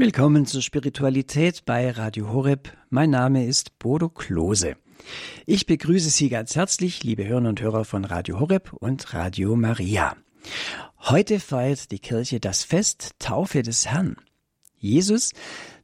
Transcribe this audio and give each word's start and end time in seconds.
Willkommen 0.00 0.46
zur 0.46 0.62
Spiritualität 0.62 1.64
bei 1.64 1.90
Radio 1.90 2.32
Horeb. 2.32 2.72
Mein 2.88 3.10
Name 3.10 3.46
ist 3.46 3.80
Bodo 3.80 4.08
Klose. 4.08 4.76
Ich 5.44 5.66
begrüße 5.66 6.10
Sie 6.10 6.28
ganz 6.28 6.54
herzlich, 6.54 7.02
liebe 7.02 7.26
Hörner 7.26 7.48
und 7.48 7.60
Hörer 7.60 7.84
von 7.84 8.04
Radio 8.04 8.38
Horeb 8.38 8.74
und 8.74 9.12
Radio 9.12 9.56
Maria. 9.56 10.14
Heute 11.00 11.40
feiert 11.40 11.90
die 11.90 11.98
Kirche 11.98 12.38
das 12.38 12.62
Fest 12.62 13.16
Taufe 13.18 13.64
des 13.64 13.88
Herrn. 13.88 14.14
Jesus, 14.78 15.32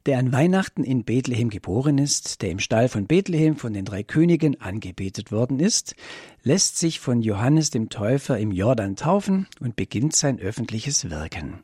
der 0.05 0.17
an 0.17 0.31
Weihnachten 0.31 0.85
in 0.85 1.03
Bethlehem 1.03 1.49
geboren 1.49 1.97
ist, 1.97 2.41
der 2.41 2.51
im 2.51 2.59
Stall 2.59 2.87
von 2.87 3.07
Bethlehem 3.07 3.57
von 3.57 3.73
den 3.73 3.83
drei 3.83 4.03
Königen 4.03 4.61
angebetet 4.61 5.33
worden 5.33 5.59
ist, 5.59 5.93
lässt 6.41 6.77
sich 6.77 7.01
von 7.01 7.21
Johannes 7.21 7.69
dem 7.69 7.89
Täufer 7.89 8.39
im 8.39 8.53
Jordan 8.53 8.95
taufen 8.95 9.47
und 9.59 9.75
beginnt 9.75 10.15
sein 10.15 10.39
öffentliches 10.39 11.09
Wirken. 11.09 11.59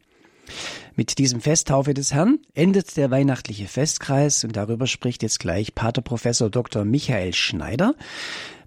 Mit 0.96 1.20
diesem 1.20 1.40
Festtaufe 1.40 1.94
des 1.94 2.14
Herrn 2.14 2.40
endet 2.54 2.98
der 2.98 3.12
weihnachtliche 3.12 3.68
Festkreis 3.68 4.44
und 4.44 4.56
darüber 4.56 4.88
spricht 4.88 5.24
jetzt 5.24 5.40
gleich 5.40 5.74
Pater 5.74 6.02
Professor 6.02 6.50
Dr. 6.50 6.84
Michael 6.84 7.34
Schneider. 7.34 7.96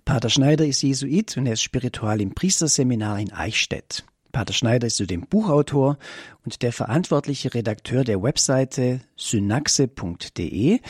Pater 0.06 0.30
Schneider 0.30 0.66
ist 0.66 0.82
Jesuit 0.82 1.36
und 1.36 1.46
er 1.46 1.52
ist 1.52 1.62
spiritual 1.62 2.20
im 2.20 2.34
Priesterseminar 2.34 3.18
in 3.20 3.32
Eichstätt. 3.32 4.04
Pater 4.32 4.54
Schneider 4.54 4.86
ist 4.86 4.96
zudem 4.96 5.26
Buchautor 5.26 5.98
und 6.44 6.62
der 6.62 6.72
verantwortliche 6.72 7.54
Redakteur 7.54 8.04
der 8.04 8.22
Webseite 8.22 9.00
synaxe.de. 9.16 10.80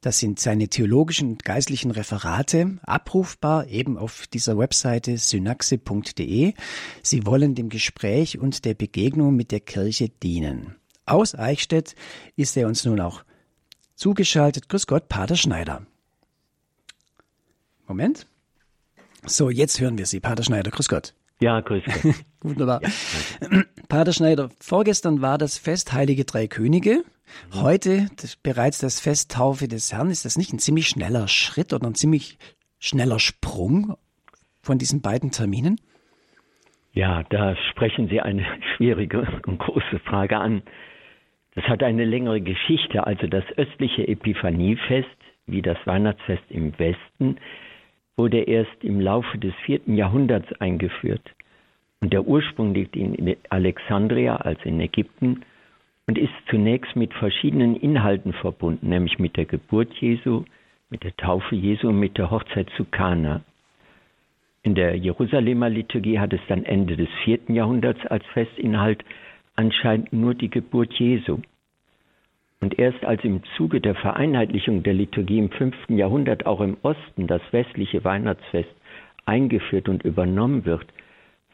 Das 0.00 0.20
sind 0.20 0.38
seine 0.38 0.68
theologischen 0.68 1.32
und 1.32 1.44
geistlichen 1.44 1.90
Referate, 1.90 2.78
abrufbar 2.82 3.66
eben 3.66 3.98
auf 3.98 4.28
dieser 4.28 4.56
Webseite 4.56 5.18
synaxe.de. 5.18 6.54
Sie 7.02 7.26
wollen 7.26 7.56
dem 7.56 7.68
Gespräch 7.68 8.38
und 8.38 8.64
der 8.64 8.74
Begegnung 8.74 9.34
mit 9.34 9.50
der 9.50 9.60
Kirche 9.60 10.08
dienen. 10.08 10.76
Aus 11.04 11.34
Eichstätt 11.34 11.96
ist 12.36 12.56
er 12.56 12.68
uns 12.68 12.84
nun 12.84 13.00
auch 13.00 13.24
zugeschaltet. 13.96 14.68
Grüß 14.68 14.86
Gott, 14.86 15.08
Pater 15.08 15.36
Schneider. 15.36 15.84
Moment. 17.88 18.26
So, 19.26 19.50
jetzt 19.50 19.80
hören 19.80 19.98
wir 19.98 20.06
Sie, 20.06 20.20
Pater 20.20 20.44
Schneider. 20.44 20.70
Grüß 20.70 20.88
Gott. 20.88 21.14
Ja, 21.40 21.60
grüß 21.60 21.82
Gott. 21.84 22.14
Wunderbar. 22.42 22.82
Ja, 22.82 23.62
Pater 23.88 24.12
Schneider, 24.12 24.50
vorgestern 24.60 25.22
war 25.22 25.38
das 25.38 25.58
Fest 25.58 25.92
Heilige 25.92 26.24
Drei 26.24 26.46
Könige. 26.46 27.02
Mhm. 27.52 27.62
Heute 27.62 28.06
das, 28.20 28.36
bereits 28.36 28.78
das 28.78 29.00
Fest 29.00 29.32
Taufe 29.32 29.68
des 29.68 29.92
Herrn. 29.92 30.10
Ist 30.10 30.24
das 30.24 30.36
nicht 30.36 30.52
ein 30.52 30.58
ziemlich 30.58 30.88
schneller 30.88 31.28
Schritt 31.28 31.72
oder 31.72 31.86
ein 31.86 31.94
ziemlich 31.94 32.38
schneller 32.78 33.18
Sprung 33.18 33.96
von 34.62 34.78
diesen 34.78 35.00
beiden 35.02 35.30
Terminen? 35.30 35.80
Ja, 36.92 37.22
da 37.30 37.54
sprechen 37.70 38.08
Sie 38.08 38.20
eine 38.20 38.44
schwierige 38.76 39.26
und 39.46 39.58
große 39.58 39.98
Frage 40.00 40.38
an. 40.38 40.62
Das 41.54 41.64
hat 41.64 41.82
eine 41.82 42.04
längere 42.04 42.40
Geschichte. 42.40 43.06
Also 43.06 43.26
das 43.26 43.44
östliche 43.56 44.06
Epiphaniefest, 44.06 45.08
wie 45.46 45.62
das 45.62 45.78
Weihnachtsfest 45.84 46.44
im 46.50 46.78
Westen, 46.78 47.38
wurde 48.16 48.40
erst 48.40 48.82
im 48.82 49.00
Laufe 49.00 49.38
des 49.38 49.54
vierten 49.64 49.94
Jahrhunderts 49.94 50.52
eingeführt. 50.60 51.22
Und 52.00 52.12
der 52.12 52.26
Ursprung 52.26 52.74
liegt 52.74 52.96
in 52.96 53.36
Alexandria, 53.48 54.36
also 54.36 54.62
in 54.64 54.80
Ägypten, 54.80 55.42
und 56.08 56.16
ist 56.16 56.32
zunächst 56.48 56.96
mit 56.96 57.12
verschiedenen 57.12 57.76
Inhalten 57.76 58.32
verbunden, 58.32 58.88
nämlich 58.88 59.18
mit 59.18 59.36
der 59.36 59.44
Geburt 59.44 59.92
Jesu, 60.00 60.44
mit 60.88 61.04
der 61.04 61.14
Taufe 61.16 61.54
Jesu 61.54 61.88
und 61.88 62.00
mit 62.00 62.16
der 62.16 62.30
Hochzeit 62.30 62.70
zu 62.78 62.86
Kana. 62.86 63.42
In 64.62 64.74
der 64.74 64.96
Jerusalemer 64.96 65.68
Liturgie 65.68 66.18
hat 66.18 66.32
es 66.32 66.40
dann 66.48 66.64
Ende 66.64 66.96
des 66.96 67.10
vierten 67.24 67.54
Jahrhunderts 67.54 68.04
als 68.06 68.24
Festinhalt 68.32 69.04
anscheinend 69.54 70.10
nur 70.14 70.34
die 70.34 70.48
Geburt 70.48 70.94
Jesu. 70.94 71.40
Und 72.60 72.78
erst 72.78 73.04
als 73.04 73.22
im 73.22 73.42
Zuge 73.56 73.82
der 73.82 73.94
Vereinheitlichung 73.94 74.82
der 74.82 74.94
Liturgie 74.94 75.38
im 75.38 75.50
fünften 75.50 75.98
Jahrhundert 75.98 76.46
auch 76.46 76.62
im 76.62 76.78
Osten 76.82 77.26
das 77.26 77.42
westliche 77.50 78.02
Weihnachtsfest 78.02 78.74
eingeführt 79.26 79.90
und 79.90 80.04
übernommen 80.04 80.64
wird, 80.64 80.86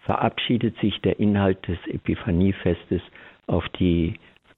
verabschiedet 0.03 0.79
sich 0.79 1.00
der 1.00 1.19
Inhalt 1.19 1.67
des 1.67 1.79
Epiphaniefestes 1.89 3.03
auf 3.49 3.69
die 3.81 4.15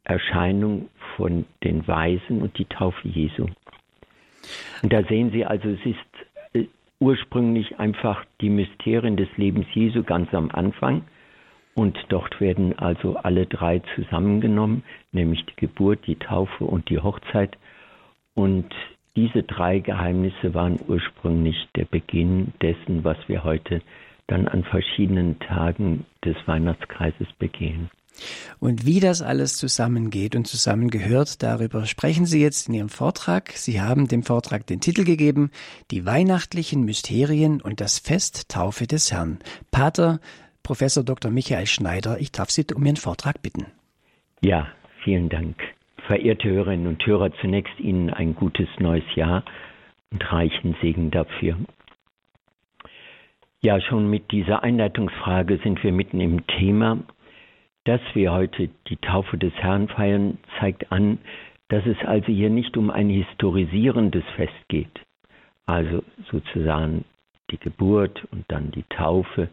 Erscheinung 0.06 0.88
von 1.16 1.44
den 1.64 1.86
Weisen 1.88 2.40
und 2.40 2.56
die 2.58 2.64
Taufe 2.66 3.08
Jesu. 3.08 3.46
Und 4.82 4.92
da 4.92 5.02
sehen 5.02 5.30
Sie 5.32 5.44
also, 5.44 5.68
es 5.68 5.84
ist 5.84 6.54
äh, 6.54 6.66
ursprünglich 7.00 7.78
einfach 7.78 8.24
die 8.40 8.50
Mysterien 8.50 9.16
des 9.16 9.28
Lebens 9.36 9.66
Jesu 9.74 10.04
ganz 10.04 10.32
am 10.32 10.50
Anfang. 10.50 11.02
Und 11.74 11.98
dort 12.08 12.40
werden 12.40 12.78
also 12.78 13.16
alle 13.16 13.46
drei 13.46 13.82
zusammengenommen, 13.94 14.82
nämlich 15.12 15.44
die 15.44 15.56
Geburt, 15.56 16.06
die 16.06 16.16
Taufe 16.16 16.64
und 16.64 16.88
die 16.88 17.00
Hochzeit. 17.00 17.58
Und 18.34 18.72
diese 19.16 19.42
drei 19.42 19.80
Geheimnisse 19.80 20.54
waren 20.54 20.78
ursprünglich 20.86 21.68
der 21.74 21.84
Beginn 21.84 22.52
dessen, 22.62 23.04
was 23.04 23.18
wir 23.26 23.44
heute 23.44 23.82
dann 24.26 24.48
an 24.48 24.64
verschiedenen 24.64 25.38
Tagen 25.38 26.06
des 26.24 26.36
Weihnachtskreises 26.46 27.28
begehen. 27.38 27.90
Und 28.60 28.86
wie 28.86 29.00
das 29.00 29.22
alles 29.22 29.56
zusammengeht 29.56 30.34
und 30.34 30.46
zusammengehört, 30.46 31.42
darüber 31.42 31.86
sprechen 31.86 32.26
Sie 32.26 32.40
jetzt 32.40 32.68
in 32.68 32.74
Ihrem 32.74 32.88
Vortrag. 32.88 33.52
Sie 33.52 33.80
haben 33.80 34.08
dem 34.08 34.22
Vortrag 34.22 34.66
den 34.66 34.80
Titel 34.80 35.04
gegeben, 35.04 35.50
Die 35.90 36.06
weihnachtlichen 36.06 36.84
Mysterien 36.84 37.60
und 37.60 37.80
das 37.80 37.98
Fest 37.98 38.48
Taufe 38.48 38.86
des 38.86 39.12
Herrn. 39.12 39.38
Pater 39.70 40.20
Professor 40.62 41.04
Dr. 41.04 41.30
Michael 41.30 41.66
Schneider, 41.66 42.18
ich 42.20 42.32
darf 42.32 42.50
Sie 42.50 42.66
um 42.74 42.84
Ihren 42.84 42.96
Vortrag 42.96 43.40
bitten. 43.42 43.66
Ja, 44.40 44.68
vielen 45.04 45.28
Dank. 45.28 45.56
Verehrte 46.06 46.48
Hörerinnen 46.48 46.86
und 46.86 47.06
Hörer, 47.06 47.30
zunächst 47.40 47.78
Ihnen 47.78 48.10
ein 48.10 48.34
gutes 48.34 48.68
neues 48.78 49.04
Jahr 49.14 49.44
und 50.10 50.32
reichen 50.32 50.76
Segen 50.80 51.10
dafür. 51.10 51.56
Ja, 53.60 53.80
schon 53.80 54.08
mit 54.08 54.30
dieser 54.30 54.62
Einleitungsfrage 54.62 55.58
sind 55.62 55.82
wir 55.82 55.92
mitten 55.92 56.20
im 56.20 56.46
Thema. 56.46 56.98
Dass 57.86 58.00
wir 58.12 58.32
heute 58.32 58.68
die 58.88 58.96
Taufe 58.96 59.38
des 59.38 59.54
Herrn 59.54 59.88
feiern, 59.88 60.38
zeigt 60.60 60.92
an, 60.92 61.18
dass 61.68 61.86
es 61.86 61.96
also 62.04 62.26
hier 62.26 62.50
nicht 62.50 62.76
um 62.76 62.90
ein 62.90 63.08
historisierendes 63.08 64.24
Fest 64.36 64.68
geht. 64.68 65.00
Also 65.64 66.02
sozusagen 66.30 67.04
die 67.50 67.58
Geburt 67.58 68.24
und 68.30 68.44
dann 68.48 68.70
die 68.72 68.84
Taufe 68.90 69.48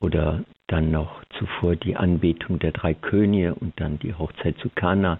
oder 0.00 0.44
dann 0.68 0.90
noch 0.90 1.24
zuvor 1.38 1.76
die 1.76 1.96
Anbetung 1.96 2.58
der 2.58 2.72
drei 2.72 2.94
Könige 2.94 3.54
und 3.54 3.80
dann 3.80 3.98
die 3.98 4.14
Hochzeit 4.14 4.56
zu 4.58 4.70
Kana 4.70 5.18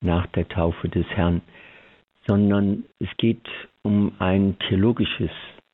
nach 0.00 0.26
der 0.28 0.48
Taufe 0.48 0.88
des 0.88 1.06
Herrn, 1.10 1.42
sondern 2.26 2.84
es 2.98 3.08
geht 3.18 3.46
um 3.82 4.12
ein 4.18 4.58
theologisches 4.58 5.30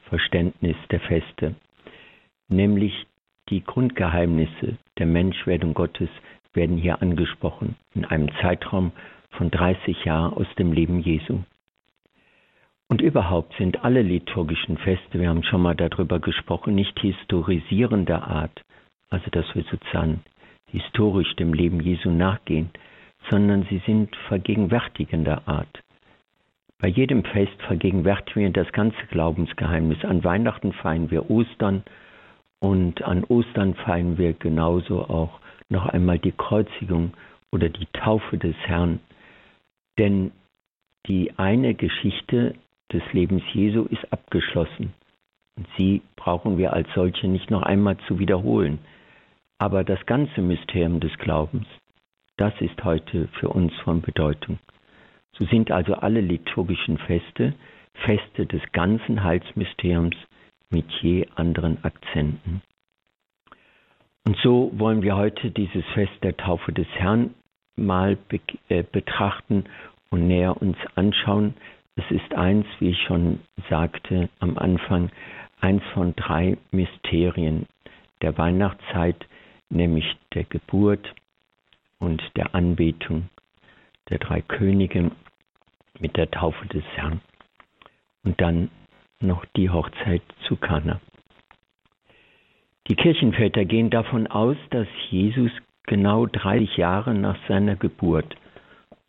Verständnis 0.08 0.76
der 0.90 1.00
Feste 1.00 1.54
nämlich 2.50 3.06
die 3.48 3.64
Grundgeheimnisse 3.64 4.76
der 5.00 5.06
Menschwerdung 5.06 5.74
Gottes 5.74 6.10
werden 6.52 6.76
hier 6.76 7.02
angesprochen 7.02 7.74
in 7.94 8.04
einem 8.04 8.28
Zeitraum 8.40 8.92
von 9.30 9.50
30 9.50 10.04
Jahren 10.04 10.34
aus 10.34 10.46
dem 10.58 10.72
Leben 10.72 11.00
Jesu. 11.00 11.40
Und 12.88 13.00
überhaupt 13.00 13.54
sind 13.56 13.84
alle 13.84 14.02
liturgischen 14.02 14.76
Feste, 14.76 15.18
wir 15.18 15.28
haben 15.28 15.44
schon 15.44 15.62
mal 15.62 15.74
darüber 15.74 16.18
gesprochen, 16.18 16.74
nicht 16.74 16.98
historisierender 17.00 18.26
Art, 18.26 18.62
also 19.08 19.30
dass 19.30 19.46
wir 19.54 19.62
sozusagen 19.70 20.22
historisch 20.66 21.34
dem 21.36 21.54
Leben 21.54 21.80
Jesu 21.80 22.10
nachgehen, 22.10 22.70
sondern 23.30 23.66
sie 23.70 23.80
sind 23.86 24.14
vergegenwärtigender 24.28 25.46
Art. 25.46 25.82
Bei 26.78 26.88
jedem 26.88 27.24
Fest 27.24 27.60
vergegenwärtigen 27.66 28.42
wir 28.42 28.50
das 28.50 28.72
ganze 28.72 29.06
Glaubensgeheimnis. 29.10 30.04
An 30.04 30.24
Weihnachten 30.24 30.72
feiern 30.72 31.10
wir 31.10 31.30
Ostern, 31.30 31.84
und 32.60 33.02
an 33.02 33.24
Ostern 33.24 33.74
feiern 33.74 34.18
wir 34.18 34.34
genauso 34.34 35.02
auch 35.02 35.40
noch 35.68 35.86
einmal 35.86 36.18
die 36.18 36.32
Kreuzigung 36.32 37.14
oder 37.50 37.68
die 37.68 37.86
Taufe 37.92 38.38
des 38.38 38.54
Herrn. 38.64 39.00
Denn 39.98 40.32
die 41.06 41.32
eine 41.38 41.74
Geschichte 41.74 42.54
des 42.92 43.02
Lebens 43.12 43.42
Jesu 43.52 43.84
ist 43.84 44.12
abgeschlossen. 44.12 44.92
Und 45.56 45.66
sie 45.76 46.02
brauchen 46.16 46.58
wir 46.58 46.72
als 46.72 46.88
solche 46.94 47.28
nicht 47.28 47.50
noch 47.50 47.62
einmal 47.62 47.96
zu 48.06 48.18
wiederholen. 48.18 48.78
Aber 49.58 49.84
das 49.84 50.04
ganze 50.06 50.40
Mysterium 50.40 51.00
des 51.00 51.16
Glaubens, 51.18 51.66
das 52.36 52.54
ist 52.60 52.82
heute 52.84 53.28
für 53.38 53.48
uns 53.48 53.72
von 53.84 54.00
Bedeutung. 54.00 54.58
So 55.32 55.44
sind 55.46 55.70
also 55.70 55.94
alle 55.94 56.20
liturgischen 56.20 56.98
Feste 56.98 57.54
Feste 57.94 58.46
des 58.46 58.62
ganzen 58.72 59.22
Heilsmysteriums 59.24 60.16
mit 60.70 60.90
je 61.02 61.26
anderen 61.34 61.82
Akzenten. 61.84 62.62
Und 64.24 64.36
so 64.42 64.70
wollen 64.74 65.02
wir 65.02 65.16
heute 65.16 65.50
dieses 65.50 65.84
Fest 65.94 66.12
der 66.22 66.36
Taufe 66.36 66.72
des 66.72 66.86
Herrn 66.94 67.34
mal 67.76 68.16
be 68.16 68.40
äh, 68.68 68.82
betrachten 68.82 69.64
und 70.10 70.26
näher 70.26 70.60
uns 70.60 70.76
anschauen. 70.94 71.54
Es 71.96 72.08
ist 72.10 72.34
eins, 72.34 72.66
wie 72.78 72.90
ich 72.90 73.02
schon 73.02 73.40
sagte 73.68 74.28
am 74.38 74.56
Anfang, 74.58 75.10
eins 75.60 75.82
von 75.94 76.14
drei 76.16 76.56
Mysterien 76.70 77.66
der 78.22 78.36
Weihnachtszeit, 78.38 79.26
nämlich 79.70 80.04
der 80.34 80.44
Geburt 80.44 81.14
und 81.98 82.22
der 82.36 82.54
Anbetung 82.54 83.28
der 84.08 84.18
drei 84.18 84.42
Könige 84.42 85.10
mit 85.98 86.16
der 86.16 86.30
Taufe 86.30 86.66
des 86.66 86.84
Herrn 86.94 87.20
und 88.24 88.40
dann 88.40 88.70
noch 89.20 89.44
die 89.56 89.70
Hochzeit 89.70 90.22
zu 90.46 90.56
Kana. 90.56 91.00
Die 92.88 92.96
Kirchenväter 92.96 93.64
gehen 93.64 93.90
davon 93.90 94.26
aus, 94.26 94.56
dass 94.70 94.88
Jesus 95.10 95.52
genau 95.84 96.26
30 96.26 96.76
Jahre 96.76 97.14
nach 97.14 97.36
seiner 97.46 97.76
Geburt, 97.76 98.36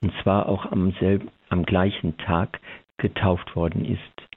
und 0.01 0.13
zwar 0.21 0.47
auch 0.49 0.71
am, 0.71 0.91
selben, 0.99 1.29
am 1.49 1.63
gleichen 1.63 2.17
Tag, 2.17 2.59
getauft 2.97 3.55
worden 3.55 3.85
ist. 3.85 4.27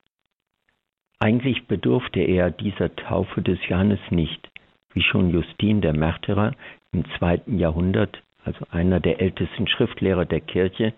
Eigentlich 1.18 1.66
bedurfte 1.66 2.20
er 2.20 2.50
dieser 2.50 2.94
Taufe 2.96 3.42
des 3.42 3.58
Johannes 3.68 4.00
nicht, 4.10 4.48
wie 4.92 5.02
schon 5.02 5.30
Justin 5.30 5.80
der 5.80 5.92
Märtyrer 5.92 6.52
im 6.92 7.04
zweiten 7.18 7.58
Jahrhundert, 7.58 8.22
also 8.44 8.66
einer 8.70 9.00
der 9.00 9.20
ältesten 9.20 9.66
Schriftlehrer 9.66 10.24
der 10.24 10.40
Kirche, 10.40 10.92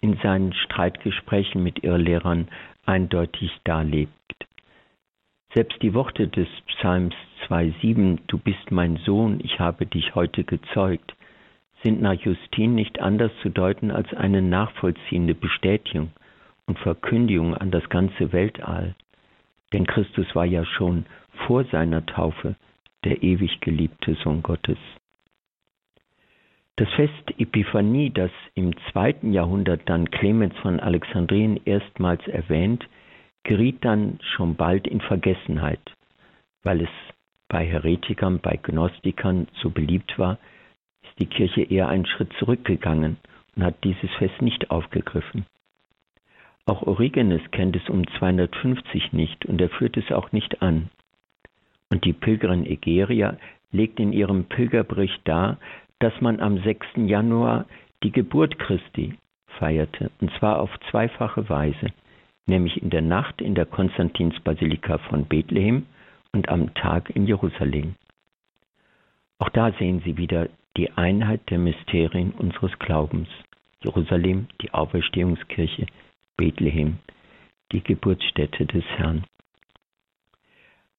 in 0.00 0.16
seinen 0.22 0.52
Streitgesprächen 0.52 1.62
mit 1.62 1.82
Irrlehrern 1.82 2.48
eindeutig 2.88 3.52
darlegt. 3.64 4.12
Selbst 5.54 5.80
die 5.82 5.94
Worte 5.94 6.28
des 6.28 6.48
Psalms 6.66 7.14
2,7, 7.46 8.18
Du 8.26 8.38
bist 8.38 8.70
mein 8.70 8.96
Sohn, 8.96 9.40
ich 9.42 9.60
habe 9.60 9.86
dich 9.86 10.14
heute 10.14 10.42
gezeugt, 10.44 11.14
sind 11.84 12.00
nach 12.00 12.14
Justin 12.14 12.74
nicht 12.74 13.00
anders 13.00 13.30
zu 13.42 13.50
deuten 13.50 13.90
als 13.90 14.12
eine 14.14 14.42
nachvollziehende 14.42 15.34
Bestätigung 15.34 16.10
und 16.66 16.78
Verkündigung 16.78 17.54
an 17.54 17.70
das 17.70 17.88
ganze 17.88 18.32
Weltall. 18.32 18.94
Denn 19.72 19.86
Christus 19.86 20.26
war 20.34 20.46
ja 20.46 20.64
schon 20.64 21.04
vor 21.46 21.64
seiner 21.64 22.04
Taufe 22.06 22.56
der 23.04 23.22
ewig 23.22 23.60
geliebte 23.60 24.14
Sohn 24.24 24.42
Gottes. 24.42 24.78
Das 26.78 26.88
Fest 26.90 27.34
Epiphanie, 27.38 28.10
das 28.10 28.30
im 28.54 28.72
zweiten 28.92 29.32
Jahrhundert 29.32 29.80
dann 29.86 30.12
Clemens 30.12 30.56
von 30.58 30.78
Alexandrien 30.78 31.58
erstmals 31.64 32.24
erwähnt, 32.28 32.88
geriet 33.42 33.84
dann 33.84 34.20
schon 34.22 34.54
bald 34.54 34.86
in 34.86 35.00
Vergessenheit, 35.00 35.80
weil 36.62 36.82
es 36.82 36.88
bei 37.48 37.66
Heretikern, 37.66 38.38
bei 38.38 38.60
Gnostikern 38.62 39.48
so 39.60 39.70
beliebt 39.70 40.20
war, 40.20 40.38
ist 41.02 41.18
die 41.18 41.26
Kirche 41.26 41.62
eher 41.62 41.88
einen 41.88 42.06
Schritt 42.06 42.32
zurückgegangen 42.38 43.16
und 43.56 43.64
hat 43.64 43.82
dieses 43.82 44.12
Fest 44.12 44.40
nicht 44.40 44.70
aufgegriffen. 44.70 45.46
Auch 46.64 46.82
Origenes 46.82 47.42
kennt 47.50 47.74
es 47.74 47.88
um 47.88 48.06
250 48.06 49.12
nicht 49.12 49.46
und 49.46 49.60
er 49.60 49.70
führt 49.70 49.96
es 49.96 50.12
auch 50.12 50.30
nicht 50.30 50.62
an. 50.62 50.90
Und 51.90 52.04
die 52.04 52.12
Pilgerin 52.12 52.64
Egeria 52.64 53.36
legt 53.72 53.98
in 53.98 54.12
ihrem 54.12 54.44
Pilgerbericht 54.44 55.22
dar, 55.24 55.58
dass 56.00 56.20
man 56.20 56.40
am 56.40 56.62
6. 56.62 56.86
Januar 56.96 57.66
die 58.02 58.12
Geburt 58.12 58.58
Christi 58.58 59.18
feierte, 59.58 60.10
und 60.20 60.30
zwar 60.38 60.60
auf 60.60 60.70
zweifache 60.90 61.48
Weise, 61.48 61.88
nämlich 62.46 62.80
in 62.82 62.90
der 62.90 63.02
Nacht 63.02 63.40
in 63.40 63.54
der 63.54 63.66
Konstantinsbasilika 63.66 64.98
von 64.98 65.24
Bethlehem 65.26 65.86
und 66.32 66.48
am 66.48 66.72
Tag 66.74 67.10
in 67.10 67.26
Jerusalem. 67.26 67.94
Auch 69.38 69.50
da 69.50 69.72
sehen 69.72 70.02
Sie 70.04 70.16
wieder 70.16 70.48
die 70.76 70.90
Einheit 70.92 71.40
der 71.50 71.58
Mysterien 71.58 72.32
unseres 72.32 72.76
Glaubens. 72.78 73.28
Jerusalem, 73.82 74.48
die 74.60 74.72
Auferstehungskirche, 74.72 75.86
Bethlehem, 76.36 76.98
die 77.72 77.82
Geburtsstätte 77.82 78.66
des 78.66 78.84
Herrn. 78.96 79.24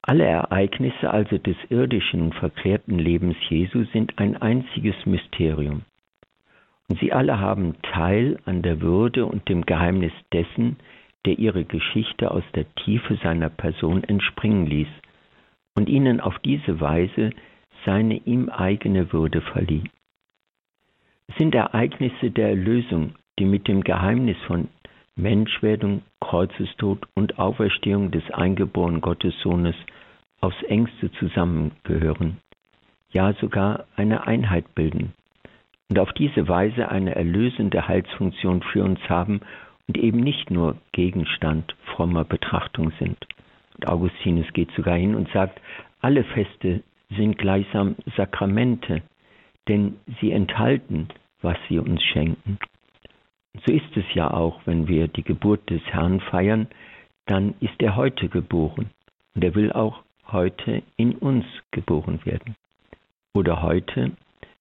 Alle 0.01 0.25
Ereignisse 0.25 1.11
also 1.11 1.37
des 1.37 1.57
irdischen, 1.69 2.33
verklärten 2.33 2.97
Lebens 2.97 3.37
Jesu 3.49 3.83
sind 3.93 4.17
ein 4.17 4.37
einziges 4.37 4.95
Mysterium. 5.05 5.83
Und 6.89 6.99
sie 6.99 7.13
alle 7.13 7.39
haben 7.39 7.75
Teil 7.81 8.39
an 8.45 8.61
der 8.61 8.81
Würde 8.81 9.25
und 9.25 9.47
dem 9.49 9.65
Geheimnis 9.65 10.13
dessen, 10.33 10.77
der 11.25 11.37
ihre 11.37 11.65
Geschichte 11.65 12.31
aus 12.31 12.43
der 12.55 12.65
Tiefe 12.75 13.17
seiner 13.21 13.49
Person 13.49 14.03
entspringen 14.03 14.65
ließ 14.65 14.87
und 15.75 15.89
ihnen 15.89 16.19
auf 16.19 16.39
diese 16.39 16.79
Weise 16.79 17.31
seine 17.85 18.15
ihm 18.25 18.49
eigene 18.49 19.13
Würde 19.13 19.41
verlieh. 19.41 19.83
Es 21.27 21.35
sind 21.35 21.53
Ereignisse 21.53 22.31
der 22.31 22.49
Erlösung, 22.49 23.13
die 23.37 23.45
mit 23.45 23.67
dem 23.67 23.83
Geheimnis 23.83 24.37
von 24.47 24.69
Menschwerdung, 25.15 26.01
Kreuzestod 26.21 27.07
und 27.15 27.39
Auferstehung 27.39 28.11
des 28.11 28.29
eingeborenen 28.31 29.01
Gottessohnes 29.01 29.75
aufs 30.41 30.61
engste 30.63 31.11
zusammengehören, 31.13 32.37
ja 33.11 33.33
sogar 33.33 33.85
eine 33.95 34.27
Einheit 34.27 34.75
bilden 34.75 35.13
und 35.89 35.99
auf 35.99 36.13
diese 36.13 36.47
Weise 36.47 36.89
eine 36.89 37.15
erlösende 37.15 37.87
Heilsfunktion 37.87 38.61
für 38.61 38.83
uns 38.83 38.99
haben 39.09 39.41
und 39.87 39.97
eben 39.97 40.19
nicht 40.19 40.51
nur 40.51 40.77
Gegenstand 40.91 41.75
frommer 41.95 42.23
Betrachtung 42.23 42.91
sind. 42.99 43.17
Und 43.75 43.87
Augustinus 43.87 44.51
geht 44.53 44.71
sogar 44.71 44.95
hin 44.95 45.15
und 45.15 45.29
sagt, 45.31 45.59
alle 46.01 46.23
Feste 46.23 46.83
sind 47.09 47.37
gleichsam 47.37 47.95
Sakramente, 48.15 49.01
denn 49.67 49.95
sie 50.21 50.31
enthalten, 50.31 51.07
was 51.41 51.57
sie 51.67 51.79
uns 51.79 52.03
schenken. 52.03 52.59
So 53.53 53.73
ist 53.73 53.97
es 53.97 54.05
ja 54.13 54.31
auch, 54.31 54.61
wenn 54.65 54.87
wir 54.87 55.07
die 55.07 55.23
Geburt 55.23 55.69
des 55.69 55.81
Herrn 55.85 56.19
feiern, 56.21 56.67
dann 57.25 57.55
ist 57.59 57.81
er 57.81 57.95
heute 57.95 58.29
geboren 58.29 58.89
und 59.35 59.43
er 59.43 59.55
will 59.55 59.71
auch 59.71 60.03
heute 60.27 60.83
in 60.97 61.15
uns 61.15 61.45
geboren 61.71 62.19
werden. 62.25 62.55
Oder 63.33 63.61
heute 63.61 64.11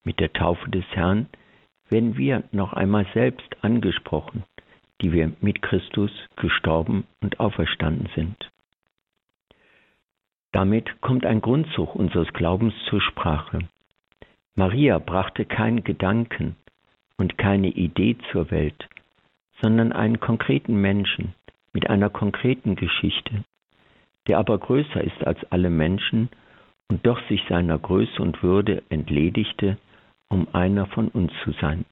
mit 0.05 0.20
der 0.20 0.32
Taufe 0.32 0.70
des 0.70 0.85
Herrn 0.93 1.26
werden 1.88 2.17
wir 2.17 2.44
noch 2.52 2.73
einmal 2.73 3.06
selbst 3.14 3.56
angesprochen, 3.62 4.44
die 5.00 5.12
wir 5.12 5.32
mit 5.40 5.62
Christus 5.62 6.11
gestorben 6.37 7.05
und 7.20 7.40
auferstanden 7.40 8.08
sind. 8.14 8.50
Damit 10.52 11.00
kommt 11.00 11.26
ein 11.26 11.40
Grundzug 11.40 11.94
unseres 11.94 12.32
Glaubens 12.32 12.75
zur 12.88 13.00
Sprache. 13.00 13.61
Maria 14.55 14.99
brachte 14.99 15.44
keinen 15.44 15.85
Gedanken, 15.85 16.56
und 17.19 17.37
keine 17.37 17.69
Idee 17.69 18.17
zur 18.32 18.50
Welt, 18.50 18.88
sondern 19.61 19.93
einen 19.93 20.20
konkreten 20.20 20.81
Menschen 20.81 21.35
mit 21.73 21.91
einer 21.91 22.09
konkreten 22.09 22.76
Geschichte, 22.76 23.44
der 24.26 24.38
aber 24.38 24.59
größer 24.59 25.03
ist 25.03 25.26
als 25.26 25.38
alle 25.50 25.70
Menschen 25.70 26.31
und 26.88 27.06
doch 27.06 27.20
sich 27.29 27.43
seiner 27.49 27.79
Größe 27.79 28.23
und 28.23 28.43
Würde 28.43 28.82
entledigte, 28.88 29.76
um 30.29 30.49
einer 30.55 30.87
von 30.87 31.09
uns 31.09 31.32
zu 31.44 31.53
sein, 31.61 31.85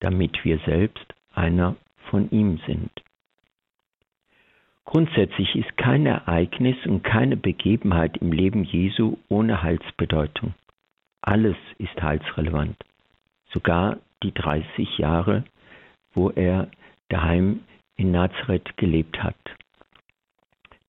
damit 0.00 0.44
wir 0.44 0.58
selbst 0.66 1.14
einer 1.34 1.76
von 2.10 2.30
ihm 2.30 2.58
sind. 2.66 2.90
Grundsätzlich 4.84 5.54
ist 5.54 5.76
kein 5.76 6.06
Ereignis 6.06 6.76
und 6.86 7.04
keine 7.04 7.36
Begebenheit 7.36 8.16
im 8.16 8.32
Leben 8.32 8.64
Jesu 8.64 9.18
ohne 9.28 9.62
Heilsbedeutung. 9.62 10.54
Alles 11.22 11.56
ist 11.78 12.02
heilsrelevant, 12.02 12.76
sogar 13.52 13.98
die 14.22 14.32
30 14.32 14.98
Jahre, 14.98 15.44
wo 16.12 16.30
er 16.30 16.70
daheim 17.08 17.60
in 17.96 18.10
Nazareth 18.12 18.76
gelebt 18.76 19.22
hat. 19.22 19.36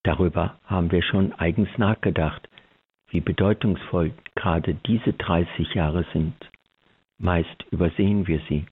Darüber 0.03 0.59
haben 0.65 0.91
wir 0.91 1.03
schon 1.03 1.33
eigens 1.33 1.69
nachgedacht, 1.77 2.47
wie 3.09 3.21
bedeutungsvoll 3.21 4.13
gerade 4.35 4.73
diese 4.73 5.13
30 5.13 5.73
Jahre 5.73 6.05
sind. 6.13 6.33
Meist 7.17 7.65
übersehen 7.71 8.27
wir 8.27 8.41
sie. 8.49 8.65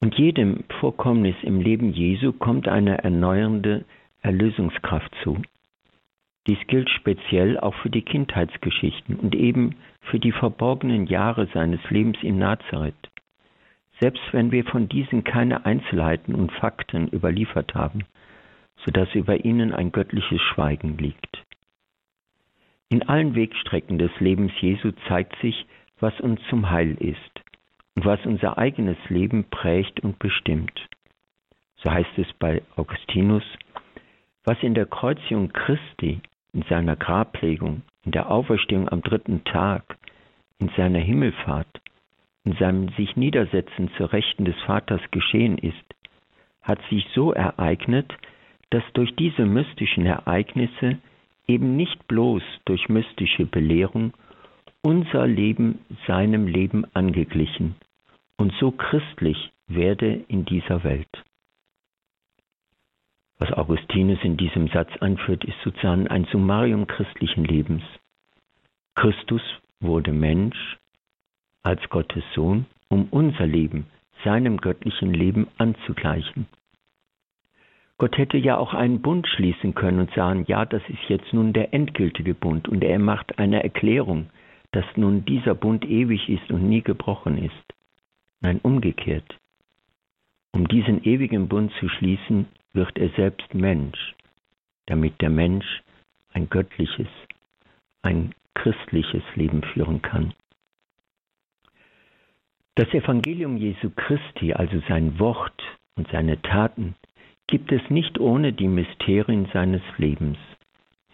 Und 0.00 0.14
jedem 0.16 0.64
Vorkommnis 0.80 1.36
im 1.42 1.60
Leben 1.60 1.92
Jesu 1.92 2.32
kommt 2.32 2.68
eine 2.68 2.98
erneuernde 3.02 3.84
Erlösungskraft 4.22 5.12
zu. 5.22 5.42
Dies 6.46 6.58
gilt 6.68 6.88
speziell 6.90 7.58
auch 7.58 7.74
für 7.74 7.90
die 7.90 8.02
Kindheitsgeschichten 8.02 9.16
und 9.16 9.34
eben 9.34 9.74
für 10.02 10.20
die 10.20 10.30
verborgenen 10.30 11.06
Jahre 11.06 11.48
seines 11.52 11.80
Lebens 11.90 12.18
in 12.22 12.38
Nazareth. 12.38 12.94
Selbst 13.98 14.22
wenn 14.32 14.52
wir 14.52 14.64
von 14.64 14.88
diesen 14.88 15.24
keine 15.24 15.66
Einzelheiten 15.66 16.34
und 16.34 16.52
Fakten 16.52 17.08
überliefert 17.08 17.74
haben, 17.74 18.04
so 18.84 18.92
dass 18.92 19.12
über 19.14 19.44
ihnen 19.44 19.72
ein 19.72 19.90
göttliches 19.90 20.40
Schweigen 20.40 20.98
liegt. 20.98 21.42
In 22.88 23.08
allen 23.08 23.34
Wegstrecken 23.34 23.98
des 23.98 24.12
Lebens 24.20 24.52
Jesu 24.60 24.92
zeigt 25.08 25.34
sich, 25.40 25.66
was 25.98 26.20
uns 26.20 26.40
zum 26.48 26.70
Heil 26.70 26.94
ist 27.00 27.42
und 27.96 28.04
was 28.04 28.24
unser 28.24 28.58
eigenes 28.58 28.98
Leben 29.08 29.44
prägt 29.50 30.00
und 30.00 30.20
bestimmt. 30.20 30.86
So 31.78 31.90
heißt 31.90 32.18
es 32.18 32.32
bei 32.34 32.62
Augustinus, 32.76 33.42
was 34.44 34.62
in 34.62 34.74
der 34.74 34.86
Kreuzigung 34.86 35.48
Christi 35.52 36.20
in 36.56 36.62
seiner 36.70 36.96
Grablegung, 36.96 37.82
in 38.06 38.12
der 38.12 38.30
Auferstehung 38.30 38.88
am 38.88 39.02
dritten 39.02 39.44
Tag, 39.44 39.98
in 40.58 40.70
seiner 40.74 41.00
Himmelfahrt, 41.00 41.68
in 42.44 42.54
seinem 42.54 42.88
sich 42.96 43.14
niedersetzen 43.14 43.90
zur 43.98 44.14
Rechten 44.14 44.46
des 44.46 44.56
Vaters 44.62 45.02
geschehen 45.10 45.58
ist, 45.58 45.84
hat 46.62 46.78
sich 46.88 47.06
so 47.14 47.32
ereignet, 47.32 48.10
dass 48.70 48.82
durch 48.94 49.14
diese 49.16 49.44
mystischen 49.44 50.06
Ereignisse 50.06 50.96
eben 51.46 51.76
nicht 51.76 52.08
bloß 52.08 52.42
durch 52.64 52.88
mystische 52.88 53.44
Belehrung 53.44 54.14
unser 54.80 55.26
Leben 55.26 55.80
seinem 56.06 56.46
Leben 56.46 56.86
angeglichen 56.94 57.74
und 58.38 58.54
so 58.58 58.70
christlich 58.70 59.52
werde 59.68 60.24
in 60.28 60.46
dieser 60.46 60.84
Welt. 60.84 61.25
Was 63.38 63.52
Augustinus 63.52 64.18
in 64.22 64.36
diesem 64.36 64.68
Satz 64.68 64.90
anführt, 65.00 65.44
ist 65.44 65.60
sozusagen 65.62 66.08
ein 66.08 66.24
Summarium 66.26 66.86
christlichen 66.86 67.44
Lebens. 67.44 67.82
Christus 68.94 69.42
wurde 69.80 70.12
Mensch 70.12 70.78
als 71.62 71.86
Gottes 71.90 72.24
Sohn, 72.34 72.66
um 72.88 73.08
unser 73.10 73.46
Leben 73.46 73.86
seinem 74.24 74.56
göttlichen 74.56 75.12
Leben 75.12 75.48
anzugleichen. 75.58 76.46
Gott 77.98 78.18
hätte 78.18 78.36
ja 78.36 78.58
auch 78.58 78.74
einen 78.74 79.00
Bund 79.00 79.26
schließen 79.26 79.74
können 79.74 80.00
und 80.00 80.10
sagen, 80.14 80.44
ja, 80.48 80.64
das 80.66 80.82
ist 80.88 81.08
jetzt 81.08 81.32
nun 81.32 81.52
der 81.52 81.72
endgültige 81.72 82.34
Bund 82.34 82.68
und 82.68 82.84
er 82.84 82.98
macht 82.98 83.38
eine 83.38 83.62
Erklärung, 83.62 84.30
dass 84.72 84.84
nun 84.96 85.24
dieser 85.24 85.54
Bund 85.54 85.84
ewig 85.84 86.28
ist 86.28 86.50
und 86.50 86.68
nie 86.68 86.82
gebrochen 86.82 87.38
ist. 87.38 87.74
Nein, 88.40 88.60
umgekehrt. 88.62 89.38
Um 90.52 90.68
diesen 90.68 91.04
ewigen 91.04 91.48
Bund 91.48 91.72
zu 91.80 91.88
schließen, 91.88 92.46
wird 92.76 92.96
er 92.98 93.08
selbst 93.16 93.52
Mensch, 93.54 94.14
damit 94.86 95.20
der 95.20 95.30
Mensch 95.30 95.82
ein 96.32 96.48
göttliches, 96.48 97.08
ein 98.02 98.34
christliches 98.54 99.24
Leben 99.34 99.62
führen 99.62 100.02
kann. 100.02 100.32
Das 102.76 102.88
Evangelium 102.92 103.56
Jesu 103.56 103.90
Christi, 103.90 104.52
also 104.52 104.80
sein 104.86 105.18
Wort 105.18 105.62
und 105.96 106.06
seine 106.12 106.40
Taten, 106.42 106.94
gibt 107.46 107.72
es 107.72 107.80
nicht 107.88 108.20
ohne 108.20 108.52
die 108.52 108.68
Mysterien 108.68 109.48
seines 109.52 109.82
Lebens. 109.96 110.36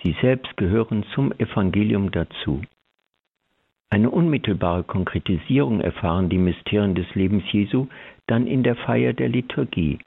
Sie 0.02 0.16
selbst 0.20 0.56
gehören 0.56 1.04
zum 1.14 1.32
Evangelium 1.32 2.10
dazu. 2.10 2.62
Eine 3.90 4.10
unmittelbare 4.10 4.82
Konkretisierung 4.82 5.80
erfahren 5.80 6.30
die 6.30 6.38
Mysterien 6.38 6.94
des 6.94 7.14
Lebens 7.14 7.44
Jesu 7.52 7.86
dann 8.26 8.46
in 8.46 8.62
der 8.62 8.74
Feier 8.74 9.12
der 9.12 9.28
Liturgie, 9.28 9.98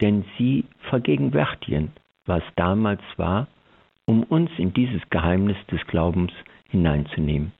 denn 0.00 0.24
sie 0.38 0.64
vergegenwärtigen, 0.88 1.92
was 2.26 2.42
damals 2.56 3.02
war, 3.16 3.48
um 4.06 4.22
uns 4.24 4.50
in 4.58 4.72
dieses 4.72 5.02
Geheimnis 5.10 5.56
des 5.70 5.84
Glaubens 5.86 6.32
hineinzunehmen. 6.68 7.52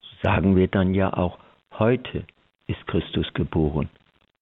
So 0.00 0.08
sagen 0.22 0.56
wir 0.56 0.68
dann 0.68 0.94
ja 0.94 1.12
auch, 1.12 1.38
heute 1.78 2.24
ist 2.66 2.86
Christus 2.86 3.32
geboren 3.34 3.88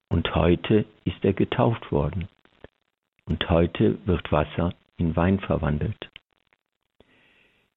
und 0.09 0.35
heute 0.35 0.85
ist 1.05 1.25
er 1.25 1.33
getauft 1.33 1.91
worden 1.91 2.29
und 3.27 3.49
heute 3.51 3.99
wird 4.07 4.31
Wasser 4.31 4.73
in 4.97 5.17
Wein 5.17 5.41
verwandelt. 5.41 6.11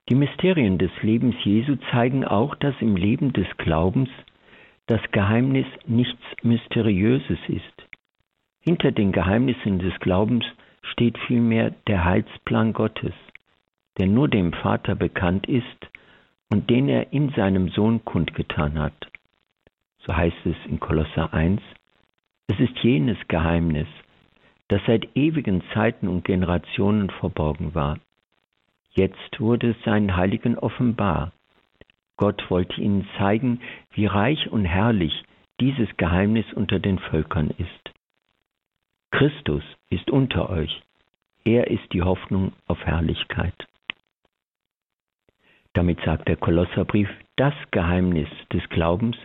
Die 0.09 0.15
Mysterien 0.15 0.77
des 0.77 0.91
Lebens 1.01 1.35
Jesu 1.43 1.75
zeigen 1.91 2.23
auch, 2.23 2.55
dass 2.55 2.75
im 2.79 2.95
Leben 2.95 3.33
des 3.33 3.47
Glaubens 3.57 4.09
das 4.85 5.01
Geheimnis 5.11 5.65
nichts 5.85 6.21
Mysteriöses 6.43 7.39
ist. 7.47 7.86
Hinter 8.67 8.91
den 8.91 9.13
Geheimnissen 9.13 9.79
des 9.79 9.97
Glaubens 10.01 10.43
steht 10.81 11.17
vielmehr 11.19 11.71
der 11.87 12.03
Heilsplan 12.03 12.73
Gottes, 12.73 13.13
der 13.97 14.07
nur 14.07 14.27
dem 14.27 14.51
Vater 14.51 14.93
bekannt 14.93 15.47
ist 15.47 15.87
und 16.49 16.69
den 16.69 16.89
er 16.89 17.13
in 17.13 17.29
seinem 17.29 17.69
Sohn 17.69 18.03
kundgetan 18.03 18.77
hat. 18.77 19.07
So 19.99 20.13
heißt 20.13 20.45
es 20.45 20.57
in 20.65 20.81
Kolosser 20.81 21.33
1, 21.33 21.61
es 22.47 22.59
ist 22.59 22.77
jenes 22.79 23.17
Geheimnis, 23.29 23.87
das 24.67 24.81
seit 24.85 25.15
ewigen 25.15 25.63
Zeiten 25.73 26.09
und 26.09 26.25
Generationen 26.25 27.09
verborgen 27.09 27.73
war. 27.73 27.99
Jetzt 28.89 29.39
wurde 29.39 29.69
es 29.69 29.83
seinen 29.85 30.17
Heiligen 30.17 30.57
offenbar. 30.57 31.31
Gott 32.17 32.43
wollte 32.49 32.81
ihnen 32.81 33.07
zeigen, 33.17 33.61
wie 33.93 34.07
reich 34.07 34.51
und 34.51 34.65
herrlich 34.65 35.23
dieses 35.61 35.87
Geheimnis 35.95 36.51
unter 36.51 36.79
den 36.79 36.99
Völkern 36.99 37.51
ist. 37.57 37.96
Christus 39.11 39.63
ist 39.89 40.09
unter 40.09 40.49
euch. 40.49 40.81
Er 41.43 41.67
ist 41.67 41.91
die 41.93 42.01
Hoffnung 42.01 42.53
auf 42.67 42.79
Herrlichkeit. 42.85 43.55
Damit 45.73 45.99
sagt 46.03 46.27
der 46.27 46.37
Kolosserbrief, 46.37 47.09
das 47.35 47.53
Geheimnis 47.71 48.27
des 48.51 48.67
Glaubens 48.69 49.15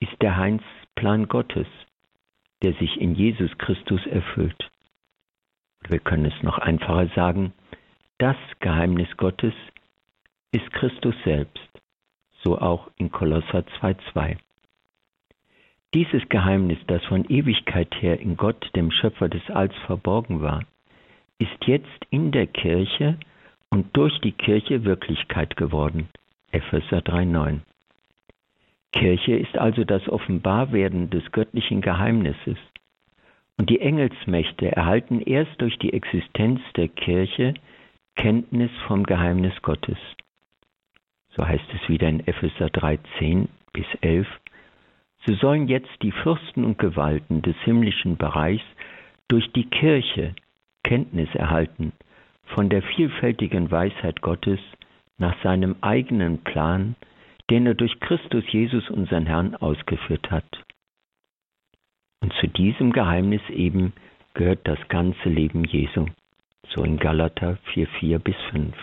ist 0.00 0.20
der 0.20 0.36
Heilsplan 0.36 1.28
Gottes, 1.28 1.66
der 2.62 2.74
sich 2.74 3.00
in 3.00 3.14
Jesus 3.14 3.56
Christus 3.58 4.04
erfüllt. 4.06 4.70
Wir 5.88 6.00
können 6.00 6.26
es 6.26 6.42
noch 6.42 6.58
einfacher 6.58 7.08
sagen, 7.14 7.52
das 8.18 8.36
Geheimnis 8.58 9.08
Gottes 9.16 9.54
ist 10.52 10.70
Christus 10.72 11.14
selbst, 11.24 11.70
so 12.42 12.58
auch 12.58 12.90
in 12.96 13.10
Kolosser 13.10 13.60
2.2. 13.80 14.36
Dieses 15.92 16.28
Geheimnis, 16.28 16.78
das 16.86 17.04
von 17.06 17.24
Ewigkeit 17.28 17.92
her 18.00 18.20
in 18.20 18.36
Gott, 18.36 18.70
dem 18.76 18.92
Schöpfer 18.92 19.28
des 19.28 19.48
Alls, 19.50 19.74
verborgen 19.86 20.40
war, 20.40 20.62
ist 21.38 21.66
jetzt 21.66 22.06
in 22.10 22.30
der 22.30 22.46
Kirche 22.46 23.18
und 23.70 23.96
durch 23.96 24.20
die 24.20 24.32
Kirche 24.32 24.84
Wirklichkeit 24.84 25.56
geworden. 25.56 26.08
Epheser 26.52 26.98
3,9. 26.98 27.60
Kirche 28.92 29.36
ist 29.36 29.56
also 29.58 29.84
das 29.84 30.08
Offenbarwerden 30.08 31.10
des 31.10 31.30
göttlichen 31.32 31.80
Geheimnisses. 31.80 32.58
Und 33.56 33.68
die 33.68 33.80
Engelsmächte 33.80 34.70
erhalten 34.70 35.20
erst 35.20 35.60
durch 35.60 35.76
die 35.78 35.92
Existenz 35.92 36.60
der 36.76 36.88
Kirche 36.88 37.54
Kenntnis 38.14 38.70
vom 38.86 39.04
Geheimnis 39.04 39.60
Gottes. 39.62 39.98
So 41.30 41.46
heißt 41.46 41.66
es 41.74 41.88
wieder 41.88 42.08
in 42.08 42.26
Epheser 42.26 42.66
3,10 42.66 43.48
bis 43.72 43.86
11. 44.00 44.26
So 45.26 45.34
sollen 45.34 45.68
jetzt 45.68 45.90
die 46.02 46.12
Fürsten 46.12 46.64
und 46.64 46.78
Gewalten 46.78 47.42
des 47.42 47.56
himmlischen 47.64 48.16
Bereichs 48.16 48.64
durch 49.28 49.50
die 49.52 49.68
Kirche 49.68 50.34
Kenntnis 50.82 51.28
erhalten 51.34 51.92
von 52.54 52.68
der 52.68 52.82
vielfältigen 52.82 53.70
Weisheit 53.70 54.22
Gottes 54.22 54.58
nach 55.18 55.40
seinem 55.42 55.76
eigenen 55.82 56.38
Plan, 56.42 56.96
den 57.50 57.66
er 57.66 57.74
durch 57.74 58.00
Christus 58.00 58.44
Jesus 58.48 58.88
unseren 58.90 59.26
Herrn 59.26 59.54
ausgeführt 59.56 60.30
hat. 60.30 60.64
Und 62.20 62.32
zu 62.34 62.48
diesem 62.48 62.92
Geheimnis 62.92 63.42
eben 63.50 63.92
gehört 64.34 64.60
das 64.64 64.78
ganze 64.88 65.28
Leben 65.28 65.64
Jesu, 65.64 66.06
so 66.68 66.82
in 66.84 66.98
Galater 66.98 67.58
4,4 67.74 68.18
bis 68.18 68.36
5. 68.50 68.74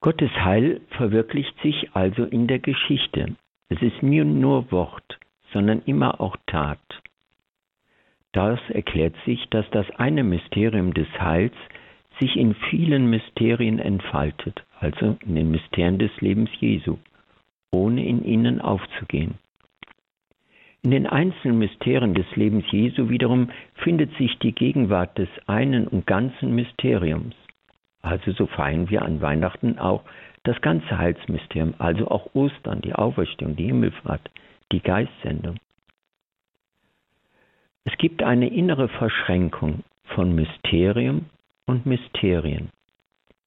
Gottes 0.00 0.30
Heil 0.32 0.80
verwirklicht 0.90 1.54
sich 1.60 1.94
also 1.94 2.24
in 2.24 2.46
der 2.46 2.58
Geschichte, 2.58 3.36
es 3.70 3.80
ist 3.80 4.02
nie 4.02 4.22
nur 4.24 4.70
Wort, 4.72 5.18
sondern 5.52 5.80
immer 5.86 6.20
auch 6.20 6.36
Tat. 6.46 6.78
Daraus 8.32 8.60
erklärt 8.68 9.14
sich, 9.24 9.48
dass 9.50 9.68
das 9.70 9.88
eine 9.96 10.24
Mysterium 10.24 10.92
des 10.92 11.08
Heils 11.18 11.54
sich 12.20 12.36
in 12.36 12.54
vielen 12.68 13.08
Mysterien 13.08 13.78
entfaltet, 13.78 14.62
also 14.78 15.16
in 15.24 15.36
den 15.36 15.50
Mysterien 15.50 15.98
des 15.98 16.10
Lebens 16.20 16.50
Jesu, 16.60 16.98
ohne 17.70 18.04
in 18.04 18.24
ihnen 18.24 18.60
aufzugehen. 18.60 19.38
In 20.82 20.90
den 20.90 21.06
einzelnen 21.06 21.58
Mysterien 21.58 22.14
des 22.14 22.26
Lebens 22.36 22.64
Jesu 22.70 23.08
wiederum 23.08 23.50
findet 23.74 24.16
sich 24.16 24.38
die 24.38 24.52
Gegenwart 24.52 25.16
des 25.18 25.28
einen 25.46 25.86
und 25.86 26.06
ganzen 26.06 26.54
Mysteriums. 26.54 27.34
Also 28.02 28.32
so 28.32 28.46
feiern 28.46 28.90
wir 28.90 29.02
an 29.02 29.20
Weihnachten 29.20 29.78
auch 29.78 30.02
das 30.44 30.60
ganze 30.60 30.98
Heilsmysterium, 30.98 31.74
also 31.78 32.08
auch 32.08 32.34
Ostern, 32.34 32.80
die 32.80 32.94
Auferstehung, 32.94 33.56
die 33.56 33.66
Himmelfahrt, 33.66 34.30
die 34.72 34.80
Geistsendung. 34.80 35.56
Es 37.84 37.96
gibt 37.98 38.22
eine 38.22 38.48
innere 38.48 38.88
Verschränkung 38.88 39.84
von 40.04 40.34
Mysterium 40.34 41.26
und 41.66 41.86
Mysterien. 41.86 42.70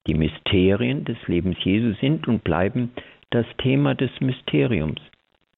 Die 0.08 0.16
Mysterien 0.16 1.06
des 1.06 1.18
Lebens 1.28 1.58
Jesu 1.64 1.94
sind 2.00 2.28
und 2.28 2.44
bleiben 2.44 2.92
das 3.30 3.46
Thema 3.58 3.96
des 3.96 4.12
Mysteriums, 4.20 5.00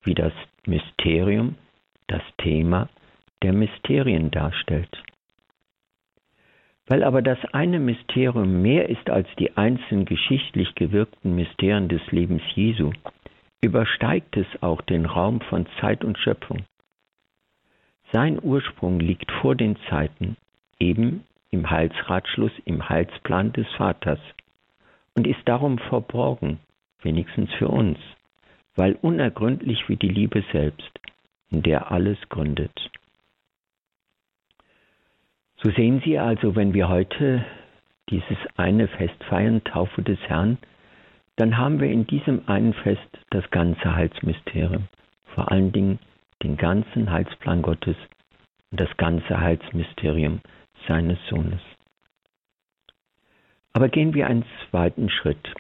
wie 0.03 0.13
das 0.13 0.33
Mysterium 0.65 1.55
das 2.07 2.21
Thema 2.37 2.89
der 3.41 3.53
Mysterien 3.53 4.31
darstellt. 4.31 5.01
Weil 6.87 7.03
aber 7.03 7.21
das 7.21 7.39
eine 7.51 7.79
Mysterium 7.79 8.61
mehr 8.61 8.89
ist 8.89 9.09
als 9.09 9.27
die 9.39 9.57
einzelnen 9.57 10.05
geschichtlich 10.05 10.75
gewirkten 10.75 11.35
Mysterien 11.35 11.89
des 11.89 12.01
Lebens 12.11 12.43
Jesu, 12.53 12.91
übersteigt 13.61 14.37
es 14.37 14.47
auch 14.61 14.81
den 14.81 15.05
Raum 15.05 15.41
von 15.41 15.65
Zeit 15.79 16.03
und 16.03 16.19
Schöpfung. 16.19 16.63
Sein 18.11 18.39
Ursprung 18.41 18.99
liegt 18.99 19.31
vor 19.31 19.55
den 19.55 19.77
Zeiten, 19.89 20.37
eben 20.79 21.25
im 21.49 21.69
Heilsratschluss, 21.69 22.51
im 22.65 22.87
Heilsplan 22.87 23.51
des 23.53 23.67
Vaters 23.75 24.19
und 25.15 25.25
ist 25.25 25.41
darum 25.45 25.79
verborgen, 25.79 26.59
wenigstens 27.01 27.51
für 27.53 27.69
uns, 27.69 27.97
weil 28.75 28.93
unergründlich 29.01 29.89
wie 29.89 29.95
die 29.95 30.09
Liebe 30.09 30.43
selbst, 30.51 30.91
in 31.49 31.63
der 31.63 31.91
alles 31.91 32.17
gründet. 32.29 32.91
So 35.63 35.71
sehen 35.71 36.01
Sie 36.05 36.19
also, 36.19 36.55
wenn 36.55 36.73
wir 36.73 36.89
heute 36.89 37.45
dieses 38.09 38.37
eine 38.55 38.87
Fest 38.87 39.23
feiern, 39.23 39.63
Taufe 39.63 40.03
des 40.03 40.19
Herrn, 40.27 40.57
dann 41.37 41.57
haben 41.57 41.79
wir 41.79 41.89
in 41.89 42.05
diesem 42.07 42.47
einen 42.47 42.73
Fest 42.73 43.07
das 43.29 43.49
ganze 43.51 43.95
Heilsmysterium, 43.95 44.87
vor 45.33 45.51
allen 45.51 45.71
Dingen 45.71 45.99
den 46.43 46.57
ganzen 46.57 47.11
Heilsplan 47.11 47.61
Gottes 47.61 47.97
und 48.71 48.79
das 48.79 48.95
ganze 48.97 49.39
Heilsmysterium 49.39 50.41
seines 50.87 51.17
Sohnes. 51.29 51.61
Aber 53.73 53.89
gehen 53.89 54.13
wir 54.13 54.27
einen 54.27 54.45
zweiten 54.69 55.09
Schritt, 55.09 55.53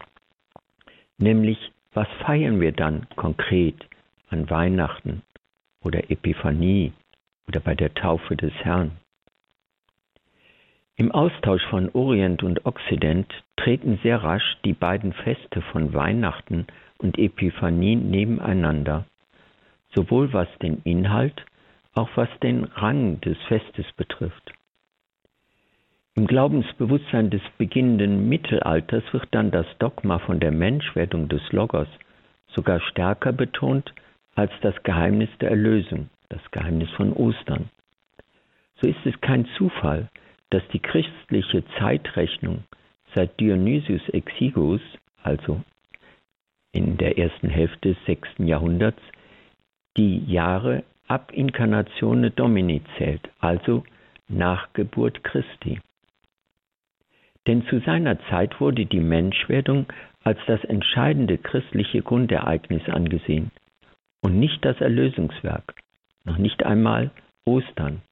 nämlich 1.17 1.71
was 1.93 2.07
feiern 2.25 2.61
wir 2.61 2.71
dann 2.71 3.07
konkret 3.15 3.87
an 4.29 4.49
Weihnachten 4.49 5.21
oder 5.83 6.11
Epiphanie 6.11 6.93
oder 7.47 7.59
bei 7.59 7.75
der 7.75 7.93
Taufe 7.93 8.35
des 8.35 8.53
Herrn? 8.63 8.91
Im 10.97 11.11
Austausch 11.11 11.63
von 11.69 11.89
Orient 11.89 12.41
und 12.41 12.65
Okzident 12.65 13.27
treten 13.57 13.99
sehr 14.01 14.23
rasch 14.23 14.57
die 14.63 14.73
beiden 14.73 15.11
Feste 15.11 15.61
von 15.61 15.93
Weihnachten 15.93 16.67
und 16.99 17.17
Epiphanie 17.17 17.97
nebeneinander, 17.97 19.05
sowohl 19.93 20.31
was 20.31 20.47
den 20.61 20.81
Inhalt, 20.85 21.45
auch 21.95 22.09
was 22.15 22.29
den 22.41 22.63
Rang 22.63 23.19
des 23.19 23.37
Festes 23.49 23.85
betrifft. 23.97 24.53
Im 26.15 26.27
Glaubensbewusstsein 26.27 27.29
des 27.29 27.41
beginnenden 27.57 28.29
Mittelalters 28.29 29.03
wird 29.11 29.27
dann 29.31 29.51
das 29.51 29.67
Dogma 29.79 30.19
von 30.19 30.39
der 30.39 30.51
Menschwerdung 30.51 31.27
des 31.27 31.41
Logos 31.51 31.89
sogar 32.47 32.79
stärker 32.79 33.33
betont 33.33 33.93
als 34.33 34.51
das 34.61 34.81
Geheimnis 34.83 35.29
der 35.41 35.49
Erlösung, 35.49 36.09
das 36.29 36.39
Geheimnis 36.51 36.89
von 36.91 37.11
Ostern. 37.11 37.69
So 38.81 38.87
ist 38.87 39.05
es 39.05 39.19
kein 39.19 39.45
Zufall, 39.57 40.09
dass 40.55 40.65
die 40.69 40.79
christliche 40.79 41.65
Zeitrechnung 41.77 42.63
seit 43.13 43.37
Dionysius 43.41 44.07
Exiguus, 44.07 44.79
also 45.21 45.61
in 46.71 46.95
der 46.95 47.17
ersten 47.17 47.49
Hälfte 47.49 47.89
des 47.89 48.05
sechsten 48.05 48.47
Jahrhunderts, 48.47 49.01
die 49.97 50.19
Jahre 50.19 50.85
ab 51.07 51.33
Inkarnatione 51.33 52.31
Domini 52.31 52.81
zählt, 52.97 53.29
also 53.39 53.83
nach 54.29 54.71
Geburt 54.71 55.25
Christi. 55.25 55.81
Denn 57.47 57.65
zu 57.67 57.79
seiner 57.81 58.17
Zeit 58.29 58.61
wurde 58.61 58.85
die 58.85 59.01
Menschwerdung 59.01 59.91
als 60.23 60.39
das 60.47 60.63
entscheidende 60.63 61.37
christliche 61.37 62.01
Grundereignis 62.01 62.87
angesehen 62.87 63.51
und 64.21 64.39
nicht 64.39 64.63
das 64.63 64.79
Erlösungswerk, 64.79 65.75
noch 66.23 66.37
nicht 66.37 66.63
einmal 66.63 67.11
Ostern. 67.43 68.03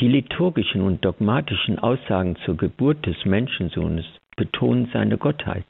Die 0.00 0.08
liturgischen 0.08 0.80
und 0.80 1.04
dogmatischen 1.04 1.78
Aussagen 1.78 2.36
zur 2.46 2.56
Geburt 2.56 3.04
des 3.04 3.22
Menschensohnes 3.26 4.06
betonen 4.34 4.88
seine 4.94 5.18
Gottheit, 5.18 5.66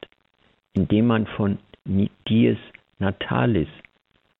indem 0.71 1.07
man 1.07 1.27
von 1.27 1.59
Dies 1.83 2.57
Natalis 2.99 3.67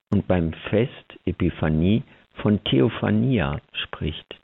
und 0.10 0.30
beim 0.30 0.54
Fest 0.70 1.20
Epiphanie 1.26 2.04
von 2.36 2.64
Theophania 2.64 3.60
spricht. 3.74 4.40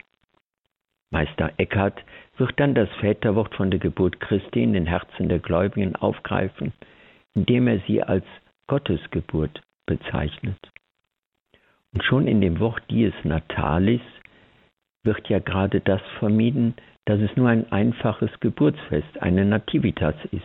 Meister 1.10 1.52
Eckhart 1.56 2.04
wird 2.36 2.60
dann 2.60 2.74
das 2.74 2.90
Väterwort 3.00 3.54
von 3.54 3.70
der 3.70 3.80
Geburt 3.80 4.20
Christi 4.20 4.62
in 4.62 4.74
den 4.74 4.84
Herzen 4.84 5.30
der 5.30 5.38
Gläubigen 5.38 5.96
aufgreifen, 5.96 6.74
indem 7.34 7.68
er 7.68 7.80
sie 7.86 8.02
als 8.02 8.26
Gottesgeburt 8.66 9.62
bezeichnet. 9.86 10.58
Und 11.94 12.04
schon 12.04 12.28
in 12.28 12.42
dem 12.42 12.60
Wort 12.60 12.82
Dies 12.90 13.14
Natalis 13.24 14.02
wird 15.04 15.28
ja 15.28 15.38
gerade 15.38 15.80
das 15.80 16.02
vermieden, 16.18 16.74
dass 17.04 17.20
es 17.20 17.34
nur 17.36 17.48
ein 17.48 17.70
einfaches 17.72 18.30
Geburtsfest, 18.40 19.20
eine 19.22 19.44
Nativitas 19.44 20.16
ist, 20.30 20.42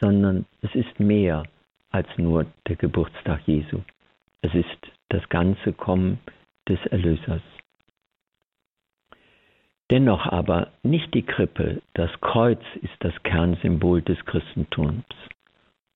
sondern 0.00 0.46
es 0.62 0.74
ist 0.74 1.00
mehr 1.00 1.44
als 1.90 2.06
nur 2.18 2.46
der 2.66 2.76
Geburtstag 2.76 3.46
Jesu. 3.46 3.80
Es 4.42 4.54
ist 4.54 4.92
das 5.08 5.26
ganze 5.28 5.72
Kommen 5.72 6.20
des 6.68 6.78
Erlösers. 6.86 7.42
Dennoch 9.90 10.26
aber 10.26 10.70
nicht 10.82 11.14
die 11.14 11.22
Krippe, 11.22 11.80
das 11.94 12.10
Kreuz 12.20 12.60
ist 12.82 12.96
das 13.00 13.14
Kernsymbol 13.22 14.02
des 14.02 14.22
Christentums. 14.26 15.04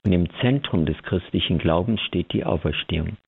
Und 0.04 0.12
im 0.12 0.28
Zentrum 0.40 0.86
des 0.86 1.00
christlichen 1.02 1.58
Glaubens 1.58 2.00
steht 2.00 2.32
die 2.32 2.44
Auferstehung. 2.44 3.18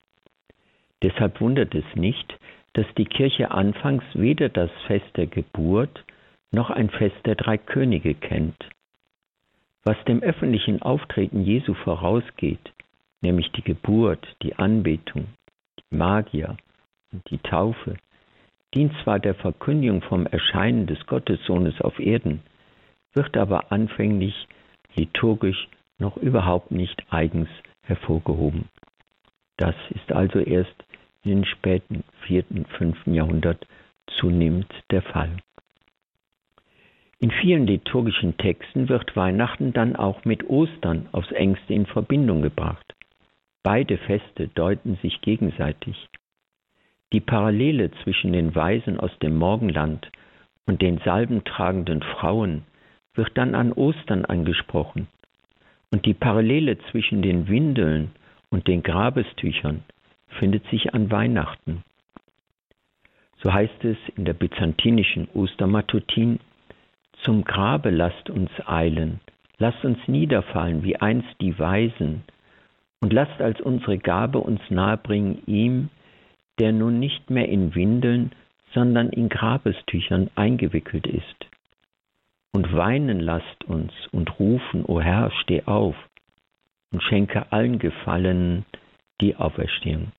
Deshalb 1.03 1.39
wundert 1.39 1.75
es 1.75 1.85
nicht, 1.93 2.35
dass 2.75 2.85
die 2.97 3.05
Kirche 3.05 3.51
anfangs 3.51 4.03
weder 4.13 4.49
das 4.49 4.69
Fest 4.85 5.09
der 5.15 5.27
Geburt 5.27 6.03
noch 6.51 6.69
ein 6.69 6.89
Fest 6.89 7.15
der 7.25 7.35
drei 7.35 7.57
Könige 7.57 8.13
kennt. 8.13 8.57
Was 9.83 9.97
dem 10.05 10.21
öffentlichen 10.21 10.81
Auftreten 10.81 11.41
Jesu 11.41 11.73
vorausgeht, 11.73 12.73
nämlich 13.21 13.49
die 13.53 13.61
Geburt, 13.61 14.27
die 14.41 14.55
Anbetung, 14.55 15.25
die 15.79 15.95
Magier 15.95 16.57
und 17.13 17.29
die 17.29 17.37
Taufe, 17.37 17.95
dient 18.73 18.93
zwar 19.03 19.19
der 19.19 19.35
Verkündigung 19.35 20.01
vom 20.01 20.25
Erscheinen 20.27 20.85
des 20.85 21.05
Gottessohnes 21.05 21.79
auf 21.79 21.97
Erden, 21.99 22.41
wird 23.13 23.37
aber 23.37 23.71
anfänglich 23.71 24.47
liturgisch 24.95 25.69
noch 25.97 26.17
überhaupt 26.17 26.71
nicht 26.71 27.01
eigens 27.09 27.47
hervorgehoben. 27.83 28.67
Das 29.55 29.75
ist 29.91 30.11
also 30.11 30.39
erst 30.39 30.75
den 31.25 31.45
späten 31.45 32.03
vierten, 32.21 32.65
fünften 32.77 33.13
Jahrhundert 33.13 33.65
zunehmend 34.07 34.71
der 34.91 35.01
Fall. 35.01 35.37
In 37.19 37.31
vielen 37.31 37.65
liturgischen 37.65 38.37
Texten 38.37 38.89
wird 38.89 39.15
Weihnachten 39.15 39.73
dann 39.73 39.95
auch 39.95 40.25
mit 40.25 40.47
Ostern 40.49 41.07
aufs 41.11 41.31
engste 41.31 41.73
in 41.73 41.85
Verbindung 41.85 42.41
gebracht. 42.41 42.93
Beide 43.63 43.97
Feste 43.97 44.49
deuten 44.49 44.97
sich 45.01 45.21
gegenseitig. 45.21 46.07
Die 47.13 47.21
Parallele 47.21 47.91
zwischen 48.03 48.33
den 48.33 48.53
Weisen 48.53 48.99
aus 48.99 49.17
dem 49.19 49.37
Morgenland 49.37 50.11
und 50.67 50.81
den 50.81 50.99
salbentragenden 50.99 52.01
Frauen 52.03 52.63
wird 53.13 53.31
dann 53.35 53.55
an 53.55 53.71
Ostern 53.71 54.25
angesprochen. 54.25 55.07
Und 55.91 56.05
die 56.05 56.13
Parallele 56.13 56.77
zwischen 56.91 57.21
den 57.21 57.47
Windeln 57.47 58.11
und 58.49 58.67
den 58.67 58.83
Grabestüchern 58.83 59.83
findet 60.39 60.65
sich 60.69 60.93
an 60.93 61.11
Weihnachten. 61.11 61.83
So 63.41 63.53
heißt 63.53 63.83
es 63.83 63.97
in 64.15 64.25
der 64.25 64.33
byzantinischen 64.33 65.27
Ostermatutin, 65.33 66.39
zum 67.21 67.43
Grabe 67.43 67.89
lasst 67.89 68.29
uns 68.29 68.49
eilen, 68.65 69.19
lasst 69.57 69.83
uns 69.85 69.99
niederfallen 70.07 70.83
wie 70.83 70.97
einst 70.97 71.29
die 71.41 71.57
Weisen, 71.57 72.23
und 73.01 73.13
lasst 73.13 73.39
als 73.39 73.61
unsere 73.61 73.97
Gabe 73.97 74.39
uns 74.39 74.61
nahebringen 74.69 75.43
ihm, 75.45 75.89
der 76.59 76.71
nun 76.71 76.99
nicht 76.99 77.29
mehr 77.29 77.47
in 77.49 77.75
Windeln, 77.75 78.31
sondern 78.73 79.09
in 79.09 79.29
Grabestüchern 79.29 80.31
eingewickelt 80.35 81.05
ist. 81.05 81.45
Und 82.51 82.73
weinen 82.73 83.19
lasst 83.19 83.63
uns 83.65 83.91
und 84.11 84.39
rufen, 84.39 84.85
O 84.85 85.01
Herr, 85.01 85.31
steh 85.41 85.63
auf 85.65 85.95
und 86.91 87.03
schenke 87.03 87.51
allen 87.51 87.79
Gefallenen 87.79 88.65
die 89.21 89.35
Auferstehung. 89.35 90.11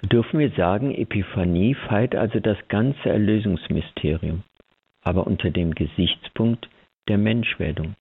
So 0.00 0.08
dürfen 0.08 0.40
wir 0.40 0.50
sagen, 0.50 0.94
Epiphanie 0.94 1.74
feiert 1.74 2.14
also 2.14 2.40
das 2.40 2.58
ganze 2.68 3.08
Erlösungsmysterium, 3.08 4.42
aber 5.02 5.26
unter 5.26 5.50
dem 5.50 5.74
Gesichtspunkt 5.74 6.68
der 7.08 7.18
Menschwerdung. 7.18 7.94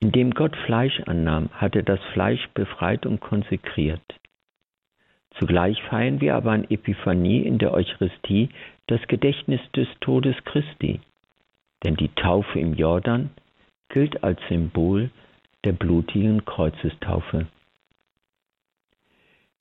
Indem 0.00 0.30
Gott 0.30 0.56
Fleisch 0.64 1.00
annahm, 1.06 1.50
hat 1.52 1.76
er 1.76 1.82
das 1.82 2.00
Fleisch 2.12 2.48
befreit 2.54 3.04
und 3.04 3.20
konsekriert. 3.20 4.02
Zugleich 5.38 5.80
feiern 5.84 6.20
wir 6.20 6.34
aber 6.34 6.52
an 6.52 6.64
Epiphanie 6.70 7.42
in 7.42 7.58
der 7.58 7.72
Eucharistie 7.72 8.48
das 8.86 9.00
Gedächtnis 9.08 9.60
des 9.74 9.88
Todes 10.00 10.36
Christi, 10.44 11.00
denn 11.84 11.96
die 11.96 12.08
Taufe 12.14 12.58
im 12.58 12.74
Jordan 12.74 13.30
gilt 13.88 14.22
als 14.24 14.40
Symbol 14.48 15.10
der 15.64 15.72
blutigen 15.72 16.44
Kreuzestaufe. 16.44 17.46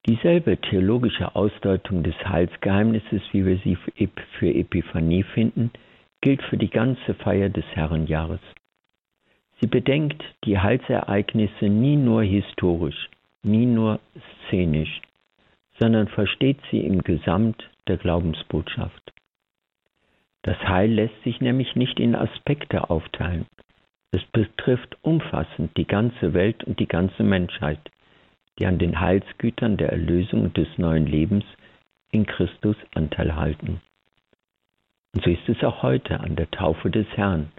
Dieselbe 0.07 0.57
theologische 0.57 1.35
Ausdeutung 1.35 2.03
des 2.03 2.15
Heilsgeheimnisses, 2.25 3.21
wie 3.31 3.45
wir 3.45 3.57
sie 3.57 3.77
für 4.39 4.53
Epiphanie 4.53 5.23
finden, 5.23 5.71
gilt 6.21 6.41
für 6.43 6.57
die 6.57 6.69
ganze 6.69 7.13
Feier 7.15 7.49
des 7.49 7.65
Herrenjahres. 7.73 8.39
Sie 9.59 9.67
bedenkt 9.67 10.23
die 10.45 10.57
Heilsereignisse 10.57 11.65
nie 11.65 11.97
nur 11.97 12.23
historisch, 12.23 13.09
nie 13.43 13.65
nur 13.65 13.99
szenisch, 14.47 15.01
sondern 15.79 16.07
versteht 16.07 16.59
sie 16.71 16.79
im 16.79 17.01
Gesamt 17.03 17.69
der 17.87 17.97
Glaubensbotschaft. 17.97 19.13
Das 20.43 20.57
Heil 20.59 20.91
lässt 20.91 21.21
sich 21.23 21.41
nämlich 21.41 21.75
nicht 21.75 21.99
in 21.99 22.15
Aspekte 22.15 22.89
aufteilen, 22.89 23.45
es 24.11 24.23
betrifft 24.31 24.97
umfassend 25.01 25.75
die 25.77 25.85
ganze 25.85 26.33
Welt 26.33 26.63
und 26.63 26.79
die 26.79 26.87
ganze 26.87 27.23
Menschheit, 27.23 27.79
die 28.57 28.65
an 28.65 28.79
den 28.79 28.99
Heilsgütern 28.99 29.77
der 29.77 29.89
Erlösung 29.91 30.43
und 30.43 30.57
des 30.57 30.67
neuen 30.77 31.05
Lebens 31.05 31.45
in 32.11 32.25
Christus 32.25 32.75
Anteil 32.95 33.35
halten. 33.35 33.81
Und 35.13 35.23
so 35.23 35.29
ist 35.29 35.47
es 35.47 35.63
auch 35.63 35.83
heute 35.83 36.19
an 36.19 36.35
der 36.35 36.49
Taufe 36.51 36.89
des 36.89 37.07
Herrn. 37.15 37.51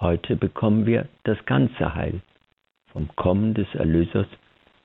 Heute 0.00 0.36
bekommen 0.36 0.86
wir 0.86 1.08
das 1.24 1.44
ganze 1.46 1.94
Heil 1.94 2.20
vom 2.92 3.08
Kommen 3.16 3.54
des 3.54 3.72
Erlösers 3.74 4.26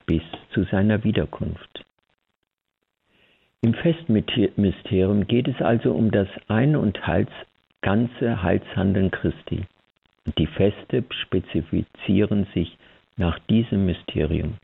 bis 0.06 0.22
zu 0.54 0.64
seiner 0.64 1.04
Wiederkunft. 1.04 1.84
Im 3.62 3.74
Festmysterium 3.74 5.28
geht 5.28 5.48
es 5.48 5.60
also 5.62 5.92
um 5.94 6.12
das 6.12 6.28
eine 6.48 6.80
und 6.80 7.06
Heils, 7.06 7.32
ganze 7.82 8.42
Heilshandeln 8.44 9.12
Christi. 9.12 9.66
Die 10.38 10.48
Feste 10.48 11.04
spezifizieren 11.10 12.48
sich 12.54 12.78
nach 13.16 13.40
diesem 13.50 13.86
Mysterium. 13.86 14.56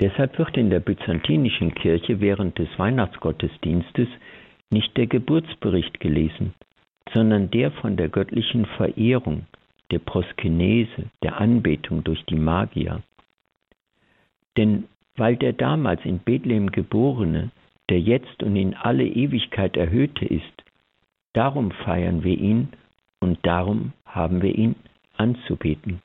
Deshalb 0.00 0.38
wird 0.38 0.56
in 0.56 0.70
der 0.70 0.80
byzantinischen 0.80 1.74
Kirche 1.74 2.20
während 2.20 2.58
des 2.58 2.68
Weihnachtsgottesdienstes 2.78 4.08
nicht 4.70 4.96
der 4.96 5.06
Geburtsbericht 5.08 6.00
gelesen, 6.00 6.54
sondern 7.12 7.50
der 7.50 7.70
von 7.72 7.96
der 7.96 8.08
göttlichen 8.08 8.64
Verehrung, 8.64 9.46
der 9.90 9.98
Proskenese, 9.98 11.10
der 11.22 11.40
Anbetung 11.40 12.04
durch 12.04 12.24
die 12.26 12.36
Magier. 12.36 13.02
Denn 14.56 14.84
weil 15.16 15.36
der 15.36 15.52
damals 15.52 16.04
in 16.04 16.20
Bethlehem 16.20 16.70
geborene, 16.70 17.50
der 17.90 18.00
jetzt 18.00 18.42
und 18.42 18.56
in 18.56 18.74
alle 18.74 19.04
Ewigkeit 19.04 19.76
erhöhte 19.76 20.24
ist, 20.24 20.64
darum 21.34 21.72
feiern 21.72 22.22
wir 22.22 22.38
ihn 22.38 22.68
und 23.20 23.38
darum 23.42 23.92
haben 24.06 24.42
wir 24.42 24.54
ihn 24.54 24.76
anzubeten. 25.16 26.00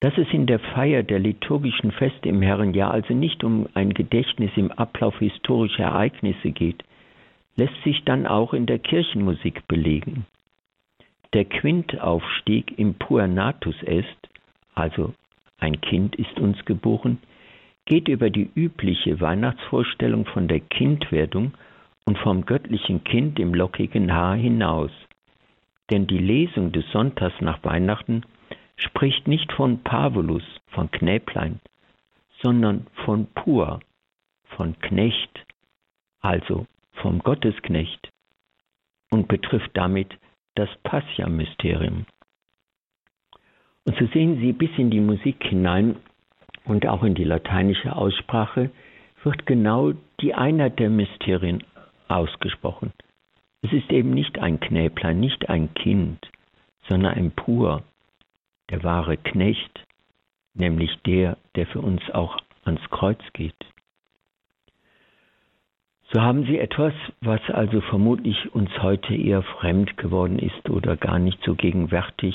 Dass 0.00 0.16
es 0.16 0.32
in 0.32 0.46
der 0.46 0.60
Feier 0.60 1.02
der 1.02 1.18
liturgischen 1.18 1.92
Feste 1.92 2.28
im 2.28 2.40
Herrenjahr 2.40 2.90
also 2.90 3.12
nicht 3.12 3.44
um 3.44 3.68
ein 3.74 3.92
Gedächtnis 3.92 4.50
im 4.56 4.72
Ablauf 4.72 5.18
historischer 5.18 5.84
Ereignisse 5.84 6.52
geht, 6.52 6.82
lässt 7.56 7.82
sich 7.84 8.02
dann 8.04 8.26
auch 8.26 8.54
in 8.54 8.64
der 8.64 8.78
Kirchenmusik 8.78 9.68
belegen. 9.68 10.24
Der 11.34 11.44
Quintaufstieg 11.44 12.78
im 12.78 12.94
Puernatus 12.94 13.76
est, 13.82 14.30
also 14.74 15.12
ein 15.58 15.80
Kind 15.82 16.16
ist 16.16 16.40
uns 16.40 16.64
geboren, 16.64 17.18
geht 17.84 18.08
über 18.08 18.30
die 18.30 18.50
übliche 18.54 19.20
Weihnachtsvorstellung 19.20 20.24
von 20.24 20.48
der 20.48 20.60
Kindwerdung 20.60 21.52
und 22.06 22.18
vom 22.18 22.46
göttlichen 22.46 23.04
Kind 23.04 23.38
im 23.38 23.52
lockigen 23.52 24.12
Haar 24.12 24.36
hinaus. 24.36 24.90
Denn 25.90 26.06
die 26.06 26.18
Lesung 26.18 26.72
des 26.72 26.88
Sonntags 26.92 27.40
nach 27.40 27.62
Weihnachten 27.64 28.22
spricht 28.76 29.26
nicht 29.26 29.52
von 29.52 29.82
Pavulus, 29.82 30.44
von 30.68 30.90
Knäblein, 30.90 31.60
sondern 32.42 32.86
von 33.04 33.26
Pur, 33.26 33.80
von 34.56 34.78
Knecht, 34.78 35.44
also 36.20 36.66
vom 36.92 37.18
Gottesknecht 37.20 38.10
und 39.10 39.28
betrifft 39.28 39.70
damit 39.74 40.16
das 40.54 40.68
Passia-Mysterium. 40.82 42.06
Und 43.84 43.98
so 43.98 44.06
sehen 44.06 44.38
Sie 44.40 44.52
bis 44.52 44.70
in 44.76 44.90
die 44.90 45.00
Musik 45.00 45.42
hinein 45.42 45.96
und 46.64 46.86
auch 46.86 47.02
in 47.02 47.14
die 47.14 47.24
lateinische 47.24 47.96
Aussprache 47.96 48.70
wird 49.24 49.46
genau 49.46 49.92
die 50.20 50.34
Einheit 50.34 50.78
der 50.78 50.90
Mysterien 50.90 51.64
ausgesprochen. 52.08 52.92
Es 53.62 53.72
ist 53.72 53.90
eben 53.92 54.10
nicht 54.10 54.38
ein 54.38 54.58
Knäblein, 54.58 55.20
nicht 55.20 55.48
ein 55.48 55.74
Kind, 55.74 56.18
sondern 56.88 57.14
ein 57.14 57.30
Pur, 57.30 57.82
der 58.70 58.82
wahre 58.84 59.16
Knecht, 59.16 59.84
nämlich 60.54 60.96
der, 61.06 61.36
der 61.56 61.66
für 61.66 61.80
uns 61.80 62.02
auch 62.10 62.38
ans 62.64 62.80
Kreuz 62.90 63.20
geht. 63.32 63.54
So 66.12 66.20
haben 66.20 66.44
Sie 66.44 66.58
etwas, 66.58 66.92
was 67.20 67.40
also 67.50 67.80
vermutlich 67.82 68.52
uns 68.52 68.70
heute 68.82 69.14
eher 69.14 69.42
fremd 69.42 69.96
geworden 69.96 70.38
ist 70.40 70.68
oder 70.68 70.96
gar 70.96 71.20
nicht 71.20 71.38
so 71.44 71.54
gegenwärtig, 71.54 72.34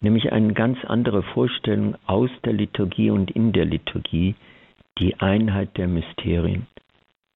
nämlich 0.00 0.32
eine 0.32 0.54
ganz 0.54 0.82
andere 0.86 1.22
Vorstellung 1.22 1.96
aus 2.06 2.30
der 2.44 2.54
Liturgie 2.54 3.10
und 3.10 3.30
in 3.30 3.52
der 3.52 3.66
Liturgie, 3.66 4.36
die 4.98 5.20
Einheit 5.20 5.76
der 5.76 5.88
Mysterien, 5.88 6.66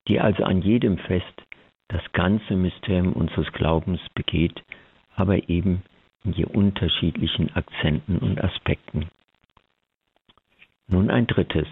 die 0.06 0.20
also 0.20 0.44
an 0.44 0.62
jedem 0.62 0.96
Fest 0.96 1.42
das 1.88 2.02
ganze 2.12 2.54
Mysterium 2.54 3.12
unseres 3.12 3.50
Glaubens 3.52 4.00
begeht, 4.14 4.62
aber 5.16 5.48
eben 5.48 5.82
in 6.24 6.32
je 6.32 6.44
unterschiedlichen 6.44 7.54
Akzenten 7.54 8.18
und 8.18 8.42
Aspekten. 8.42 9.08
Nun 10.86 11.10
ein 11.10 11.26
drittes. 11.26 11.68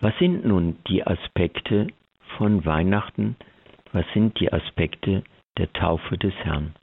Was 0.00 0.16
sind 0.18 0.44
nun 0.44 0.78
die 0.88 1.06
Aspekte 1.06 1.88
von 2.36 2.64
Weihnachten? 2.64 3.36
Was 3.92 4.04
sind 4.12 4.38
die 4.40 4.52
Aspekte 4.52 5.22
der 5.56 5.72
Taufe 5.72 6.18
des 6.18 6.34
Herrn? 6.36 6.74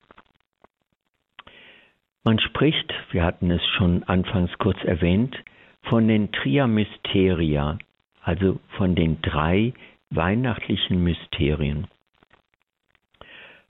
Man 2.23 2.39
spricht, 2.39 2.93
wir 3.11 3.23
hatten 3.23 3.51
es 3.51 3.65
schon 3.77 4.03
anfangs 4.03 4.57
kurz 4.57 4.81
erwähnt, 4.83 5.35
von 5.83 6.07
den 6.07 6.31
Tria 6.31 6.67
Mysteria, 6.67 7.77
also 8.21 8.59
von 8.77 8.95
den 8.95 9.21
drei 9.21 9.73
weihnachtlichen 10.09 11.03
Mysterien. 11.03 11.87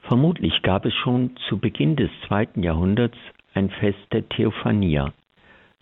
Vermutlich 0.04 0.62
gab 0.63 0.86
es 0.86 0.94
schon 0.94 1.36
zu 1.48 1.58
Beginn 1.58 1.96
des 1.96 2.10
zweiten 2.28 2.62
Jahrhunderts 2.62 3.18
ein 3.54 3.70
Fest 3.70 4.06
der 4.12 4.28
Theophania, 4.28 5.13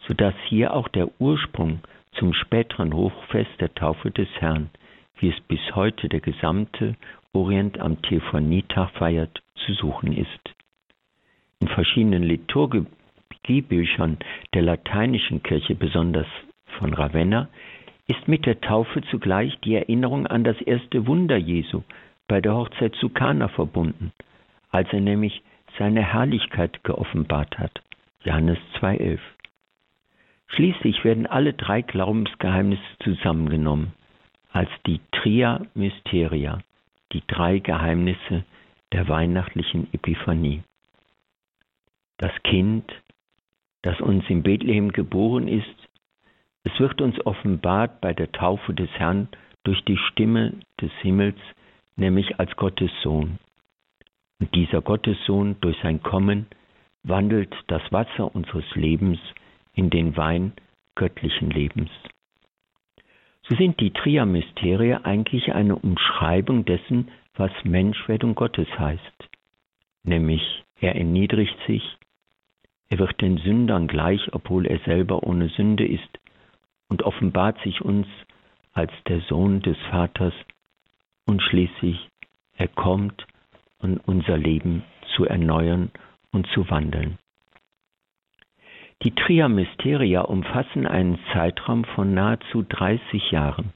so 0.08 0.14
dass 0.14 0.36
hier 0.48 0.76
auch 0.76 0.88
der 0.90 1.10
Ursprung 1.20 1.80
zum 2.14 2.34
späteren 2.34 2.94
Hochfest 2.94 3.50
der 3.60 3.74
Taufe 3.74 4.12
des 4.12 4.28
Herrn, 4.40 4.70
wie 5.18 5.30
es 5.30 5.40
bis 5.42 5.60
heute 5.74 6.08
der 6.08 6.20
gesamte 6.20 6.96
Orient 7.34 7.80
am 7.80 8.00
Theophanietag 8.04 8.92
feiert, 8.92 9.42
zu 9.66 9.74
suchen 9.74 10.14
ist. 10.14 10.56
In 11.60 11.68
verschiedenen 11.68 12.24
Liturgiebüchern 12.24 14.18
der 14.54 14.62
lateinischen 14.62 15.42
Kirche, 15.42 15.74
besonders 15.74 16.28
von 16.78 16.94
Ravenna, 16.94 17.50
ist 18.08 18.28
mit 18.28 18.46
der 18.46 18.62
Taufe 18.62 19.02
zugleich 19.10 19.58
die 19.62 19.76
Erinnerung 19.76 20.28
an 20.28 20.44
das 20.44 20.60
erste 20.62 21.08
Wunder 21.08 21.38
Jesu, 21.38 21.82
bei 22.32 22.40
der 22.40 22.56
Hochzeit 22.56 22.96
zu 22.96 23.10
Kana 23.10 23.50
verbunden, 23.50 24.14
als 24.70 24.88
er 24.94 25.02
nämlich 25.02 25.44
seine 25.78 26.02
Herrlichkeit 26.02 26.82
geoffenbart 26.86 27.60
hat. 27.60 27.82
Johannes 28.24 28.58
2,11. 28.80 29.20
Schließlich 30.48 31.04
werden 31.04 31.28
alle 31.28 31.52
drei 31.52 31.82
Glaubensgeheimnisse 31.82 32.82
zusammengenommen 33.04 33.92
als 34.54 34.70
die 34.88 35.02
Tria 35.12 35.66
Mysteria, 35.74 36.60
die 37.12 37.22
drei 37.28 37.60
Geheimnisse 37.60 38.46
der 38.94 39.10
weihnachtlichen 39.10 39.94
Epiphanie. 39.94 40.64
Das 42.16 42.32
Kind, 42.44 42.90
das 43.82 44.00
uns 44.00 44.24
in 44.30 44.42
Bethlehem 44.42 44.94
geboren 44.94 45.50
ist, 45.50 45.90
es 46.64 46.80
wird 46.80 47.02
uns 47.02 47.26
offenbart 47.26 48.00
bei 48.00 48.14
der 48.14 48.32
Taufe 48.32 48.74
des 48.74 48.90
Herrn 48.92 49.28
durch 49.66 49.84
die 49.84 49.98
Stimme 49.98 50.54
des 50.80 50.94
Himmels, 51.02 51.36
nämlich 51.96 52.40
als 52.40 52.56
Gottes 52.56 52.92
Sohn. 53.04 53.40
Und 54.40 54.54
dieser 54.56 54.82
Gottessohn 54.82 55.56
durch 55.62 55.78
sein 55.84 56.02
Kommen 56.02 56.48
wandelt 57.04 57.56
das 57.68 57.82
Wasser 57.92 58.34
unseres 58.34 58.66
Lebens 58.76 59.20
in 59.74 59.90
den 59.90 60.18
Wein 60.18 60.54
göttlichen 60.96 61.50
Lebens. 61.50 61.90
So 63.48 63.56
sind 63.56 63.80
die 63.80 63.92
Tria-Mysterie 63.92 65.04
eigentlich 65.04 65.54
eine 65.54 65.76
Umschreibung 65.76 66.66
dessen, 66.66 67.10
was 67.36 67.52
Menschwerdung 67.64 68.36
Gottes 68.36 68.68
heißt. 68.78 69.30
Nämlich, 70.04 70.64
er 70.80 70.96
erniedrigt 70.96 71.58
sich, 71.68 71.98
er 72.90 73.00
wird 73.00 73.22
den 73.22 73.38
Sündern 73.38 73.88
gleich, 73.88 74.34
obwohl 74.34 74.66
er 74.66 74.80
selber 74.80 75.24
ohne 75.24 75.50
Sünde 75.50 75.88
ist, 75.88 76.20
und 76.90 77.04
offenbart 77.04 77.60
sich 77.62 77.82
uns 77.82 78.08
als 78.74 78.92
der 79.08 79.22
Sohn 79.22 79.62
des 79.62 79.78
Vaters 79.90 80.34
und 81.32 81.42
schließlich 81.42 82.10
er 82.58 82.68
kommt, 82.68 83.26
um 83.80 84.02
unser 84.06 84.38
Leben 84.38 84.84
zu 85.16 85.24
erneuern 85.26 85.90
und 86.34 86.46
zu 86.48 86.70
wandeln. 86.70 87.20
Die 89.04 89.16
Tria 89.16 89.48
Mysteria 89.48 90.24
umfassen 90.24 90.86
einen 90.86 91.20
Zeitraum 91.32 91.86
von 91.86 92.14
nahezu 92.14 92.66
30 92.68 93.32
Jahren, 93.32 93.72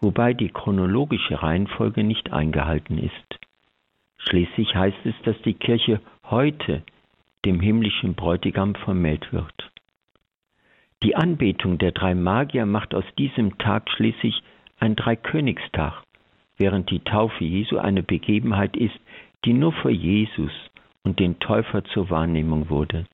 wobei 0.00 0.32
die 0.32 0.48
chronologische 0.48 1.42
Reihenfolge 1.42 2.02
nicht 2.02 2.32
eingehalten 2.32 2.96
ist. 2.96 3.38
Schließlich 4.16 4.74
heißt 4.74 5.04
es, 5.04 5.14
dass 5.24 5.40
die 5.42 5.54
Kirche 5.54 6.00
heute 6.30 6.82
dem 7.44 7.60
himmlischen 7.60 8.14
Bräutigam 8.14 8.74
vermählt 8.74 9.34
wird. 9.34 9.70
Die 11.02 11.14
Anbetung 11.14 11.76
der 11.76 11.92
drei 11.92 12.14
Magier 12.14 12.64
macht 12.64 12.94
aus 12.94 13.04
diesem 13.18 13.58
Tag 13.58 13.90
schließlich 13.90 14.42
ein 14.78 14.96
Dreikönigstag, 14.96 16.04
während 16.60 16.90
die 16.90 17.00
Taufe 17.00 17.42
Jesu 17.42 17.78
eine 17.78 18.02
Begebenheit 18.02 18.76
ist, 18.76 19.00
die 19.44 19.54
nur 19.54 19.72
für 19.72 19.90
Jesus 19.90 20.52
und 21.02 21.18
den 21.18 21.38
Täufer 21.40 21.82
zur 21.84 22.10
Wahrnehmung 22.10 22.68
wurde. 22.68 23.06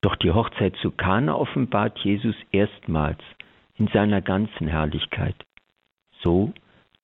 Doch 0.00 0.16
die 0.16 0.32
Hochzeit 0.32 0.74
zu 0.76 0.90
Kana 0.90 1.34
offenbart 1.34 1.98
Jesus 1.98 2.34
erstmals 2.50 3.20
in 3.76 3.88
seiner 3.88 4.22
ganzen 4.22 4.66
Herrlichkeit, 4.66 5.36
so 6.22 6.52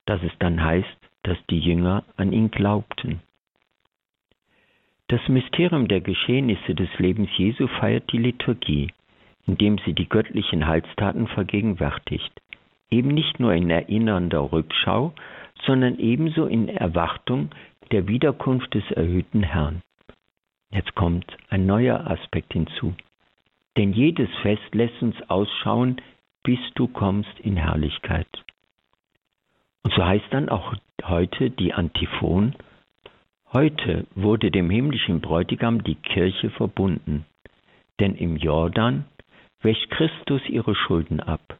dass 0.07 0.23
es 0.23 0.33
dann 0.39 0.65
heißt, 0.65 0.97
dass 1.25 1.37
die 1.51 1.59
Jünger 1.59 2.05
an 2.17 2.33
ihn 2.33 2.51
glaubten. 2.51 3.21
Das 5.09 5.21
Mysterium 5.29 5.87
der 5.87 6.01
Geschehnisse 6.01 6.75
des 6.75 6.89
Lebens 6.99 7.29
Jesu 7.37 7.67
feiert 7.67 8.11
die 8.11 8.19
Liturgie, 8.19 8.91
indem 9.47 9.79
sie 9.85 9.93
die 9.93 10.09
göttlichen 10.09 10.67
Heilstaten 10.67 11.27
vergegenwärtigt, 11.29 12.33
eben 12.91 13.09
nicht 13.09 13.41
nur 13.41 13.55
in 13.55 13.71
erinnernder 13.71 14.53
Rückschau, 14.53 15.13
sondern 15.65 15.99
ebenso 15.99 16.47
in 16.47 16.69
Erwartung 16.69 17.51
der 17.91 18.09
Wiederkunft 18.09 18.75
des 18.75 18.89
erhöhten 18.91 19.43
Herrn. 19.43 19.83
Jetzt 20.71 20.95
kommt 20.95 21.25
ein 21.49 21.67
neuer 21.67 22.07
Aspekt 22.07 22.53
hinzu. 22.53 22.95
Denn 23.77 23.93
jedes 23.93 24.29
Fest 24.43 24.75
lässt 24.75 25.01
uns 25.03 25.17
ausschauen, 25.29 26.01
bis 26.43 26.59
du 26.75 26.89
kommst 26.89 27.41
in 27.41 27.57
Herrlichkeit. 27.57 28.29
Und 29.83 29.95
so 29.95 30.05
heißt 30.05 30.27
dann 30.31 30.49
auch 30.49 30.75
heute 31.05 31.51
die 31.51 31.73
Antiphon, 31.73 32.55
heute 33.53 34.07
wurde 34.15 34.51
dem 34.51 34.71
himmlischen 34.71 35.21
Bräutigam 35.21 35.85
die 35.85 35.95
Kirche 35.95 36.51
verbunden, 36.51 37.25
denn 38.01 38.15
im 38.17 38.37
Jordan 38.37 39.05
wäscht 39.61 39.91
Christus 39.91 40.43
ihre 40.49 40.75
Schulden 40.75 41.21
ab. 41.21 41.59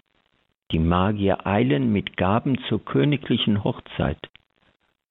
Die 0.73 0.79
Magier 0.79 1.47
eilen 1.47 1.93
mit 1.93 2.17
Gaben 2.17 2.59
zur 2.69 2.85
königlichen 2.85 3.63
Hochzeit, 3.63 4.19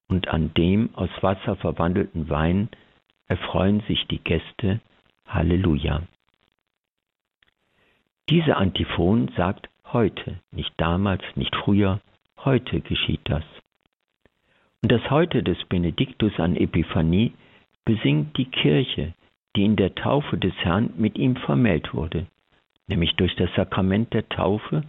und 0.08 0.28
an 0.28 0.54
dem 0.54 0.94
aus 0.96 1.10
Wasser 1.22 1.56
verwandelten 1.56 2.30
Wein 2.30 2.70
erfreuen 3.28 3.82
sich 3.88 4.06
die 4.08 4.20
Gäste. 4.20 4.82
Halleluja. 5.28 6.04
Diese 8.30 8.58
Antiphon 8.58 9.32
sagt 9.36 9.70
heute, 9.92 10.40
nicht 10.52 10.74
damals, 10.78 11.24
nicht 11.36 11.56
früher, 11.56 12.02
heute 12.44 12.82
geschieht 12.82 13.22
das. 13.24 13.44
Und 14.84 14.92
das 14.92 15.10
Heute 15.10 15.42
des 15.42 15.58
Benediktus 15.66 16.40
an 16.40 16.56
Epiphanie 16.56 17.34
besingt 17.86 18.38
die 18.38 18.46
Kirche, 18.46 19.14
die 19.56 19.64
in 19.64 19.76
der 19.76 19.96
Taufe 19.96 20.38
des 20.38 20.54
Herrn 20.58 20.94
mit 20.98 21.18
ihm 21.18 21.36
vermählt 21.38 21.94
wurde, 21.94 22.28
nämlich 22.88 23.16
durch 23.16 23.36
das 23.36 23.50
Sakrament 23.56 24.14
der 24.14 24.30
Taufe 24.30 24.84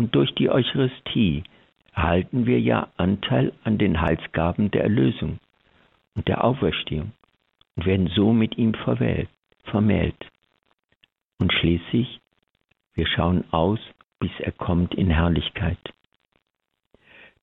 und 0.00 0.14
durch 0.14 0.34
die 0.34 0.48
Eucharistie 0.48 1.44
erhalten 1.92 2.46
wir 2.46 2.58
ja 2.58 2.88
Anteil 2.96 3.52
an 3.64 3.76
den 3.76 4.00
Heilsgaben 4.00 4.70
der 4.70 4.84
Erlösung 4.84 5.40
und 6.14 6.26
der 6.26 6.42
Auferstehung 6.42 7.12
und 7.76 7.84
werden 7.84 8.06
so 8.06 8.32
mit 8.32 8.56
ihm 8.56 8.72
verwählt, 8.72 9.28
vermählt. 9.64 10.16
Und 11.38 11.52
schließlich, 11.52 12.18
wir 12.94 13.06
schauen 13.06 13.44
aus, 13.50 13.78
bis 14.20 14.30
er 14.38 14.52
kommt 14.52 14.94
in 14.94 15.10
Herrlichkeit. 15.10 15.92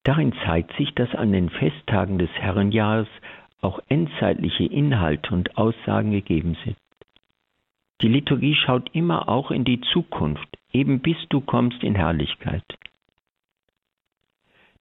Darin 0.01 0.33
zeigt 0.43 0.75
sich, 0.77 0.95
dass 0.95 1.13
an 1.13 1.33
den 1.33 1.51
Festtagen 1.51 2.17
des 2.17 2.31
Herrenjahres 2.31 3.09
auch 3.61 3.79
endzeitliche 3.87 4.63
Inhalte 4.63 5.31
und 5.31 5.59
Aussagen 5.59 6.09
gegeben 6.09 6.57
sind. 6.65 6.77
Die 8.01 8.07
Liturgie 8.07 8.55
schaut 8.55 8.89
immer 8.95 9.29
auch 9.29 9.51
in 9.51 9.63
die 9.63 9.81
Zukunft, 9.93 10.57
eben 10.77 10.99
bis 10.99 11.17
du 11.29 11.41
kommst 11.41 11.83
in 11.83 11.95
Herrlichkeit. 11.95 12.63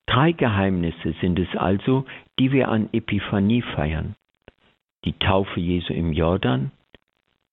Drei 0.06 0.32
Geheimnisse 0.32 1.14
sind 1.20 1.38
es 1.38 1.56
also, 1.56 2.04
die 2.38 2.52
wir 2.52 2.68
an 2.68 2.88
Epiphanie 2.92 3.62
feiern. 3.62 4.14
Die 5.04 5.14
Taufe 5.14 5.58
Jesu 5.58 5.92
im 5.92 6.12
Jordan, 6.12 6.70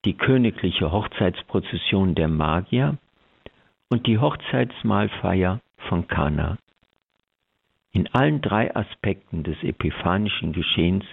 die 0.06 0.14
königliche 0.14 0.92
Hochzeitsprozession 0.92 2.16
der 2.16 2.28
Magier 2.28 2.98
und 3.90 4.08
die 4.08 4.20
Hochzeitsmahlfeier 4.20 5.62
von 5.88 6.08
Kana. 6.08 6.58
In 7.92 8.08
allen 8.14 8.42
drei 8.42 8.76
Aspekten 8.76 9.44
des 9.44 9.62
epiphanischen 9.64 10.52
Geschehens 10.52 11.06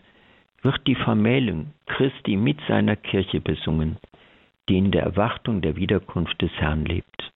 wird 0.63 0.87
die 0.87 0.95
Vermählung 0.95 1.73
Christi 1.87 2.37
mit 2.37 2.59
seiner 2.69 2.97
Kirche 2.97 3.41
besungen, 3.41 3.99
die 4.69 4.79
in 4.79 4.91
der 4.91 5.03
Erwartung 5.03 5.63
der 5.63 5.77
Wiederkunft 5.77 6.41
des 6.43 6.53
Herrn 6.53 6.85
lebt. 6.85 7.33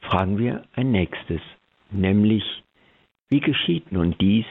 Fragen 0.00 0.38
wir 0.38 0.64
ein 0.74 0.90
nächstes, 0.90 1.40
nämlich, 1.90 2.44
wie 3.30 3.40
geschieht 3.40 3.90
nun 3.90 4.14
dies, 4.20 4.46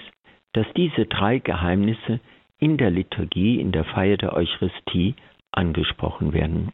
dass 0.54 0.66
diese 0.76 1.06
drei 1.06 1.40
Geheimnisse 1.40 2.20
in 2.58 2.78
der 2.78 2.90
Liturgie, 2.90 3.60
in 3.60 3.72
der 3.72 3.86
Feier 3.86 4.18
der 4.18 4.34
Eucharistie 4.34 5.16
angesprochen 5.52 6.34
werden? 6.34 6.72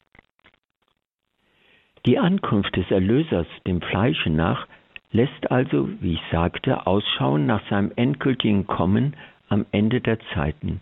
Die 2.05 2.17
Ankunft 2.17 2.75
des 2.75 2.89
Erlösers 2.89 3.47
dem 3.67 3.81
Fleische 3.81 4.29
nach 4.29 4.67
lässt 5.11 5.51
also, 5.51 5.89
wie 6.01 6.13
ich 6.13 6.21
sagte, 6.31 6.87
ausschauen 6.87 7.45
nach 7.45 7.67
seinem 7.69 7.91
endgültigen 7.95 8.67
Kommen 8.67 9.15
am 9.49 9.65
Ende 9.71 9.99
der 9.99 10.19
Zeiten. 10.33 10.81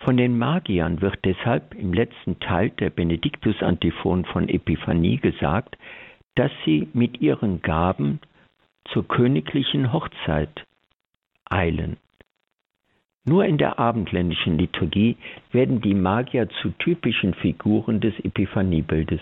Von 0.00 0.16
den 0.16 0.38
Magiern 0.38 1.02
wird 1.02 1.18
deshalb 1.24 1.74
im 1.74 1.92
letzten 1.92 2.40
Teil 2.40 2.70
der 2.70 2.88
Benediktus-Antiphon 2.88 4.24
von 4.24 4.48
Epiphanie 4.48 5.18
gesagt, 5.18 5.76
dass 6.36 6.50
sie 6.64 6.88
mit 6.94 7.20
ihren 7.20 7.60
Gaben 7.60 8.18
zur 8.86 9.06
königlichen 9.06 9.92
Hochzeit 9.92 10.66
eilen. 11.44 11.98
Nur 13.26 13.44
in 13.44 13.58
der 13.58 13.78
abendländischen 13.78 14.56
Liturgie 14.56 15.18
werden 15.52 15.82
die 15.82 15.94
Magier 15.94 16.48
zu 16.62 16.70
typischen 16.70 17.34
Figuren 17.34 18.00
des 18.00 18.18
Epiphaniebildes, 18.20 19.20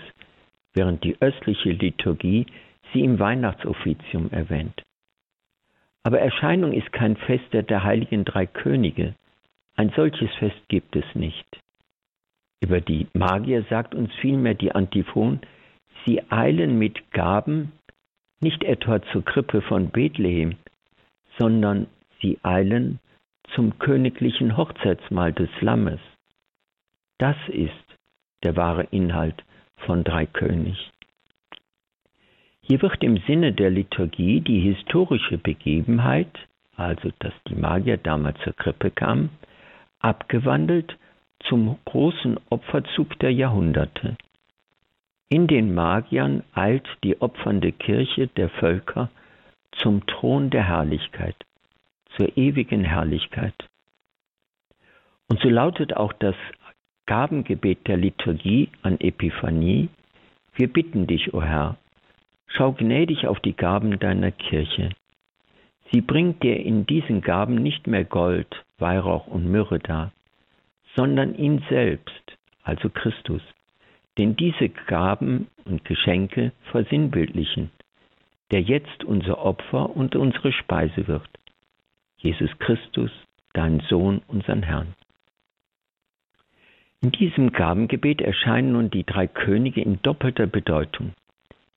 während 0.75 1.03
die 1.03 1.21
östliche 1.21 1.73
Liturgie 1.73 2.47
sie 2.93 3.03
im 3.03 3.19
Weihnachtsoffizium 3.19 4.31
erwähnt. 4.31 4.81
Aber 6.05 6.21
Erscheinung 6.21 6.73
ist 6.73 6.93
kein 6.93 7.17
Fest 7.17 7.53
der 7.53 7.83
heiligen 7.83 8.25
drei 8.25 8.47
Könige, 8.47 9.17
ein 9.79 9.93
solches 9.95 10.35
Fest 10.35 10.61
gibt 10.67 10.97
es 10.97 11.05
nicht. 11.15 11.47
Über 12.61 12.81
die 12.81 13.07
Magier 13.15 13.65
sagt 13.71 13.95
uns 13.95 14.13
vielmehr 14.17 14.55
die 14.55 14.73
Antiphon, 14.73 15.41
sie 16.05 16.21
eilen 16.33 16.79
mit 16.79 17.13
Gaben 17.13 17.71
nicht 18.41 18.65
etwa 18.65 19.01
zur 19.13 19.25
Krippe 19.25 19.63
von 19.63 19.91
Bethlehem, 19.91 20.57
sondern 21.39 21.87
sie 22.21 22.39
eilen 22.43 22.99
zum 23.55 23.79
königlichen 23.79 24.57
Hochzeitsmahl 24.57 25.33
des 25.33 25.49
Lammes. 25.61 26.01
Das 27.19 27.37
ist 27.47 27.71
der 28.43 28.57
wahre 28.57 28.89
Inhalt 28.91 29.45
von 29.77 30.03
Dreikönig. 30.03 30.91
Hier 32.63 32.83
wird 32.83 33.03
im 33.05 33.19
Sinne 33.29 33.53
der 33.53 33.71
Liturgie 33.71 34.41
die 34.41 34.61
historische 34.61 35.39
Begebenheit, 35.39 36.37
also 36.75 37.13
dass 37.21 37.33
die 37.49 37.55
Magier 37.55 37.97
damals 37.97 38.39
zur 38.43 38.55
Krippe 38.55 38.91
kamen, 38.91 39.31
abgewandelt 40.01 40.97
zum 41.41 41.79
großen 41.85 42.39
Opferzug 42.51 43.19
der 43.19 43.33
Jahrhunderte. 43.33 44.17
In 45.29 45.47
den 45.47 45.75
Magiern 45.75 46.43
eilt 46.55 46.89
die 47.05 47.21
opfernde 47.21 47.73
Kirche 47.73 48.29
der 48.29 48.49
Völker 48.49 49.11
zum 49.73 50.07
Thron 50.07 50.51
der 50.51 50.67
Herrlichkeit, 50.67 51.37
zur 52.17 52.37
ewigen 52.37 52.85
Herrlichkeit. 52.85 53.55
Und 55.29 55.41
so 55.41 55.49
lautet 55.49 55.95
auch 55.95 56.13
das 56.15 56.35
Gabengebet 57.07 57.87
der 57.87 57.97
Liturgie 57.97 58.71
an 58.83 59.01
Epiphanie, 59.01 59.89
wir 60.55 60.73
bitten 60.73 61.07
dich, 61.07 61.33
o 61.35 61.43
Herr, 61.43 61.77
schau 62.47 62.73
gnädig 62.73 63.27
auf 63.27 63.39
die 63.41 63.55
Gaben 63.55 63.99
deiner 63.99 64.33
Kirche. 64.33 64.91
Sie 65.91 66.01
bringt 66.01 66.43
dir 66.43 66.57
in 66.57 66.87
diesen 66.87 67.23
Gaben 67.23 67.55
nicht 67.55 67.87
mehr 67.87 68.05
Gold, 68.05 68.65
Weihrauch 68.79 69.27
und 69.27 69.51
Myrrhe 69.51 69.79
dar, 69.79 70.13
sondern 70.95 71.35
ihn 71.35 71.65
selbst, 71.69 72.37
also 72.63 72.91
Christus, 72.91 73.43
den 74.19 74.37
diese 74.37 74.69
Gaben 74.69 75.49
und 75.65 75.85
Geschenke 75.85 76.53
versinnbildlichen, 76.71 77.71
der 78.51 78.61
jetzt 78.61 79.05
unser 79.05 79.39
Opfer 79.39 79.97
und 79.97 80.17
unsere 80.17 80.53
Speise 80.53 81.07
wird. 81.07 81.29
Jesus 82.19 82.51
Christus, 82.59 83.11
dein 83.55 83.81
Sohn, 83.89 84.21
unseren 84.27 84.63
Herrn. 84.63 84.95
In 87.01 87.13
diesem 87.13 87.53
Gabengebet 87.53 88.21
erscheinen 88.21 88.73
nun 88.73 88.91
die 88.91 89.05
drei 89.05 89.29
Könige 89.29 89.81
in 89.81 90.03
doppelter 90.03 90.49
Bedeutung, 90.49 91.13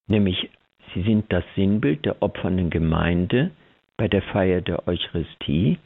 nämlich 0.08 0.50
sie 0.94 1.04
sind 1.04 1.32
das 1.32 1.44
Sinnbild 1.56 2.06
der 2.06 2.24
opfernden 2.24 2.72
Gemeinde 2.72 3.52
bei 4.02 4.08
der 4.08 4.24
Feier 4.24 4.62
der 4.62 4.88
Eucharistie 4.88 5.78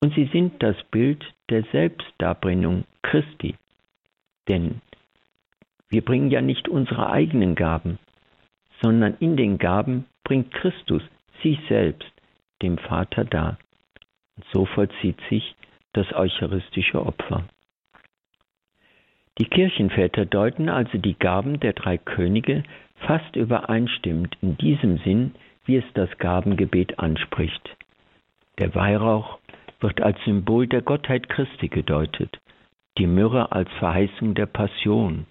und 0.00 0.14
sie 0.14 0.30
sind 0.32 0.62
das 0.62 0.82
Bild 0.84 1.22
der 1.50 1.62
Selbstdarbringung 1.72 2.84
Christi. 3.02 3.56
Denn 4.48 4.80
wir 5.90 6.02
bringen 6.02 6.30
ja 6.30 6.40
nicht 6.40 6.70
unsere 6.70 7.10
eigenen 7.10 7.54
Gaben, 7.54 7.98
sondern 8.80 9.18
in 9.20 9.36
den 9.36 9.58
Gaben 9.58 10.06
bringt 10.24 10.54
Christus 10.54 11.02
sich 11.42 11.58
selbst 11.68 12.10
dem 12.62 12.78
Vater 12.78 13.26
dar. 13.26 13.58
Und 14.36 14.46
so 14.50 14.64
vollzieht 14.64 15.20
sich 15.28 15.54
das 15.92 16.10
eucharistische 16.14 17.04
Opfer. 17.04 17.44
Die 19.36 19.50
Kirchenväter 19.50 20.24
deuten 20.24 20.70
also 20.70 20.96
die 20.96 21.18
Gaben 21.18 21.60
der 21.60 21.74
drei 21.74 21.98
Könige 21.98 22.62
fast 23.06 23.36
übereinstimmend 23.36 24.34
in 24.40 24.56
diesem 24.56 24.96
Sinn, 25.04 25.34
wie 25.64 25.76
es 25.76 25.84
das 25.94 26.10
Gabengebet 26.18 26.98
anspricht. 26.98 27.76
Der 28.58 28.74
Weihrauch 28.74 29.38
wird 29.80 30.00
als 30.00 30.18
Symbol 30.24 30.66
der 30.66 30.82
Gottheit 30.82 31.28
Christi 31.28 31.68
gedeutet, 31.68 32.38
die 32.98 33.06
Myrrhe 33.06 33.50
als 33.52 33.70
Verheißung 33.78 34.34
der 34.34 34.46
Passion 34.46 35.26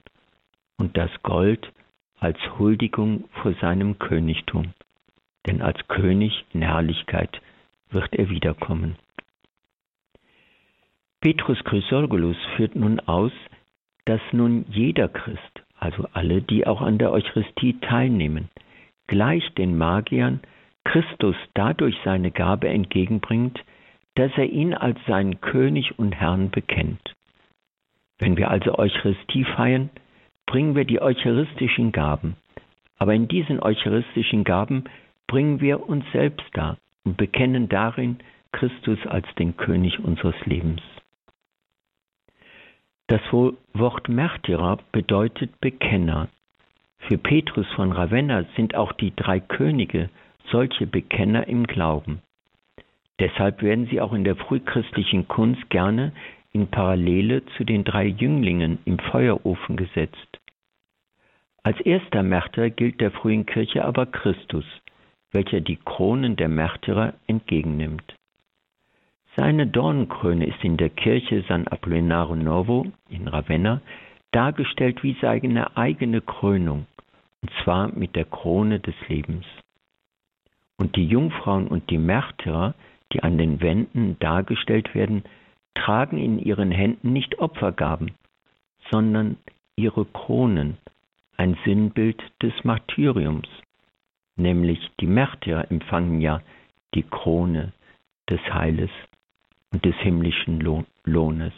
und 0.78 0.98
das 0.98 1.12
Gold 1.24 1.72
als 2.20 2.38
Huldigung 2.58 3.26
vor 3.42 3.54
seinem 3.62 4.00
Königtum. 4.00 4.74
Denn 5.46 5.62
als 5.62 5.88
König 5.88 6.46
in 6.54 6.62
Herrlichkeit 6.62 7.42
wird 7.90 8.14
er 8.16 8.30
wiederkommen. 8.30 8.96
Petrus 11.22 11.64
Chrysorgolus 11.64 12.38
führt 12.56 12.76
nun 12.76 13.00
aus, 13.02 13.32
dass 14.06 14.22
nun 14.32 14.66
jeder 14.70 15.08
Christ, 15.08 15.64
also 15.80 16.08
alle, 16.12 16.42
die 16.42 16.68
auch 16.68 16.82
an 16.82 16.98
der 16.98 17.12
Eucharistie 17.12 17.80
teilnehmen, 17.80 18.50
gleich 19.08 19.54
den 19.56 19.78
Magiern 19.78 20.42
Christus 20.84 21.36
dadurch 21.54 21.96
seine 22.04 22.32
Gabe 22.32 22.70
entgegenbringt, 22.70 23.64
dass 24.16 24.32
er 24.38 24.46
ihn 24.46 24.74
als 24.74 25.00
seinen 25.08 25.42
König 25.42 25.98
und 25.98 26.14
Herrn 26.14 26.50
bekennt. 26.50 27.16
Wenn 28.20 28.38
wir 28.38 28.52
also 28.52 28.78
Eucharistie 28.78 29.44
feiern, 29.44 29.90
bringen 30.46 30.76
wir 30.76 30.86
die 30.86 31.02
eucharistischen 31.02 31.92
Gaben, 31.92 32.36
aber 32.98 33.14
in 33.14 33.28
diesen 33.28 33.62
eucharistischen 33.62 34.44
Gaben 34.44 34.86
bringen 35.28 35.62
wir 35.62 35.88
uns 35.90 36.06
selbst 36.12 36.46
dar 36.54 36.78
und 37.06 37.18
bekennen 37.18 37.70
darin 37.70 38.20
Christus 38.52 39.00
als 39.08 39.26
den 39.36 39.58
König 39.58 40.00
unseres 40.00 40.36
Lebens. 40.46 40.82
Das 43.08 43.22
Wort 43.32 44.10
Märtyrer 44.10 44.78
bedeutet 44.92 45.60
Bekenner. 45.60 46.30
Für 47.08 47.18
Petrus 47.18 47.68
von 47.76 47.92
Ravenna 47.92 48.46
sind 48.56 48.76
auch 48.76 48.94
die 48.94 49.14
drei 49.16 49.40
Könige 49.40 50.10
solche 50.52 50.88
Bekenner 50.88 51.48
im 51.48 51.68
Glauben. 51.68 52.22
Deshalb 53.20 53.62
werden 53.62 53.88
sie 53.88 54.00
auch 54.00 54.14
in 54.14 54.24
der 54.24 54.36
frühchristlichen 54.36 55.28
Kunst 55.28 55.70
gerne 55.70 56.14
in 56.52 56.68
Parallele 56.68 57.46
zu 57.58 57.64
den 57.64 57.84
drei 57.84 58.06
Jünglingen 58.06 58.80
im 58.86 59.00
Feuerofen 59.00 59.76
gesetzt. 59.76 60.40
Als 61.64 61.80
erster 61.82 62.24
Märtyrer 62.24 62.70
gilt 62.70 63.02
der 63.02 63.12
frühen 63.12 63.46
Kirche 63.46 63.84
aber 63.84 64.06
Christus, 64.06 64.66
welcher 65.32 65.62
die 65.62 65.78
Kronen 65.78 66.36
der 66.36 66.50
Märtyrer 66.50 67.14
entgegennimmt. 67.28 68.16
Seine 69.36 69.66
Dornenkrone 69.68 70.46
ist 70.46 70.64
in 70.64 70.78
der 70.78 70.90
Kirche 70.90 71.44
San 71.48 71.68
Apollinaro 71.68 72.36
Novo 72.36 72.86
in 73.10 73.28
Ravenna 73.28 73.82
dargestellt 74.32 75.04
wie 75.04 75.16
seine 75.22 75.76
eigene 75.78 76.22
Krönung, 76.22 76.86
und 77.44 77.52
zwar 77.64 77.94
mit 77.94 78.16
der 78.16 78.26
Krone 78.26 78.80
des 78.80 78.96
Lebens. 79.10 79.46
Und 80.78 80.96
die 80.96 81.06
Jungfrauen 81.06 81.68
und 81.68 81.90
die 81.90 81.98
Märtyrer, 81.98 82.74
die 83.12 83.22
an 83.22 83.38
den 83.38 83.62
Wänden 83.62 84.18
dargestellt 84.20 84.96
werden, 84.96 85.24
tragen 85.76 86.18
in 86.18 86.40
ihren 86.40 86.72
Händen 86.72 87.12
nicht 87.12 87.40
Opfergaben, 87.40 88.14
sondern 88.92 89.38
ihre 89.76 90.06
Kronen, 90.06 90.78
ein 91.36 91.58
Sinnbild 91.66 92.22
des 92.42 92.54
Martyriums, 92.64 93.50
nämlich 94.38 94.92
die 95.02 95.08
Märtyrer 95.08 95.70
empfangen 95.70 96.22
ja 96.22 96.42
die 96.94 97.04
Krone 97.04 97.74
des 98.30 98.40
Heiles 98.54 98.92
und 99.74 99.84
des 99.84 99.96
himmlischen 99.98 100.62
Lohnes. 101.04 101.54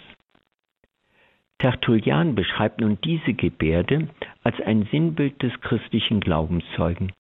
Tertullian 1.59 2.35
beschreibt 2.35 2.81
nun 2.81 2.97
diese 3.03 3.33
Gebärde 3.33 4.09
als 4.43 4.59
ein 4.61 4.87
Sinnbild 4.91 5.41
des 5.41 5.53
christlichen 5.61 6.19
Glaubenszeugen, 6.19 7.13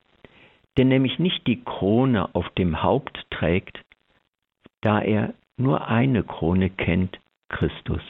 der 0.77 0.85
nämlich 0.85 1.19
nicht 1.19 1.47
die 1.47 1.63
Krone 1.63 2.33
auf 2.35 2.49
dem 2.51 2.83
Haupt 2.83 3.25
trägt, 3.31 3.81
da 4.81 5.01
er 5.01 5.33
nur 5.57 5.87
eine 5.87 6.23
Krone 6.23 6.69
kennt, 6.69 7.17
Christus. 7.49 8.01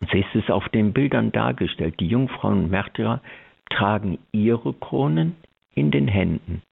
Und 0.00 0.10
so 0.10 0.18
ist 0.18 0.34
es 0.34 0.50
auf 0.50 0.68
den 0.70 0.92
Bildern 0.92 1.32
dargestellt. 1.32 1.98
Die 2.00 2.08
Jungfrauen 2.08 2.64
und 2.64 2.70
Märtyrer 2.70 3.20
tragen 3.70 4.18
ihre 4.32 4.72
Kronen 4.74 5.36
in 5.74 5.90
den 5.90 6.08
Händen. 6.08 6.62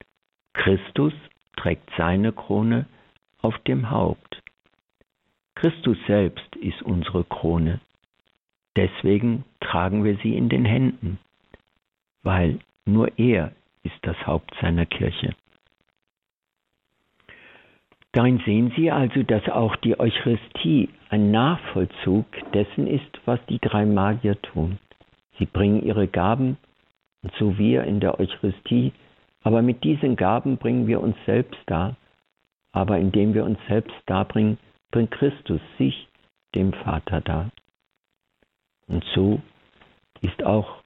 Christus 0.54 1.12
trägt 1.56 1.88
seine 1.96 2.32
Krone 2.32 2.86
auf 3.40 3.58
dem 3.60 3.90
Haupt. 3.90 4.42
Christus 5.54 5.96
selbst 6.06 6.56
ist 6.56 6.82
unsere 6.82 7.24
Krone. 7.24 7.80
Deswegen 8.76 9.44
tragen 9.60 10.04
wir 10.04 10.16
sie 10.22 10.36
in 10.36 10.48
den 10.48 10.64
Händen, 10.64 11.18
weil 12.22 12.58
nur 12.84 13.18
er 13.18 13.52
ist 13.82 13.98
das 14.02 14.26
Haupt 14.26 14.54
seiner 14.60 14.86
Kirche. 14.86 15.34
Darin 18.12 18.40
sehen 18.46 18.72
Sie 18.76 18.90
also, 18.90 19.22
dass 19.22 19.46
auch 19.48 19.76
die 19.76 19.98
Eucharistie 19.98 20.88
ein 21.10 21.30
Nachvollzug 21.30 22.24
dessen 22.52 22.86
ist, 22.86 23.10
was 23.26 23.38
die 23.46 23.58
drei 23.58 23.84
Magier 23.84 24.40
tun. 24.40 24.78
Sie 25.38 25.46
bringen 25.46 25.82
ihre 25.82 26.08
Gaben, 26.08 26.56
und 27.22 27.32
so 27.38 27.58
wir 27.58 27.84
in 27.84 28.00
der 28.00 28.18
Eucharistie, 28.18 28.92
aber 29.42 29.62
mit 29.62 29.84
diesen 29.84 30.16
Gaben 30.16 30.56
bringen 30.56 30.86
wir 30.86 31.00
uns 31.00 31.16
selbst 31.26 31.60
dar, 31.66 31.96
aber 32.72 32.98
indem 32.98 33.34
wir 33.34 33.44
uns 33.44 33.58
selbst 33.68 33.96
darbringen, 34.06 34.58
bringt 34.90 35.10
Christus 35.10 35.60
sich 35.78 36.08
dem 36.54 36.72
Vater 36.72 37.20
dar. 37.20 37.50
Und 38.88 39.04
so 39.14 39.40
ist 40.20 40.42
auch 40.44 40.82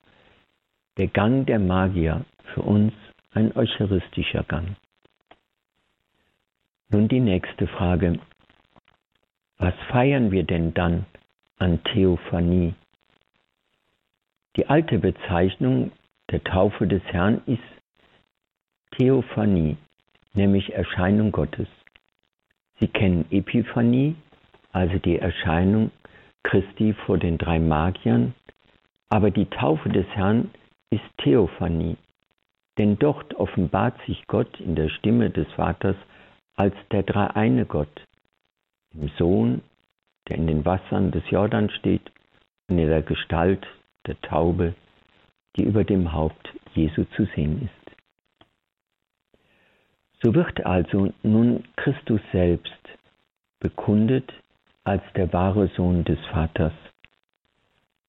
der 0.96 1.08
Gang 1.08 1.46
der 1.46 1.58
Magier 1.58 2.24
für 2.54 2.62
uns 2.62 2.92
ein 3.32 3.54
eucharistischer 3.56 4.42
Gang. 4.44 4.76
Nun 6.88 7.08
die 7.08 7.20
nächste 7.20 7.66
Frage. 7.66 8.18
Was 9.58 9.74
feiern 9.90 10.32
wir 10.32 10.42
denn 10.42 10.74
dann 10.74 11.06
an 11.58 11.82
Theophanie? 11.84 12.74
Die 14.56 14.66
alte 14.66 14.98
Bezeichnung 14.98 15.92
der 16.30 16.42
Taufe 16.42 16.86
des 16.86 17.02
Herrn 17.04 17.42
ist 17.46 17.62
Theophanie, 18.98 19.76
nämlich 20.34 20.72
Erscheinung 20.72 21.30
Gottes. 21.30 21.68
Sie 22.80 22.88
kennen 22.88 23.26
Epiphanie, 23.30 24.16
also 24.72 24.98
die 24.98 25.18
Erscheinung 25.18 25.92
Christi 26.42 26.94
vor 27.07 27.18
den 27.18 27.38
drei 27.38 27.59
Magiern, 27.59 28.35
aber 29.09 29.31
die 29.31 29.46
Taufe 29.46 29.88
des 29.88 30.07
Herrn 30.09 30.50
ist 30.90 31.05
Theophanie, 31.18 31.96
denn 32.79 32.98
dort 32.98 33.35
offenbart 33.35 34.00
sich 34.07 34.26
Gott 34.26 34.59
in 34.61 34.74
der 34.74 34.88
Stimme 34.88 35.31
des 35.31 35.50
Vaters 35.53 35.96
als 36.57 36.74
der 36.90 37.03
dreieine 37.03 37.66
Gott, 37.66 38.07
im 38.94 39.09
Sohn, 39.18 39.62
der 40.29 40.37
in 40.37 40.46
den 40.46 40.64
Wassern 40.64 41.11
des 41.11 41.22
Jordan 41.31 41.70
steht 41.70 42.11
und 42.68 42.79
in 42.79 42.88
der 42.88 43.03
Gestalt 43.03 43.66
der 44.07 44.20
Taube, 44.20 44.74
die 45.57 45.64
über 45.64 45.85
dem 45.85 46.12
Haupt 46.12 46.53
Jesu 46.74 47.05
zu 47.16 47.26
sehen 47.35 47.62
ist. 47.62 47.81
So 50.22 50.35
wird 50.35 50.64
also 50.66 51.12
nun 51.22 51.64
Christus 51.76 52.20
selbst 52.33 52.79
bekundet 53.59 54.33
als 54.84 55.02
der 55.14 55.32
wahre 55.32 55.68
Sohn 55.76 56.04
des 56.04 56.18
Vaters. 56.26 56.72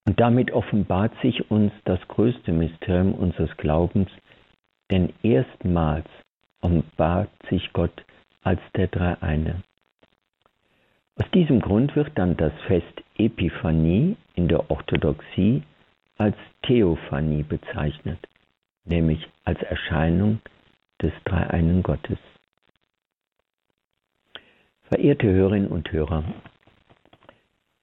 Und 0.05 0.19
damit 0.19 0.51
offenbart 0.51 1.13
sich 1.21 1.51
uns 1.51 1.71
das 1.85 1.99
größte 2.07 2.51
Mysterium 2.51 3.13
unseres 3.13 3.55
Glaubens, 3.57 4.09
denn 4.89 5.13
erstmals 5.21 6.07
offenbart 6.61 7.29
sich 7.49 7.71
Gott 7.73 8.03
als 8.41 8.59
der 8.75 8.87
Dreieine. 8.87 9.63
Aus 11.17 11.29
diesem 11.31 11.59
Grund 11.59 11.95
wird 11.95 12.11
dann 12.15 12.35
das 12.37 12.53
Fest 12.67 13.03
Epiphanie 13.17 14.15
in 14.35 14.47
der 14.47 14.71
Orthodoxie 14.71 15.63
als 16.17 16.35
Theophanie 16.63 17.43
bezeichnet, 17.43 18.19
nämlich 18.85 19.27
als 19.43 19.61
Erscheinung 19.61 20.39
des 21.01 21.11
dreieinen 21.25 21.83
Gottes. 21.83 22.17
Verehrte 24.89 25.27
Hörerinnen 25.27 25.69
und 25.69 25.91
Hörer, 25.91 26.23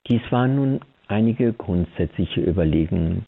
dies 0.08 0.22
waren 0.30 0.56
nun 0.56 0.80
einige 1.06 1.52
grundsätzliche 1.52 2.40
Überlegungen. 2.40 3.26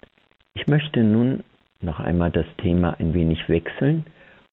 Ich 0.55 0.67
möchte 0.67 1.03
nun 1.03 1.43
noch 1.81 2.01
einmal 2.01 2.31
das 2.31 2.47
Thema 2.59 2.99
ein 2.99 3.15
wenig 3.15 3.49
wechseln 3.49 4.05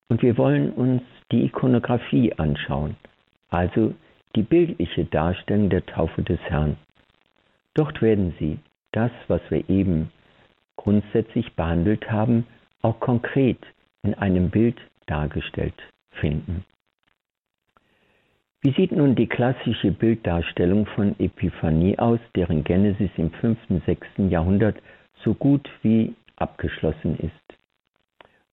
und 0.10 0.22
wir 0.22 0.38
wollen 0.38 0.72
uns 0.72 1.02
die 1.32 1.44
Ikonografie 1.46 2.34
anschauen, 2.34 2.96
also 3.50 3.94
die 4.36 4.44
bildliche 4.44 5.06
Darstellung 5.06 5.70
der 5.70 5.86
Taufe 5.86 6.22
des 6.22 6.40
Herrn. 6.42 6.78
Dort 7.74 8.02
werden 8.02 8.34
Sie 8.40 8.60
das, 8.92 9.12
was 9.28 9.42
wir 9.50 9.70
eben 9.70 10.10
grundsätzlich 10.78 11.54
behandelt 11.56 12.10
haben, 12.10 12.46
auch 12.82 13.00
konkret 13.00 13.60
in 14.04 14.14
einem 14.14 14.50
Bild 14.50 14.78
dargestellt 15.08 15.76
finden. 16.12 16.64
Wie 18.62 18.72
sieht 18.72 18.92
nun 18.92 19.16
die 19.16 19.28
klassische 19.28 19.92
Bilddarstellung 19.92 20.88
von 20.88 21.16
Epiphanie 21.20 21.98
aus, 22.00 22.20
deren 22.36 22.64
Genesis 22.64 23.12
im 23.18 23.32
5. 23.32 23.58
und 23.70 23.86
6. 23.86 24.08
Jahrhundert 24.30 24.78
so 25.24 25.34
gut 25.36 25.70
wie 25.84 26.16
abgeschlossen 26.38 27.18
ist 27.20 27.58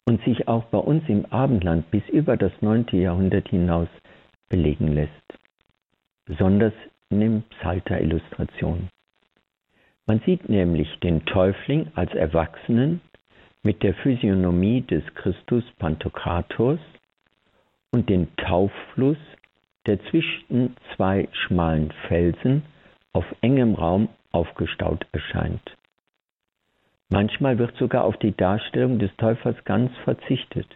und 0.06 0.22
sich 0.24 0.46
auch 0.46 0.64
bei 0.64 0.78
uns 0.78 1.02
im 1.08 1.24
Abendland 1.32 1.90
bis 1.90 2.06
über 2.08 2.36
das 2.36 2.52
9. 2.60 2.86
Jahrhundert 2.92 3.48
hinaus 3.48 3.88
belegen 4.50 4.88
lässt, 4.88 5.10
besonders 6.26 6.74
in 7.08 7.20
den 7.20 7.42
Psalter-Illustrationen. 7.60 8.88
Man 10.06 10.20
sieht 10.26 10.50
nämlich 10.50 10.98
den 11.00 11.24
Täufling 11.24 11.90
als 11.94 12.12
Erwachsenen 12.12 13.00
mit 13.62 13.82
der 13.82 13.94
Physiognomie 13.94 14.82
des 14.82 15.02
Christus 15.14 15.64
Pantokrators 15.78 16.80
und 17.90 18.10
den 18.10 18.28
Tauffluss, 18.36 19.16
der 19.86 20.02
zwischen 20.06 20.76
zwei 20.94 21.28
schmalen 21.32 21.92
Felsen 22.08 22.62
auf 23.12 23.24
engem 23.40 23.74
Raum 23.74 24.08
aufgestaut 24.32 25.06
erscheint. 25.12 25.76
Manchmal 27.10 27.58
wird 27.58 27.76
sogar 27.76 28.04
auf 28.04 28.16
die 28.18 28.36
Darstellung 28.36 28.98
des 28.98 29.14
Täufers 29.16 29.56
ganz 29.64 29.92
verzichtet, 30.04 30.66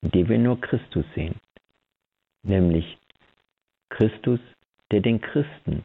indem 0.00 0.28
wir 0.28 0.38
nur 0.38 0.60
Christus 0.60 1.04
sehen, 1.14 1.34
nämlich 2.42 2.98
Christus, 3.90 4.40
der 4.90 5.00
den 5.00 5.20
Christen 5.20 5.84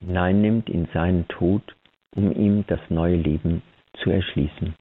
hineinnimmt 0.00 0.68
in 0.68 0.86
seinen 0.92 1.26
Tod, 1.28 1.62
um 2.14 2.32
ihm 2.32 2.64
das 2.66 2.80
neue 2.88 3.16
Leben 3.16 3.62
zu 4.02 4.10
erschließen. 4.10 4.74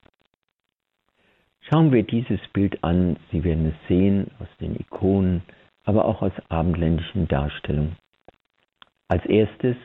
Schauen 1.61 1.91
wir 1.91 2.03
dieses 2.03 2.39
Bild 2.53 2.83
an, 2.83 3.17
Sie 3.31 3.43
werden 3.43 3.67
es 3.67 3.87
sehen 3.87 4.31
aus 4.39 4.47
den 4.59 4.75
Ikonen, 4.75 5.43
aber 5.85 6.05
auch 6.05 6.21
aus 6.21 6.33
abendländischen 6.49 7.27
Darstellungen. 7.27 7.95
Als 9.07 9.25
erstes 9.25 9.75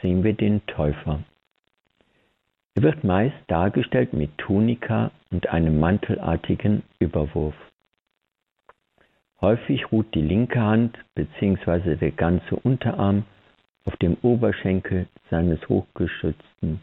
sehen 0.00 0.24
wir 0.24 0.34
den 0.34 0.64
Täufer. 0.66 1.20
Er 2.74 2.82
wird 2.82 3.04
meist 3.04 3.36
dargestellt 3.48 4.12
mit 4.14 4.36
Tunika 4.38 5.10
und 5.30 5.48
einem 5.48 5.78
mantelartigen 5.78 6.82
Überwurf. 6.98 7.54
Häufig 9.40 9.90
ruht 9.92 10.14
die 10.14 10.22
linke 10.22 10.60
Hand 10.60 10.98
bzw. 11.14 11.96
der 11.96 12.12
ganze 12.12 12.56
Unterarm 12.56 13.24
auf 13.84 13.96
dem 13.96 14.16
Oberschenkel 14.22 15.06
seines 15.30 15.68
hochgeschützten 15.68 16.80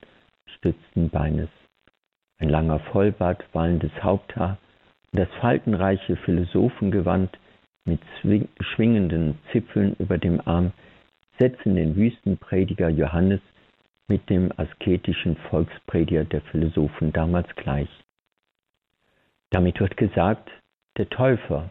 stützten 0.58 1.10
Beines. 1.10 1.50
Ein 2.38 2.50
langer 2.50 2.80
Vollbart, 2.80 3.44
wallendes 3.54 3.92
Haupthaar 4.04 4.58
und 5.12 5.20
das 5.20 5.30
faltenreiche 5.40 6.18
Philosophengewand 6.18 7.38
mit 7.90 8.02
schwingenden 8.60 9.38
Zipfeln 9.52 9.96
über 10.00 10.18
dem 10.18 10.42
Arm 10.46 10.72
setzen 11.40 11.76
den 11.76 11.96
Wüstenprediger 11.96 12.90
Johannes 12.90 13.42
mit 14.08 14.30
dem 14.30 14.52
asketischen 14.58 15.36
Volksprediger 15.50 16.26
der 16.26 16.42
Philosophen 16.42 17.14
damals 17.14 17.48
gleich. 17.56 17.90
Damit 19.52 19.80
wird 19.80 19.98
gesagt, 19.98 20.50
der 20.98 21.10
Täufer 21.10 21.70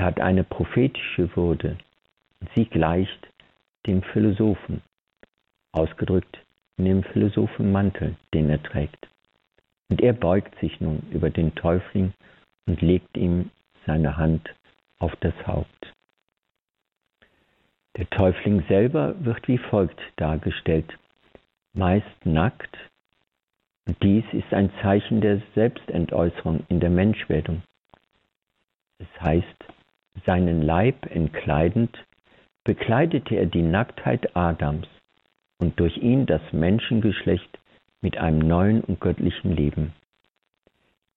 er 0.00 0.06
hat 0.06 0.20
eine 0.20 0.44
prophetische 0.44 1.36
Würde. 1.36 1.76
Sie 2.54 2.64
gleicht 2.64 3.28
dem 3.86 4.02
Philosophen, 4.02 4.80
ausgedrückt 5.72 6.38
in 6.78 6.86
dem 6.86 7.02
Philosophenmantel, 7.02 8.16
den 8.32 8.48
er 8.48 8.62
trägt. 8.62 9.08
Und 9.90 10.00
er 10.00 10.14
beugt 10.14 10.58
sich 10.60 10.80
nun 10.80 11.02
über 11.10 11.28
den 11.28 11.54
Täufling 11.54 12.14
und 12.66 12.80
legt 12.80 13.14
ihm 13.18 13.50
seine 13.84 14.16
Hand 14.16 14.48
auf 15.00 15.14
das 15.16 15.34
Haupt. 15.46 15.92
Der 17.96 18.08
Täufling 18.08 18.62
selber 18.68 19.14
wird 19.24 19.48
wie 19.48 19.58
folgt 19.58 20.00
dargestellt, 20.16 20.96
meist 21.72 22.24
nackt, 22.24 22.76
und 23.86 24.00
dies 24.02 24.24
ist 24.32 24.54
ein 24.54 24.70
Zeichen 24.82 25.20
der 25.20 25.42
Selbstentäußerung 25.54 26.64
in 26.68 26.78
der 26.78 26.90
Menschwerdung. 26.90 27.62
Es 28.98 29.20
heißt, 29.20 29.64
seinen 30.24 30.62
Leib 30.62 31.06
entkleidend, 31.06 31.98
bekleidete 32.62 33.34
er 33.36 33.46
die 33.46 33.62
Nacktheit 33.62 34.36
Adams 34.36 34.86
und 35.58 35.80
durch 35.80 35.96
ihn 35.96 36.26
das 36.26 36.42
Menschengeschlecht 36.52 37.58
mit 38.00 38.18
einem 38.18 38.38
neuen 38.38 38.82
und 38.82 39.00
göttlichen 39.00 39.56
Leben. 39.56 39.92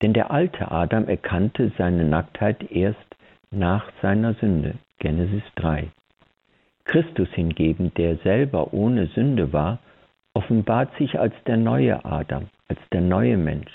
Denn 0.01 0.13
der 0.13 0.31
alte 0.31 0.71
Adam 0.71 1.07
erkannte 1.07 1.71
seine 1.77 2.05
Nacktheit 2.05 2.71
erst 2.71 3.15
nach 3.53 3.91
seiner 4.01 4.33
Sünde, 4.35 4.75
Genesis 4.99 5.43
3. 5.55 5.91
Christus 6.85 7.29
hingegen, 7.33 7.93
der 7.95 8.17
selber 8.17 8.73
ohne 8.73 9.07
Sünde 9.07 9.53
war, 9.53 9.79
offenbart 10.33 10.95
sich 10.97 11.19
als 11.19 11.33
der 11.45 11.57
neue 11.57 12.03
Adam, 12.03 12.49
als 12.67 12.79
der 12.91 13.01
neue 13.01 13.37
Mensch, 13.37 13.71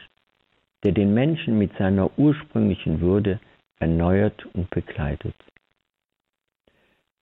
der 0.85 0.93
den 0.93 1.15
Menschen 1.15 1.59
mit 1.59 1.77
seiner 1.79 2.11
ursprünglichen 2.19 3.01
Würde 3.01 3.41
erneuert 3.79 4.47
und 4.55 4.69
bekleidet. 4.71 5.35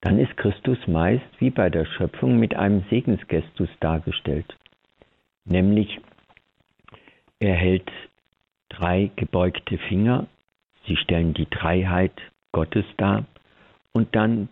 Dann 0.01 0.19
ist 0.19 0.37
Christus 0.37 0.79
meist 0.87 1.25
wie 1.39 1.51
bei 1.51 1.69
der 1.69 1.85
Schöpfung 1.85 2.39
mit 2.39 2.55
einem 2.55 2.85
Segensgestus 2.91 3.69
dargestellt, 3.81 4.57
nämlich 5.45 6.01
er 7.39 7.55
hält 7.55 7.91
drei 8.69 9.11
gebeugte 9.17 9.79
Finger, 9.79 10.27
sie 10.87 10.97
stellen 10.97 11.35
die 11.35 11.49
Dreiheit 11.51 12.13
Gottes 12.57 12.87
dar, 12.97 13.27
und 13.93 14.17
dann 14.17 14.49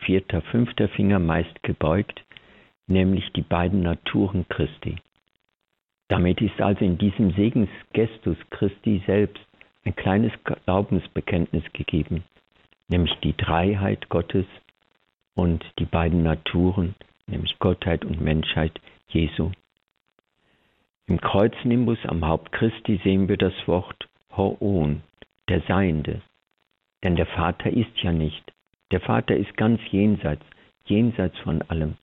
vierter, 0.00 0.42
fünfter 0.42 0.88
Finger 0.88 1.20
meist 1.20 1.62
gebeugt, 1.62 2.24
nämlich 2.88 3.30
die 3.34 3.42
beiden 3.42 3.80
Naturen 3.80 4.44
Christi. 4.48 4.96
Damit 6.08 6.40
ist 6.40 6.60
also 6.60 6.84
in 6.84 6.98
diesem 6.98 7.30
Segensgestus 7.30 8.36
Christi 8.50 9.04
selbst 9.06 9.40
ein 9.84 9.94
kleines 9.94 10.32
Glaubensbekenntnis 10.42 11.62
gegeben, 11.72 12.24
nämlich 12.88 13.14
die 13.22 13.36
Dreiheit 13.36 14.08
Gottes 14.08 14.46
und 15.36 15.64
die 15.78 15.86
beiden 15.86 16.24
Naturen, 16.24 16.96
nämlich 17.28 17.56
Gottheit 17.60 18.04
und 18.04 18.20
Menschheit 18.20 18.80
Jesu. 19.10 19.52
Im 21.06 21.20
Kreuznimbus 21.20 21.98
am 22.06 22.26
Haupt 22.26 22.50
Christi 22.50 23.00
sehen 23.04 23.28
wir 23.28 23.36
das 23.36 23.54
Wort 23.68 24.08
Hoon, 24.36 25.04
der 25.48 25.60
Seiende. 25.68 26.20
Denn 27.04 27.16
der 27.16 27.26
Vater 27.26 27.70
ist 27.70 27.96
ja 28.02 28.12
nicht. 28.12 28.52
Der 28.90 29.00
Vater 29.00 29.36
ist 29.36 29.56
ganz 29.56 29.80
jenseits, 29.90 30.44
jenseits 30.86 31.38
von 31.40 31.62
allem. 31.62 31.96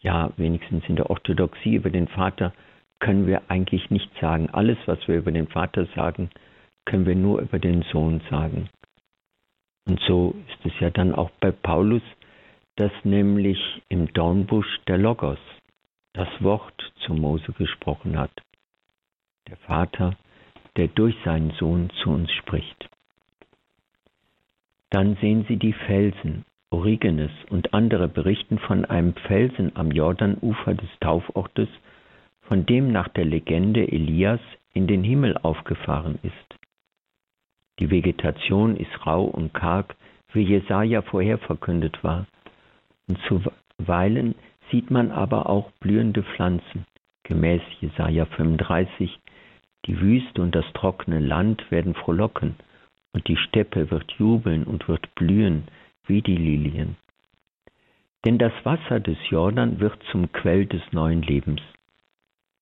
Ja, 0.00 0.32
wenigstens 0.36 0.84
in 0.88 0.96
der 0.96 1.10
Orthodoxie 1.10 1.74
über 1.74 1.90
den 1.90 2.08
Vater 2.08 2.52
können 3.00 3.26
wir 3.26 3.42
eigentlich 3.48 3.90
nicht 3.90 4.10
sagen. 4.20 4.48
Alles, 4.50 4.78
was 4.86 5.06
wir 5.08 5.16
über 5.16 5.32
den 5.32 5.48
Vater 5.48 5.86
sagen, 5.96 6.30
können 6.84 7.06
wir 7.06 7.16
nur 7.16 7.40
über 7.40 7.58
den 7.58 7.82
Sohn 7.82 8.20
sagen. 8.30 8.68
Und 9.88 10.00
so 10.00 10.36
ist 10.48 10.72
es 10.72 10.80
ja 10.80 10.90
dann 10.90 11.14
auch 11.14 11.30
bei 11.40 11.50
Paulus, 11.50 12.02
dass 12.76 12.92
nämlich 13.02 13.58
im 13.88 14.12
Dornbusch 14.12 14.80
der 14.86 14.98
Logos, 14.98 15.38
das 16.12 16.28
Wort 16.40 16.92
zu 17.04 17.14
Mose 17.14 17.52
gesprochen 17.52 18.18
hat. 18.18 18.32
Der 19.48 19.56
Vater, 19.56 20.16
der 20.76 20.88
durch 20.88 21.16
seinen 21.24 21.50
Sohn 21.52 21.90
zu 22.02 22.10
uns 22.10 22.30
spricht. 22.32 22.89
Dann 24.90 25.16
sehen 25.20 25.44
Sie 25.48 25.56
die 25.56 25.72
Felsen. 25.72 26.44
Origenes 26.72 27.32
und 27.48 27.74
andere 27.74 28.06
berichten 28.06 28.58
von 28.58 28.84
einem 28.84 29.14
Felsen 29.14 29.72
am 29.74 29.90
Jordanufer 29.90 30.74
des 30.74 30.88
Taufortes, 31.00 31.68
von 32.42 32.64
dem 32.64 32.92
nach 32.92 33.08
der 33.08 33.24
Legende 33.24 33.90
Elias 33.90 34.40
in 34.72 34.86
den 34.86 35.02
Himmel 35.02 35.36
aufgefahren 35.38 36.18
ist. 36.22 36.58
Die 37.80 37.90
Vegetation 37.90 38.76
ist 38.76 39.06
rau 39.06 39.24
und 39.24 39.52
karg, 39.52 39.96
wie 40.32 40.42
Jesaja 40.42 41.02
vorher 41.02 41.38
verkündet 41.38 42.04
war. 42.04 42.26
Und 43.08 43.18
zuweilen 43.26 44.34
sieht 44.70 44.90
man 44.90 45.10
aber 45.10 45.48
auch 45.48 45.70
blühende 45.80 46.22
Pflanzen, 46.22 46.86
gemäß 47.24 47.62
Jesaja 47.80 48.26
35. 48.26 49.18
Die 49.86 50.00
Wüste 50.00 50.42
und 50.42 50.54
das 50.54 50.66
trockene 50.74 51.18
Land 51.18 51.68
werden 51.70 51.94
frohlocken, 51.94 52.54
und 53.12 53.26
die 53.28 53.36
Steppe 53.36 53.90
wird 53.90 54.12
jubeln 54.12 54.64
und 54.64 54.88
wird 54.88 55.14
blühen 55.14 55.64
wie 56.06 56.22
die 56.22 56.36
Lilien. 56.36 56.96
Denn 58.24 58.38
das 58.38 58.52
Wasser 58.64 59.00
des 59.00 59.18
Jordan 59.28 59.80
wird 59.80 59.98
zum 60.10 60.30
Quell 60.32 60.66
des 60.66 60.82
neuen 60.92 61.22
Lebens. 61.22 61.60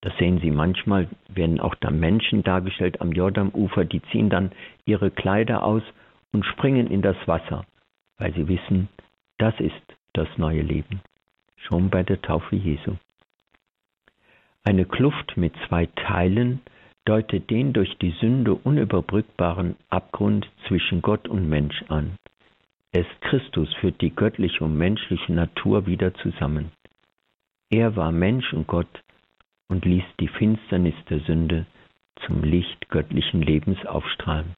Das 0.01 0.15
sehen 0.17 0.39
Sie 0.39 0.51
manchmal, 0.51 1.09
werden 1.27 1.59
auch 1.59 1.75
da 1.75 1.91
Menschen 1.91 2.43
dargestellt 2.43 3.01
am 3.01 3.11
Jordanufer, 3.11 3.83
die 3.83 4.01
ziehen 4.03 4.29
dann 4.29 4.51
ihre 4.85 5.11
Kleider 5.11 5.63
aus 5.63 5.83
und 6.31 6.45
springen 6.45 6.87
in 6.87 7.01
das 7.01 7.17
Wasser, 7.25 7.65
weil 8.17 8.33
sie 8.33 8.47
wissen, 8.47 8.87
das 9.37 9.59
ist 9.59 9.73
das 10.13 10.27
neue 10.37 10.61
Leben. 10.61 11.01
Schon 11.57 11.89
bei 11.89 12.03
der 12.03 12.21
Taufe 12.21 12.55
Jesu. 12.55 12.95
Eine 14.63 14.85
Kluft 14.85 15.35
mit 15.35 15.53
zwei 15.67 15.87
Teilen 15.87 16.61
deutet 17.09 17.49
den 17.49 17.73
durch 17.73 17.97
die 17.97 18.11
Sünde 18.21 18.53
unüberbrückbaren 18.53 19.75
Abgrund 19.89 20.47
zwischen 20.67 21.01
Gott 21.01 21.27
und 21.27 21.49
Mensch 21.49 21.83
an. 21.87 22.17
Es 22.91 23.07
Christus 23.21 23.73
führt 23.81 23.99
die 24.01 24.15
göttliche 24.15 24.63
und 24.63 24.77
menschliche 24.77 25.33
Natur 25.33 25.87
wieder 25.87 26.13
zusammen. 26.13 26.71
Er 27.71 27.95
war 27.95 28.11
Mensch 28.11 28.53
und 28.53 28.67
Gott 28.67 29.01
und 29.69 29.85
ließ 29.85 30.03
die 30.19 30.27
Finsternis 30.27 30.93
der 31.09 31.21
Sünde 31.21 31.65
zum 32.27 32.43
Licht 32.43 32.89
göttlichen 32.89 33.41
Lebens 33.41 33.83
aufstrahlen. 33.87 34.53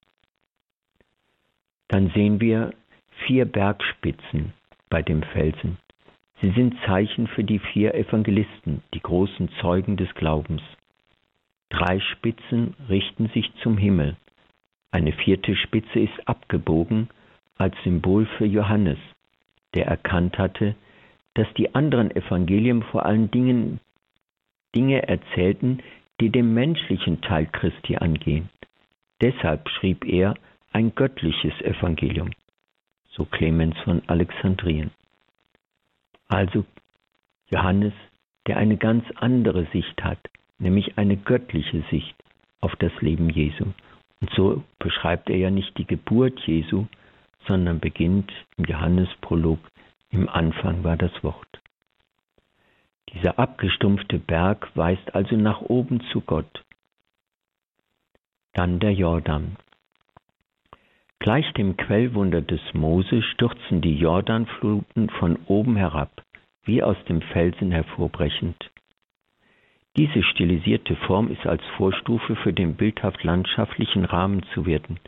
Dann 1.88 2.10
sehen 2.10 2.38
wir 2.38 2.74
vier 3.26 3.46
Bergspitzen 3.46 4.52
bei 4.90 5.00
dem 5.00 5.22
Felsen. 5.22 5.78
Sie 6.42 6.50
sind 6.50 6.74
Zeichen 6.84 7.28
für 7.28 7.44
die 7.44 7.60
vier 7.60 7.94
Evangelisten, 7.94 8.82
die 8.92 9.00
großen 9.00 9.48
Zeugen 9.62 9.96
des 9.96 10.12
Glaubens. 10.14 10.60
Drei 11.72 12.00
Spitzen 12.00 12.74
richten 12.90 13.28
sich 13.28 13.50
zum 13.62 13.78
Himmel, 13.78 14.16
Eine 14.90 15.12
vierte 15.12 15.56
Spitze 15.56 16.00
ist 16.00 16.28
abgebogen 16.28 17.08
als 17.56 17.74
Symbol 17.82 18.26
für 18.36 18.44
Johannes, 18.44 18.98
der 19.72 19.86
erkannt 19.86 20.36
hatte, 20.36 20.74
dass 21.32 21.46
die 21.54 21.74
anderen 21.74 22.10
Evangelien 22.14 22.82
vor 22.82 23.06
allen 23.06 23.30
Dingen 23.30 23.80
Dinge 24.74 25.08
erzählten, 25.08 25.82
die 26.20 26.28
dem 26.28 26.52
menschlichen 26.52 27.22
Teil 27.22 27.46
Christi 27.46 27.96
angehen. 27.96 28.50
Deshalb 29.22 29.66
schrieb 29.70 30.04
er 30.04 30.34
ein 30.72 30.94
göttliches 30.94 31.58
Evangelium, 31.62 32.32
so 33.08 33.24
Clemens 33.24 33.78
von 33.78 34.02
Alexandrien. 34.08 34.90
Also 36.28 36.66
Johannes, 37.50 37.94
der 38.46 38.58
eine 38.58 38.76
ganz 38.76 39.06
andere 39.16 39.66
Sicht 39.72 40.04
hat, 40.04 40.20
nämlich 40.62 40.96
eine 40.96 41.16
göttliche 41.16 41.82
Sicht 41.90 42.14
auf 42.60 42.74
das 42.76 42.92
Leben 43.00 43.28
Jesu. 43.28 43.66
Und 44.20 44.30
so 44.34 44.62
beschreibt 44.78 45.28
er 45.28 45.36
ja 45.36 45.50
nicht 45.50 45.76
die 45.76 45.86
Geburt 45.86 46.38
Jesu, 46.46 46.86
sondern 47.46 47.80
beginnt 47.80 48.32
im 48.56 48.64
Johannesprolog, 48.64 49.58
im 50.10 50.28
Anfang 50.28 50.84
war 50.84 50.96
das 50.96 51.12
Wort. 51.24 51.60
Dieser 53.12 53.38
abgestumpfte 53.38 54.18
Berg 54.18 54.70
weist 54.74 55.14
also 55.14 55.36
nach 55.36 55.60
oben 55.60 56.00
zu 56.12 56.20
Gott. 56.20 56.64
Dann 58.54 58.78
der 58.78 58.92
Jordan. 58.92 59.56
Gleich 61.18 61.50
dem 61.54 61.76
Quellwunder 61.76 62.40
des 62.40 62.60
Mose 62.74 63.22
stürzen 63.22 63.80
die 63.80 63.96
Jordanfluten 63.96 65.08
von 65.10 65.38
oben 65.46 65.76
herab, 65.76 66.22
wie 66.64 66.82
aus 66.82 66.96
dem 67.08 67.22
Felsen 67.22 67.70
hervorbrechend. 67.70 68.71
Diese 69.96 70.22
stilisierte 70.22 70.96
Form 70.96 71.30
ist 71.30 71.46
als 71.46 71.62
Vorstufe 71.76 72.34
für 72.36 72.54
den 72.54 72.76
bildhaft 72.76 73.24
landschaftlichen 73.24 74.06
Rahmen 74.06 74.42
zu 74.54 74.64
werden, 74.64 74.98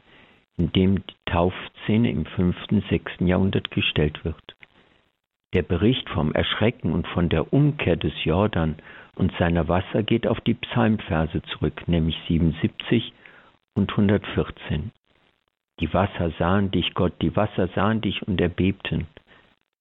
in 0.59 0.73
dem 0.73 1.07
die 1.07 1.15
Taufszene 1.25 2.11
im 2.11 2.27
5. 2.27 2.57
6. 2.91 3.13
Jahrhundert 3.21 3.71
gestellt 3.71 4.25
wird. 4.25 4.57
Der 5.55 5.63
Bericht 5.63 6.11
vom 6.11 6.33
Erschrecken 6.33 6.93
und 6.93 7.07
von 7.07 7.31
der 7.31 7.53
Umkehr 7.53 7.97
des 7.97 8.13
Jordan 8.25 8.77
und 9.15 9.33
seiner 9.39 9.69
Wasser 9.69 10.03
geht 10.03 10.27
auf 10.27 10.41
die 10.41 10.55
Psalmverse 10.55 11.41
zurück, 11.43 11.89
nämlich 11.89 12.19
77 12.29 13.13
und 13.75 13.91
114. 13.91 14.91
Die 15.81 15.93
Wasser 15.95 16.31
sahen 16.39 16.71
dich, 16.71 16.93
Gott, 16.95 17.15
die 17.23 17.35
Wasser 17.37 17.69
sahen 17.69 18.01
dich 18.01 18.27
und 18.27 18.41
erbebten. 18.41 19.07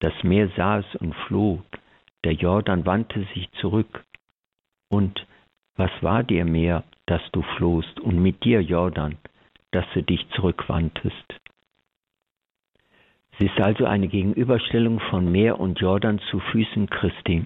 Das 0.00 0.14
Meer 0.22 0.48
es 0.56 0.96
und 0.96 1.14
floh, 1.26 1.62
der 2.24 2.32
Jordan 2.32 2.86
wandte 2.86 3.26
sich 3.34 3.50
zurück. 3.52 4.04
Und 4.88 5.26
was 5.76 5.90
war 6.00 6.22
dir 6.22 6.44
Meer, 6.44 6.84
dass 7.06 7.22
du 7.32 7.42
flohst, 7.56 8.00
und 8.00 8.22
mit 8.22 8.44
dir 8.44 8.60
Jordan, 8.60 9.16
dass 9.72 9.84
du 9.94 10.02
dich 10.02 10.28
zurückwandtest? 10.30 11.40
Es 13.32 13.46
ist 13.46 13.60
also 13.60 13.84
eine 13.86 14.06
Gegenüberstellung 14.06 15.00
von 15.00 15.30
Meer 15.30 15.58
und 15.58 15.80
Jordan 15.80 16.20
zu 16.30 16.38
Füßen 16.38 16.88
Christi. 16.88 17.44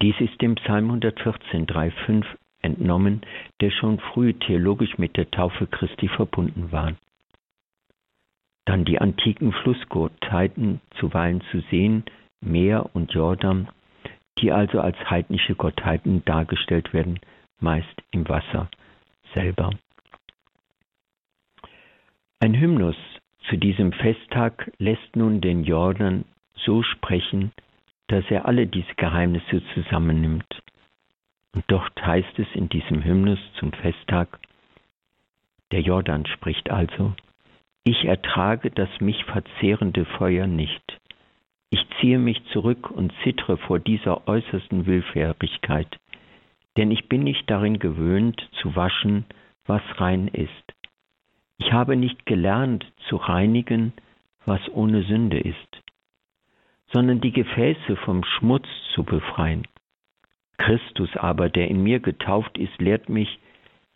Dies 0.00 0.14
ist 0.20 0.40
dem 0.40 0.56
Psalm 0.56 0.86
114, 0.86 1.66
3,5 1.66 2.24
entnommen, 2.62 3.22
der 3.60 3.70
schon 3.70 4.00
früh 4.00 4.32
theologisch 4.34 4.98
mit 4.98 5.16
der 5.16 5.30
Taufe 5.30 5.66
Christi 5.66 6.08
verbunden 6.08 6.72
war. 6.72 6.94
Dann 8.64 8.84
die 8.84 8.98
antiken 8.98 9.52
Flussgottheiten 9.52 10.80
zuweilen 10.98 11.42
zu 11.50 11.60
sehen, 11.70 12.04
Meer 12.40 12.90
und 12.94 13.12
Jordan, 13.12 13.68
die 14.38 14.52
also 14.52 14.80
als 14.80 14.98
heidnische 15.10 15.54
Gottheiten 15.54 16.24
dargestellt 16.24 16.92
werden, 16.92 17.20
meist 17.60 18.02
im 18.10 18.28
Wasser 18.28 18.68
selber. 19.34 19.70
Ein 22.40 22.58
Hymnus 22.58 22.96
zu 23.48 23.56
diesem 23.56 23.92
Festtag 23.92 24.72
lässt 24.78 25.16
nun 25.16 25.40
den 25.40 25.64
Jordan 25.64 26.24
so 26.54 26.82
sprechen, 26.82 27.52
dass 28.08 28.24
er 28.30 28.46
alle 28.46 28.66
diese 28.66 28.94
Geheimnisse 28.96 29.62
zusammennimmt. 29.74 30.62
Und 31.54 31.64
dort 31.68 32.04
heißt 32.04 32.38
es 32.38 32.48
in 32.54 32.68
diesem 32.68 33.04
Hymnus 33.04 33.38
zum 33.58 33.72
Festtag, 33.72 34.38
der 35.70 35.80
Jordan 35.80 36.26
spricht 36.26 36.70
also, 36.70 37.14
ich 37.84 38.04
ertrage 38.04 38.70
das 38.70 38.88
mich 39.00 39.24
verzehrende 39.24 40.04
Feuer 40.04 40.46
nicht. 40.46 41.00
Ich 41.72 41.86
ziehe 41.98 42.18
mich 42.18 42.44
zurück 42.52 42.90
und 42.90 43.14
zittere 43.24 43.56
vor 43.56 43.78
dieser 43.78 44.28
äußersten 44.28 44.84
Willfährigkeit, 44.84 45.88
denn 46.76 46.90
ich 46.90 47.08
bin 47.08 47.24
nicht 47.24 47.48
darin 47.48 47.78
gewöhnt 47.78 48.46
zu 48.60 48.76
waschen, 48.76 49.24
was 49.64 49.80
rein 49.94 50.28
ist. 50.28 50.74
Ich 51.56 51.72
habe 51.72 51.96
nicht 51.96 52.26
gelernt 52.26 52.84
zu 53.08 53.16
reinigen, 53.16 53.94
was 54.44 54.60
ohne 54.74 55.02
Sünde 55.04 55.40
ist, 55.40 55.82
sondern 56.92 57.22
die 57.22 57.32
Gefäße 57.32 57.96
vom 58.04 58.22
Schmutz 58.22 58.68
zu 58.94 59.02
befreien. 59.02 59.66
Christus 60.58 61.16
aber, 61.16 61.48
der 61.48 61.68
in 61.68 61.82
mir 61.82 62.00
getauft 62.00 62.58
ist, 62.58 62.78
lehrt 62.82 63.08
mich, 63.08 63.38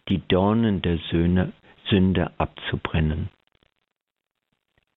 die 0.09 0.27
Dornen 0.29 0.81
der 0.81 0.97
Söhne, 1.11 1.53
Sünde 1.91 2.33
abzubrennen. 2.39 3.29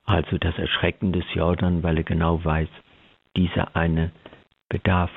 Also 0.09 0.39
das 0.39 0.57
Erschrecken 0.57 1.11
des 1.11 1.23
Jordan, 1.35 1.83
weil 1.83 1.97
er 1.97 2.03
genau 2.03 2.43
weiß, 2.43 2.67
dieser 3.37 3.75
eine 3.75 4.11
bedarf 4.67 5.11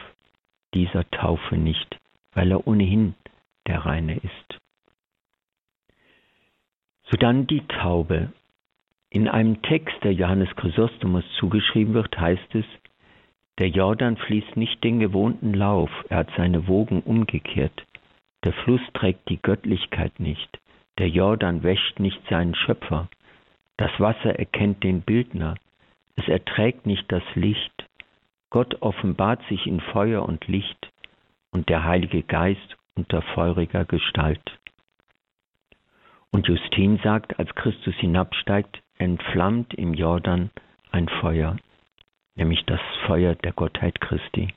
dieser 0.74 1.10
Taufe 1.10 1.56
nicht, 1.56 1.96
weil 2.34 2.50
er 2.50 2.66
ohnehin 2.66 3.14
der 3.66 3.86
Reine 3.86 4.16
ist. 4.16 4.58
Sodann 7.10 7.46
die 7.46 7.66
Taube. 7.68 8.34
In 9.08 9.28
einem 9.28 9.62
Text, 9.62 9.96
der 10.04 10.12
Johannes 10.12 10.54
Chrysostomus 10.56 11.24
zugeschrieben 11.38 11.94
wird, 11.94 12.20
heißt 12.20 12.54
es, 12.54 12.66
der 13.60 13.70
Jordan 13.70 14.18
fließt 14.18 14.58
nicht 14.58 14.84
den 14.84 15.00
gewohnten 15.00 15.54
Lauf, 15.54 15.90
er 16.10 16.18
hat 16.18 16.28
seine 16.36 16.68
Wogen 16.68 17.00
umgekehrt. 17.00 17.86
Der 18.44 18.52
Fluss 18.52 18.82
trägt 18.92 19.26
die 19.30 19.40
Göttlichkeit 19.40 20.20
nicht. 20.20 20.60
Der 20.98 21.08
Jordan 21.08 21.62
wäscht 21.62 21.98
nicht 21.98 22.20
seinen 22.28 22.54
Schöpfer. 22.54 23.08
Das 23.76 23.90
Wasser 23.98 24.38
erkennt 24.38 24.84
den 24.84 25.02
Bildner. 25.02 25.54
Es 26.16 26.28
erträgt 26.28 26.86
nicht 26.86 27.10
das 27.10 27.22
Licht. 27.34 27.88
Gott 28.50 28.82
offenbart 28.82 29.42
sich 29.48 29.66
in 29.66 29.80
Feuer 29.80 30.22
und 30.28 30.46
Licht 30.46 30.90
und 31.50 31.68
der 31.68 31.84
Heilige 31.84 32.22
Geist 32.22 32.76
unter 32.94 33.22
feuriger 33.22 33.84
Gestalt. 33.84 34.58
Und 36.30 36.48
Justin 36.48 36.98
sagt, 37.02 37.38
als 37.38 37.54
Christus 37.54 37.94
hinabsteigt, 37.96 38.82
entflammt 38.98 39.74
im 39.74 39.94
Jordan 39.94 40.50
ein 40.90 41.08
Feuer, 41.08 41.56
nämlich 42.34 42.64
das 42.66 42.80
Feuer 43.06 43.34
der 43.34 43.52
Gottheit 43.52 44.00
Christi. 44.00 44.48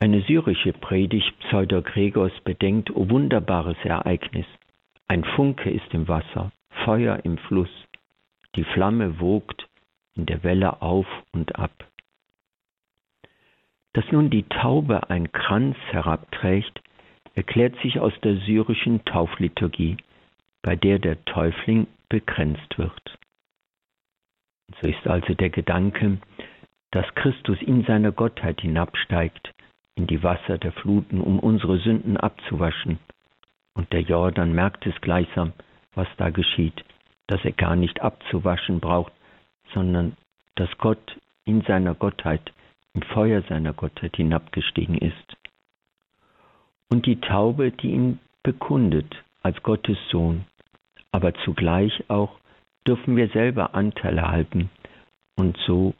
Eine 0.00 0.22
syrische 0.22 0.72
Predigt 0.72 1.38
Pseudo 1.40 1.82
Gregors 1.82 2.32
bedenkt, 2.44 2.90
o 2.90 3.10
wunderbares 3.10 3.76
Ereignis. 3.82 4.46
Ein 5.08 5.24
Funke 5.24 5.70
ist 5.70 5.92
im 5.92 6.06
Wasser, 6.06 6.52
Feuer 6.84 7.20
im 7.24 7.38
Fluss, 7.38 7.70
die 8.56 8.64
Flamme 8.64 9.20
wogt 9.20 9.68
in 10.14 10.26
der 10.26 10.42
Welle 10.42 10.82
auf 10.82 11.06
und 11.32 11.56
ab. 11.56 11.86
Dass 13.92 14.04
nun 14.12 14.30
die 14.30 14.44
Taube 14.44 15.10
ein 15.10 15.32
Kranz 15.32 15.76
herabträgt, 15.90 16.82
erklärt 17.34 17.76
sich 17.82 18.00
aus 18.00 18.12
der 18.22 18.36
syrischen 18.36 19.04
Taufliturgie, 19.04 19.96
bei 20.62 20.76
der 20.76 20.98
der 20.98 21.24
Täufling 21.24 21.86
begrenzt 22.08 22.78
wird. 22.78 23.18
So 24.80 24.88
ist 24.88 25.06
also 25.06 25.34
der 25.34 25.50
Gedanke, 25.50 26.18
dass 26.90 27.06
Christus 27.14 27.60
in 27.62 27.84
seiner 27.84 28.12
Gottheit 28.12 28.60
hinabsteigt 28.60 29.52
in 29.94 30.06
die 30.06 30.22
Wasser 30.22 30.58
der 30.58 30.72
Fluten, 30.72 31.20
um 31.20 31.38
unsere 31.38 31.78
Sünden 31.78 32.16
abzuwaschen. 32.16 32.98
Und 33.74 33.92
der 33.92 34.02
Jordan 34.02 34.52
merkt 34.52 34.86
es 34.86 35.00
gleichsam, 35.00 35.52
was 35.98 36.08
da 36.16 36.30
geschieht, 36.30 36.84
dass 37.26 37.44
er 37.44 37.52
gar 37.52 37.74
nicht 37.74 38.00
abzuwaschen 38.00 38.78
braucht, 38.78 39.12
sondern 39.74 40.16
dass 40.54 40.70
Gott 40.78 41.18
in 41.44 41.62
seiner 41.62 41.94
Gottheit, 41.94 42.52
im 42.94 43.02
Feuer 43.02 43.42
seiner 43.42 43.72
Gottheit 43.72 44.16
hinabgestiegen 44.16 44.96
ist 44.96 45.36
und 46.88 47.04
die 47.06 47.20
Taube, 47.20 47.72
die 47.72 47.90
ihn 47.90 48.20
bekundet 48.42 49.12
als 49.42 49.60
Gottes 49.62 49.98
Sohn. 50.10 50.44
Aber 51.10 51.34
zugleich 51.44 52.08
auch 52.08 52.38
dürfen 52.86 53.16
wir 53.16 53.28
selber 53.30 53.74
Anteil 53.74 54.18
erhalten 54.18 54.70
und 55.36 55.58
so 55.66 55.94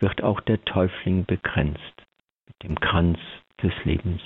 wird 0.00 0.22
auch 0.22 0.40
der 0.40 0.62
Täufling 0.64 1.24
begrenzt 1.24 1.94
mit 2.48 2.62
dem 2.64 2.80
Kranz 2.80 3.18
des 3.62 3.72
Lebens. 3.84 4.22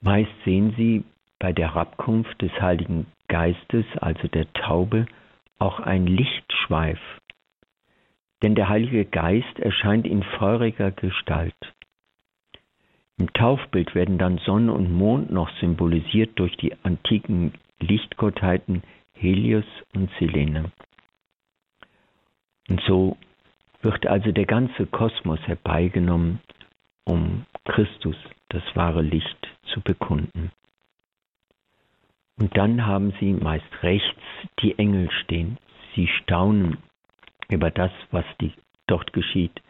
Meist 0.00 0.32
sehen 0.44 0.74
Sie 0.76 1.04
bei 1.38 1.52
der 1.52 1.74
Herabkunft 1.74 2.40
des 2.42 2.52
Heiligen 2.60 3.06
Geistes, 3.28 3.84
also 4.00 4.28
der 4.28 4.52
Taube, 4.52 5.06
auch 5.58 5.80
ein 5.80 6.06
Lichtschweif. 6.06 7.00
Denn 8.42 8.54
der 8.54 8.68
Heilige 8.68 9.04
Geist 9.04 9.58
erscheint 9.58 10.06
in 10.06 10.22
feuriger 10.22 10.90
Gestalt. 10.90 11.54
Im 13.18 13.32
Taufbild 13.32 13.94
werden 13.94 14.18
dann 14.18 14.38
Sonne 14.38 14.72
und 14.72 14.92
Mond 14.92 15.30
noch 15.30 15.50
symbolisiert 15.58 16.38
durch 16.38 16.56
die 16.56 16.72
antiken 16.84 17.52
Lichtgottheiten 17.80 18.82
Helios 19.12 19.64
und 19.94 20.08
Selene. 20.20 20.70
Und 22.68 22.80
so 22.86 23.16
wird 23.82 24.06
also 24.06 24.30
der 24.30 24.46
ganze 24.46 24.86
Kosmos 24.86 25.40
herbeigenommen, 25.46 26.40
um 27.04 27.44
Christus, 27.64 28.16
das 28.50 28.62
wahre 28.74 29.02
Licht, 29.02 29.48
zu 29.72 29.80
bekunden. 29.80 30.50
Und 32.38 32.56
dann 32.56 32.86
haben 32.86 33.12
sie 33.20 33.32
meist 33.32 33.66
rechts 33.82 34.20
die 34.60 34.78
Engel 34.78 35.10
stehen. 35.10 35.58
Sie 35.94 36.06
staunen 36.06 36.78
über 37.48 37.70
das, 37.70 37.90
was 38.10 38.24
die, 38.40 38.52
dort 38.86 39.12
geschieht. 39.12 39.60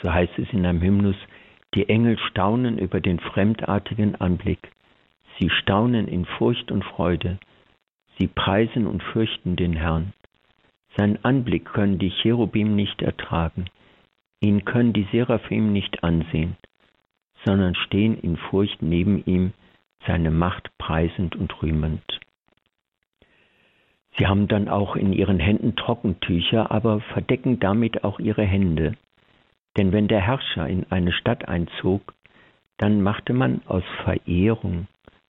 So 0.00 0.12
heißt 0.12 0.38
es 0.38 0.52
in 0.52 0.66
einem 0.66 0.82
Hymnus, 0.82 1.16
die 1.74 1.88
Engel 1.88 2.18
staunen 2.18 2.78
über 2.78 3.00
den 3.00 3.18
fremdartigen 3.18 4.16
Anblick. 4.16 4.72
Sie 5.38 5.48
staunen 5.48 6.06
in 6.06 6.26
Furcht 6.26 6.70
und 6.70 6.84
Freude. 6.84 7.38
Sie 8.18 8.26
preisen 8.26 8.86
und 8.86 9.02
fürchten 9.02 9.56
den 9.56 9.72
Herrn. 9.72 10.12
Seinen 10.96 11.24
Anblick 11.24 11.64
können 11.64 11.98
die 11.98 12.10
Cherubim 12.10 12.76
nicht 12.76 13.00
ertragen. 13.00 13.66
Ihn 14.40 14.64
können 14.64 14.92
die 14.92 15.08
Seraphim 15.12 15.72
nicht 15.72 16.04
ansehen, 16.04 16.56
sondern 17.44 17.74
stehen 17.74 18.18
in 18.18 18.36
Furcht 18.36 18.82
neben 18.82 19.24
ihm, 19.24 19.54
seine 20.06 20.30
Macht 20.30 20.70
preisend 20.78 21.36
und 21.36 21.62
rühmend. 21.62 22.02
Sie 24.18 24.26
haben 24.26 24.48
dann 24.48 24.68
auch 24.68 24.96
in 24.96 25.12
ihren 25.12 25.40
Händen 25.40 25.74
Trockentücher, 25.74 26.70
aber 26.70 27.00
verdecken 27.00 27.60
damit 27.60 28.04
auch 28.04 28.18
ihre 28.18 28.44
Hände. 28.44 28.94
Denn 29.76 29.92
wenn 29.92 30.08
der 30.08 30.20
Herrscher 30.20 30.68
in 30.68 30.84
eine 30.90 31.12
Stadt 31.12 31.48
einzog, 31.48 32.14
dann 32.76 33.02
machte 33.02 33.32
man 33.32 33.62
aus 33.66 33.84
Verehrung 34.04 34.86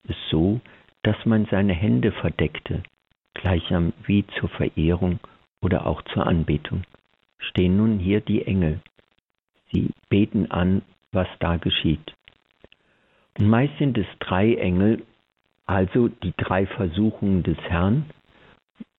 es 0.08 0.16
so, 0.30 0.60
dass 1.04 1.26
man 1.26 1.46
seine 1.46 1.74
Hände 1.74 2.12
verdeckte, 2.12 2.84
gleichsam 3.34 3.94
wie 4.06 4.26
zur 4.40 4.50
Verehrung 4.50 5.20
oder 5.62 5.86
auch 5.86 6.02
zur 6.14 6.28
Anbetung. 6.28 6.84
Stehen 7.38 7.78
nun 7.78 8.00
hier 8.00 8.22
die 8.22 8.46
Engel. 8.46 8.82
Sie 9.72 9.92
beten 10.10 10.52
an, 10.52 10.82
was 11.12 11.28
da 11.40 11.58
geschieht. 11.58 12.14
Meist 13.40 13.78
sind 13.80 13.98
es 13.98 14.06
drei 14.20 14.56
Engel, 14.56 15.04
also 15.66 16.08
die 16.08 16.34
drei 16.38 16.66
Versuchungen 16.66 17.44
des 17.44 17.58
Herrn, 17.62 18.06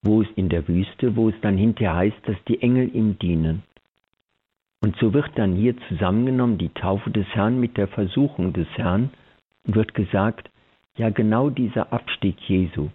wo 0.01 0.21
es 0.21 0.27
in 0.35 0.49
der 0.49 0.67
Wüste, 0.67 1.15
wo 1.15 1.29
es 1.29 1.35
dann 1.41 1.57
hinterher 1.57 1.95
heißt, 1.95 2.17
dass 2.25 2.37
die 2.47 2.61
Engel 2.61 2.93
ihm 2.93 3.17
dienen. 3.19 3.63
Und 4.81 4.95
so 4.97 5.13
wird 5.13 5.31
dann 5.35 5.53
hier 5.55 5.75
zusammengenommen 5.87 6.57
die 6.57 6.69
Taufe 6.69 7.09
des 7.09 7.27
Herrn 7.29 7.59
mit 7.59 7.77
der 7.77 7.87
Versuchung 7.87 8.53
des 8.53 8.67
Herrn 8.75 9.09
und 9.65 9.75
wird 9.75 9.93
gesagt, 9.93 10.49
ja 10.97 11.09
genau 11.09 11.49
dieser 11.49 11.91
Abstieg 11.91 12.37
Jesu 12.47 12.89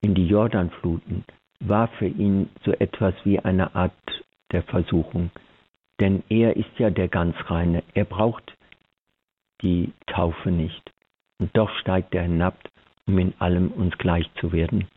in 0.00 0.14
die 0.14 0.26
Jordanfluten 0.26 1.24
war 1.60 1.88
für 1.88 2.08
ihn 2.08 2.48
so 2.64 2.72
etwas 2.72 3.14
wie 3.24 3.38
eine 3.38 3.74
Art 3.74 3.92
der 4.52 4.62
Versuchung. 4.62 5.30
Denn 6.00 6.22
er 6.28 6.56
ist 6.56 6.78
ja 6.78 6.90
der 6.90 7.08
ganz 7.08 7.36
reine, 7.46 7.82
er 7.94 8.04
braucht 8.04 8.56
die 9.62 9.92
Taufe 10.06 10.50
nicht. 10.50 10.92
Und 11.38 11.56
doch 11.56 11.70
steigt 11.78 12.14
er 12.14 12.22
hinab, 12.22 12.56
um 13.06 13.18
in 13.18 13.34
allem 13.38 13.70
uns 13.72 13.96
gleich 13.98 14.28
zu 14.40 14.52
werden. 14.52 14.88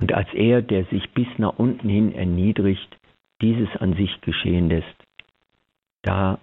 Und 0.00 0.12
als 0.12 0.32
er, 0.32 0.62
der 0.62 0.84
sich 0.84 1.10
bis 1.10 1.26
nach 1.38 1.58
unten 1.58 1.88
hin 1.88 2.14
erniedrigt, 2.14 2.96
dieses 3.40 3.74
an 3.76 3.94
sich 3.94 4.20
geschehen 4.20 4.68
lässt, 4.68 4.86
da 6.02 6.38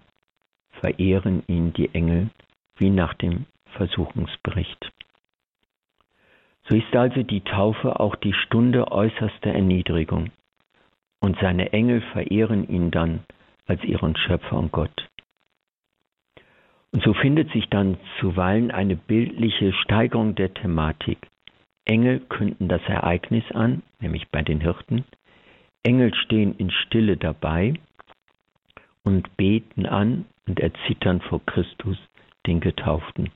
verehren 0.82 1.44
ihn 1.48 1.74
die 1.74 1.94
Engel 1.94 2.30
wie 2.78 2.90
nach 2.90 3.14
dem 3.14 3.46
Versuchungsbericht. 3.78 4.92
So 6.68 6.76
ist 6.76 6.96
also 6.96 7.24
die 7.24 7.42
Taufe 7.42 8.00
auch 8.00 8.16
die 8.16 8.34
Stunde 8.34 8.92
äußerster 8.92 9.54
Erniedrigung, 9.54 10.32
und 11.20 11.38
seine 11.40 11.74
Engel 11.74 12.02
verehren 12.02 12.68
ihn 12.68 12.92
dann 12.92 13.24
als 13.66 13.84
ihren 13.84 14.16
Schöpfer 14.16 14.58
und 14.58 14.72
Gott. 14.72 15.08
Und 16.96 17.04
so 17.04 17.14
findet 17.14 17.52
sich 17.52 17.68
dann 17.68 17.98
zuweilen 18.22 18.72
eine 18.72 18.96
bildliche 18.96 19.74
Steigerung 19.74 20.34
der 20.34 20.54
Thematik. 20.54 21.18
Engel 21.84 22.22
künden 22.22 22.70
das 22.70 22.82
Ereignis 22.88 23.44
an, 23.52 23.84
nämlich 24.00 24.30
bei 24.30 24.42
den 24.44 24.62
Hirten. 24.62 25.04
Engel 25.84 26.16
stehen 26.16 26.56
in 26.58 26.72
Stille 26.72 27.18
dabei 27.18 27.74
und 29.04 29.36
beten 29.36 29.86
an 29.86 30.24
und 30.48 30.62
erzittern 30.62 31.20
vor 31.20 31.46
Christus, 31.46 31.98
den 32.48 32.62
Getauften. 32.62 33.30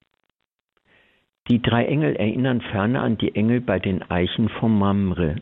Die 1.49 1.61
drei 1.61 1.83
Engel 1.83 2.15
erinnern 2.15 2.61
ferner 2.61 3.03
an 3.03 3.17
die 3.17 3.35
Engel 3.35 3.59
bei 3.59 3.79
den 3.79 4.09
Eichen 4.09 4.47
von 4.47 4.79
Mamre, 4.79 5.35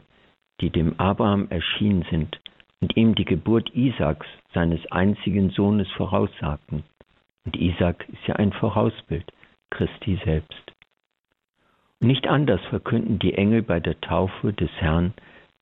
die 0.59 0.71
dem 0.71 0.99
Abraham 0.99 1.49
erschienen 1.51 2.03
sind 2.09 2.39
und 2.81 2.97
ihm 2.97 3.13
die 3.13 3.25
Geburt 3.25 3.75
Isaaks, 3.75 4.25
seines 4.55 4.83
einzigen 4.91 5.51
Sohnes, 5.51 5.87
voraussagten. 5.91 6.83
Und 7.47 7.55
Isaak 7.55 8.05
ist 8.09 8.27
ja 8.27 8.35
ein 8.35 8.51
Vorausbild 8.51 9.23
Christi 9.69 10.19
selbst. 10.25 10.73
Nicht 12.01 12.27
anders 12.27 12.59
verkünden 12.65 13.19
die 13.19 13.35
Engel 13.35 13.61
bei 13.61 13.79
der 13.79 14.01
Taufe 14.01 14.51
des 14.51 14.69
Herrn 14.81 15.13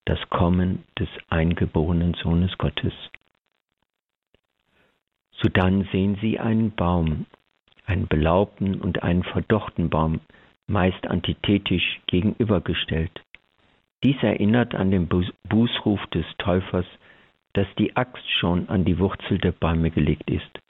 das 0.05 0.19
Kommen 0.31 0.83
des 0.97 1.07
eingeborenen 1.29 2.15
Sohnes 2.15 2.57
Gottes. 2.57 2.93
Sodann 5.33 5.87
sehen 5.91 6.17
sie 6.21 6.39
einen 6.39 6.71
Baum, 6.71 7.27
einen 7.85 8.07
belaubten 8.07 8.81
und 8.81 9.03
einen 9.03 9.21
verdochten 9.21 9.91
Baum, 9.91 10.21
meist 10.65 11.05
antithetisch 11.05 12.01
gegenübergestellt. 12.07 13.21
Dies 14.03 14.17
erinnert 14.23 14.73
an 14.73 14.89
den 14.89 15.07
Bußruf 15.07 16.03
des 16.07 16.25
Täufers, 16.39 16.87
dass 17.53 17.67
die 17.77 17.95
Axt 17.95 18.27
schon 18.39 18.69
an 18.69 18.85
die 18.85 18.97
Wurzel 18.97 19.37
der 19.37 19.51
Bäume 19.51 19.91
gelegt 19.91 20.31
ist. 20.31 20.64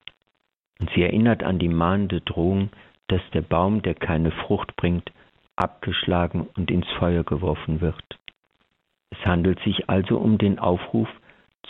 Und 0.80 0.90
sie 0.92 1.04
erinnert 1.04 1.44
an 1.44 1.60
die 1.60 1.70
mahnende 1.70 2.22
Drohung, 2.22 2.70
dass 3.08 3.22
der 3.34 3.42
Baum, 3.42 3.82
der 3.82 3.96
keine 3.96 4.32
Frucht 4.32 4.76
bringt, 4.76 5.12
abgeschlagen 5.56 6.48
und 6.56 6.70
ins 6.70 6.88
Feuer 7.00 7.24
geworfen 7.24 7.82
wird. 7.82 8.04
Es 9.12 9.26
handelt 9.26 9.60
sich 9.62 9.90
also 9.90 10.18
um 10.18 10.38
den 10.38 10.60
Aufruf 10.60 11.08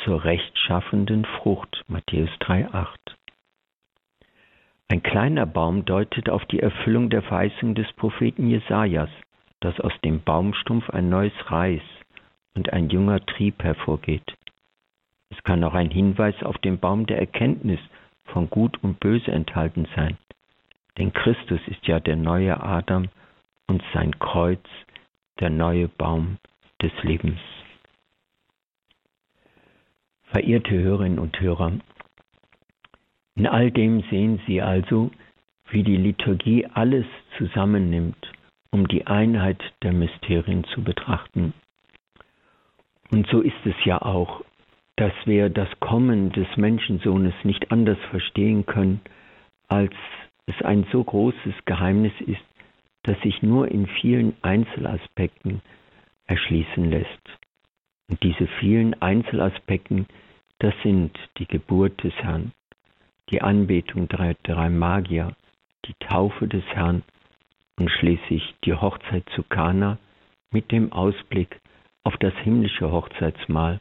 zur 0.03 0.23
rechtschaffenden 0.23 1.25
Frucht, 1.25 1.83
Matthäus 1.87 2.29
3,8. 2.41 2.87
Ein 4.87 5.03
kleiner 5.03 5.45
Baum 5.45 5.85
deutet 5.85 6.29
auf 6.29 6.45
die 6.45 6.59
Erfüllung 6.59 7.09
der 7.09 7.21
Verheißung 7.21 7.75
des 7.75 7.91
Propheten 7.93 8.49
Jesajas, 8.49 9.09
dass 9.59 9.79
aus 9.79 9.93
dem 10.03 10.21
Baumstumpf 10.21 10.89
ein 10.89 11.09
neues 11.09 11.33
Reis 11.47 11.81
und 12.55 12.71
ein 12.71 12.89
junger 12.89 13.25
Trieb 13.25 13.63
hervorgeht. 13.63 14.35
Es 15.29 15.41
kann 15.43 15.63
auch 15.63 15.73
ein 15.73 15.89
Hinweis 15.89 16.35
auf 16.43 16.57
den 16.59 16.79
Baum 16.79 17.07
der 17.07 17.19
Erkenntnis 17.19 17.79
von 18.25 18.49
Gut 18.49 18.77
und 18.83 18.99
Böse 18.99 19.31
enthalten 19.31 19.87
sein. 19.95 20.17
Denn 20.97 21.13
Christus 21.13 21.59
ist 21.67 21.85
ja 21.87 21.99
der 21.99 22.15
neue 22.15 22.61
Adam 22.61 23.09
und 23.67 23.83
sein 23.93 24.17
Kreuz 24.19 24.63
der 25.39 25.49
neue 25.49 25.87
Baum 25.87 26.37
des 26.81 26.91
Lebens. 27.03 27.39
Verehrte 30.31 30.77
Hörerinnen 30.77 31.19
und 31.19 31.39
Hörer, 31.39 31.73
in 33.35 33.47
all 33.47 33.69
dem 33.69 34.01
sehen 34.09 34.39
Sie 34.47 34.61
also, 34.61 35.11
wie 35.69 35.83
die 35.83 35.97
Liturgie 35.97 36.65
alles 36.67 37.05
zusammennimmt, 37.37 38.31
um 38.71 38.87
die 38.87 39.07
Einheit 39.07 39.61
der 39.83 39.91
Mysterien 39.91 40.63
zu 40.73 40.83
betrachten. 40.83 41.53
Und 43.11 43.27
so 43.27 43.41
ist 43.41 43.65
es 43.65 43.75
ja 43.83 44.01
auch, 44.01 44.44
dass 44.97 45.13
wir 45.25 45.49
das 45.49 45.69
Kommen 45.79 46.31
des 46.31 46.47
Menschensohnes 46.55 47.33
nicht 47.43 47.71
anders 47.71 47.97
verstehen 48.09 48.65
können, 48.65 49.01
als 49.67 49.93
es 50.45 50.61
ein 50.61 50.85
so 50.91 51.03
großes 51.03 51.53
Geheimnis 51.65 52.13
ist, 52.25 52.43
das 53.03 53.19
sich 53.21 53.41
nur 53.41 53.69
in 53.69 53.87
vielen 53.87 54.35
Einzelaspekten 54.41 55.61
erschließen 56.27 56.89
lässt. 56.89 57.29
Und 58.09 58.21
diese 58.23 58.47
vielen 58.59 58.99
Einzelaspekten, 59.01 60.07
das 60.59 60.73
sind 60.83 61.17
die 61.37 61.47
Geburt 61.47 62.03
des 62.03 62.13
Herrn, 62.15 62.51
die 63.29 63.41
Anbetung 63.41 64.07
der 64.07 64.35
drei 64.43 64.69
Magier, 64.69 65.35
die 65.85 65.95
Taufe 65.99 66.47
des 66.47 66.63
Herrn 66.67 67.03
und 67.77 67.89
schließlich 67.89 68.55
die 68.63 68.73
Hochzeit 68.73 69.27
zu 69.35 69.43
Kana 69.43 69.97
mit 70.51 70.71
dem 70.71 70.91
Ausblick 70.93 71.59
auf 72.03 72.15
das 72.17 72.33
himmlische 72.43 72.91
Hochzeitsmahl, 72.91 73.79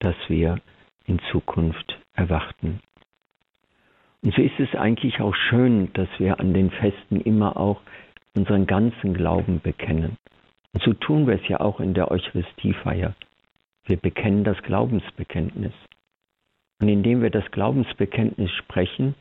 das 0.00 0.16
wir 0.28 0.58
in 1.06 1.18
Zukunft 1.30 1.98
erwarten. 2.14 2.80
Und 4.22 4.34
so 4.34 4.42
ist 4.42 4.58
es 4.58 4.74
eigentlich 4.74 5.20
auch 5.20 5.34
schön, 5.34 5.92
dass 5.92 6.08
wir 6.18 6.40
an 6.40 6.52
den 6.52 6.70
Festen 6.70 7.20
immer 7.20 7.56
auch 7.56 7.80
unseren 8.34 8.66
ganzen 8.66 9.14
Glauben 9.14 9.60
bekennen. 9.60 10.16
Und 10.72 10.82
so 10.82 10.92
tun 10.92 11.26
wir 11.26 11.34
es 11.34 11.48
ja 11.48 11.60
auch 11.60 11.80
in 11.80 11.94
der 11.94 12.10
Eucharistiefeier. 12.10 13.14
Wir 13.84 13.96
bekennen 13.96 14.44
das 14.44 14.60
Glaubensbekenntnis. 14.62 15.72
Und 16.80 16.88
indem 16.88 17.22
wir 17.22 17.30
das 17.30 17.50
Glaubensbekenntnis 17.50 18.50
sprechen, 18.50 19.14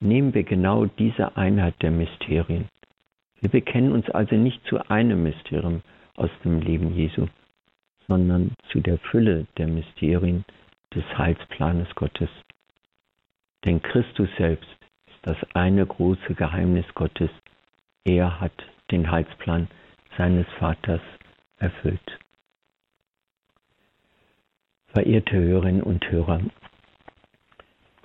nehmen 0.00 0.34
wir 0.34 0.44
genau 0.44 0.86
diese 0.86 1.36
Einheit 1.36 1.74
der 1.82 1.90
Mysterien. 1.90 2.68
Wir 3.40 3.50
bekennen 3.50 3.92
uns 3.92 4.08
also 4.10 4.36
nicht 4.36 4.64
zu 4.66 4.78
einem 4.88 5.22
Mysterium 5.22 5.82
aus 6.14 6.30
dem 6.44 6.60
Leben 6.60 6.94
Jesu, 6.94 7.26
sondern 8.08 8.52
zu 8.70 8.80
der 8.80 8.98
Fülle 8.98 9.46
der 9.56 9.68
Mysterien 9.68 10.44
des 10.94 11.04
Heilsplanes 11.16 11.88
Gottes. 11.94 12.28
Denn 13.64 13.80
Christus 13.82 14.28
selbst 14.36 14.70
ist 15.06 15.18
das 15.22 15.36
eine 15.54 15.86
große 15.86 16.34
Geheimnis 16.34 16.86
Gottes. 16.94 17.30
Er 18.04 18.40
hat 18.40 18.52
den 18.90 19.10
Heilsplan 19.10 19.68
seines 20.18 20.46
Vaters 20.58 21.00
erfüllt. 21.58 22.18
Verehrte 24.88 25.36
Hörerinnen 25.36 25.82
und 25.82 26.10
Hörer, 26.10 26.40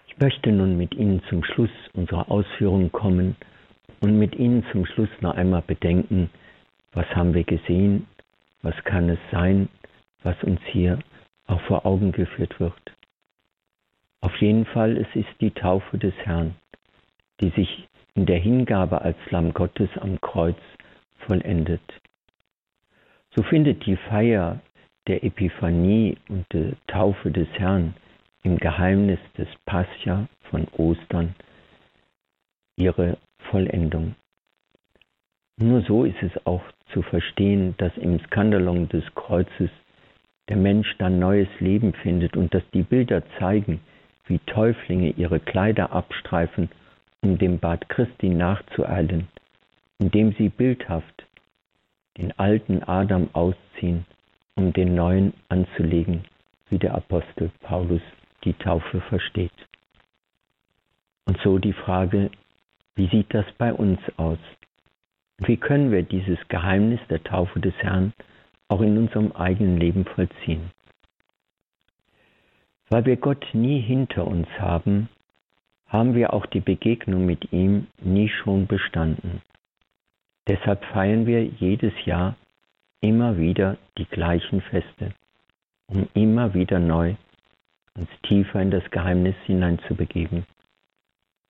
ich 0.08 0.18
möchte 0.20 0.52
nun 0.52 0.78
mit 0.78 0.96
Ihnen 0.96 1.22
zum 1.30 1.44
Schluss 1.44 1.70
unserer 1.94 2.32
Ausführungen 2.32 2.92
kommen 2.92 3.36
und 4.00 4.18
mit 4.18 4.36
Ihnen 4.36 4.66
zum 4.72 4.86
Schluss 4.86 5.10
noch 5.22 5.36
einmal 5.36 5.64
bedenken, 5.64 6.30
was 6.94 7.06
haben 7.16 7.34
wir 7.34 7.44
gesehen, 7.44 8.08
was 8.62 8.76
kann 8.84 9.10
es 9.10 9.20
sein, 9.32 9.70
was 10.24 10.42
uns 10.44 10.60
hier 10.66 11.00
auch 11.48 11.62
vor 11.62 11.86
Augen 11.86 12.12
geführt 12.12 12.60
wird. 12.60 12.74
Auf 14.22 14.36
jeden 14.42 14.66
Fall, 14.66 14.98
es 14.98 15.08
ist 15.16 15.30
die 15.40 15.52
Taufe 15.52 15.98
des 15.98 16.14
Herrn, 16.24 16.56
die 17.40 17.50
sich 17.50 17.88
in 18.16 18.26
der 18.26 18.40
Hingabe 18.40 19.02
als 19.02 19.18
Lamm 19.30 19.54
Gottes 19.54 19.90
am 20.00 20.20
Kreuz 20.20 20.58
vollendet. 21.28 21.82
So 23.36 23.44
findet 23.44 23.86
die 23.86 23.96
Feier 23.96 24.60
der 25.06 25.24
Epiphanie 25.24 26.18
und 26.28 26.46
der 26.52 26.74
Taufe 26.88 27.32
des 27.32 27.48
Herrn 27.54 27.94
im 28.44 28.58
Geheimnis 28.58 29.20
des 29.38 29.48
Pascha 29.66 30.28
von 30.50 30.68
Ostern 30.78 31.36
ihre 32.76 33.18
Vollendung. 33.52 34.16
Nur 35.58 35.82
so 35.82 36.04
ist 36.04 36.22
es 36.22 36.46
auch 36.46 36.64
zu 36.94 37.02
verstehen, 37.02 37.76
dass 37.78 37.96
im 37.98 38.20
Skandalon 38.26 38.90
des 38.90 39.04
Kreuzes 39.16 39.70
der 40.50 40.58
Mensch 40.58 40.96
dann 40.98 41.20
neues 41.20 41.50
Leben 41.60 41.94
findet 41.94 42.38
und 42.38 42.54
dass 42.54 42.64
die 42.74 42.84
Bilder 42.84 43.24
zeigen, 43.40 43.82
wie 44.28 44.40
Täuflinge 44.40 45.12
ihre 45.12 45.40
Kleider 45.40 45.92
abstreifen, 45.92 46.70
um 47.22 47.38
dem 47.38 47.60
Bad 47.60 47.90
Christi 47.90 48.30
nachzueilen, 48.30 49.28
indem 50.00 50.34
sie 50.34 50.50
bildhaft 50.50 51.26
den 52.18 52.38
alten 52.38 52.84
Adam 52.84 53.30
ausziehen, 53.34 54.06
um 54.56 54.74
den 54.74 54.96
neuen 54.96 55.34
anzulegen, 55.50 56.26
wie 56.70 56.78
der 56.78 56.96
Apostel 56.96 57.52
Paulus 57.62 58.02
die 58.44 58.54
Taufe 58.54 59.02
versteht. 59.02 59.52
Und 61.26 61.38
so 61.42 61.58
die 61.60 61.74
Frage, 61.74 62.32
wie 62.96 63.08
sieht 63.08 63.34
das 63.34 63.46
bei 63.58 63.74
uns 63.74 64.00
aus? 64.18 64.40
Wie 65.40 65.58
können 65.58 65.92
wir 65.92 66.02
dieses 66.02 66.40
Geheimnis 66.48 67.00
der 67.10 67.24
Taufe 67.24 67.60
des 67.60 67.76
Herrn 67.76 68.14
auch 68.68 68.82
in 68.82 68.98
unserem 68.98 69.32
eigenen 69.32 69.78
Leben 69.78 70.06
vollziehen? 70.06 70.72
Weil 72.90 73.06
wir 73.06 73.18
Gott 73.18 73.46
nie 73.54 73.82
hinter 73.82 74.26
uns 74.26 74.48
haben, 74.60 75.10
haben 75.88 76.16
wir 76.16 76.34
auch 76.34 76.46
die 76.46 76.62
Begegnung 76.62 77.26
mit 77.26 77.52
ihm 77.52 77.88
nie 78.02 78.30
schon 78.30 78.68
bestanden. 78.68 79.42
Deshalb 80.48 80.84
feiern 80.86 81.26
wir 81.26 81.44
jedes 81.44 81.94
Jahr 82.06 82.36
immer 83.02 83.38
wieder 83.38 83.78
die 83.98 84.06
gleichen 84.06 84.62
Feste, 84.62 85.14
um 85.88 86.08
immer 86.14 86.54
wieder 86.54 86.80
neu 86.80 87.16
uns 87.96 88.10
tiefer 88.24 88.62
in 88.62 88.72
das 88.72 88.90
Geheimnis 88.92 89.36
hineinzubegeben. 89.46 90.46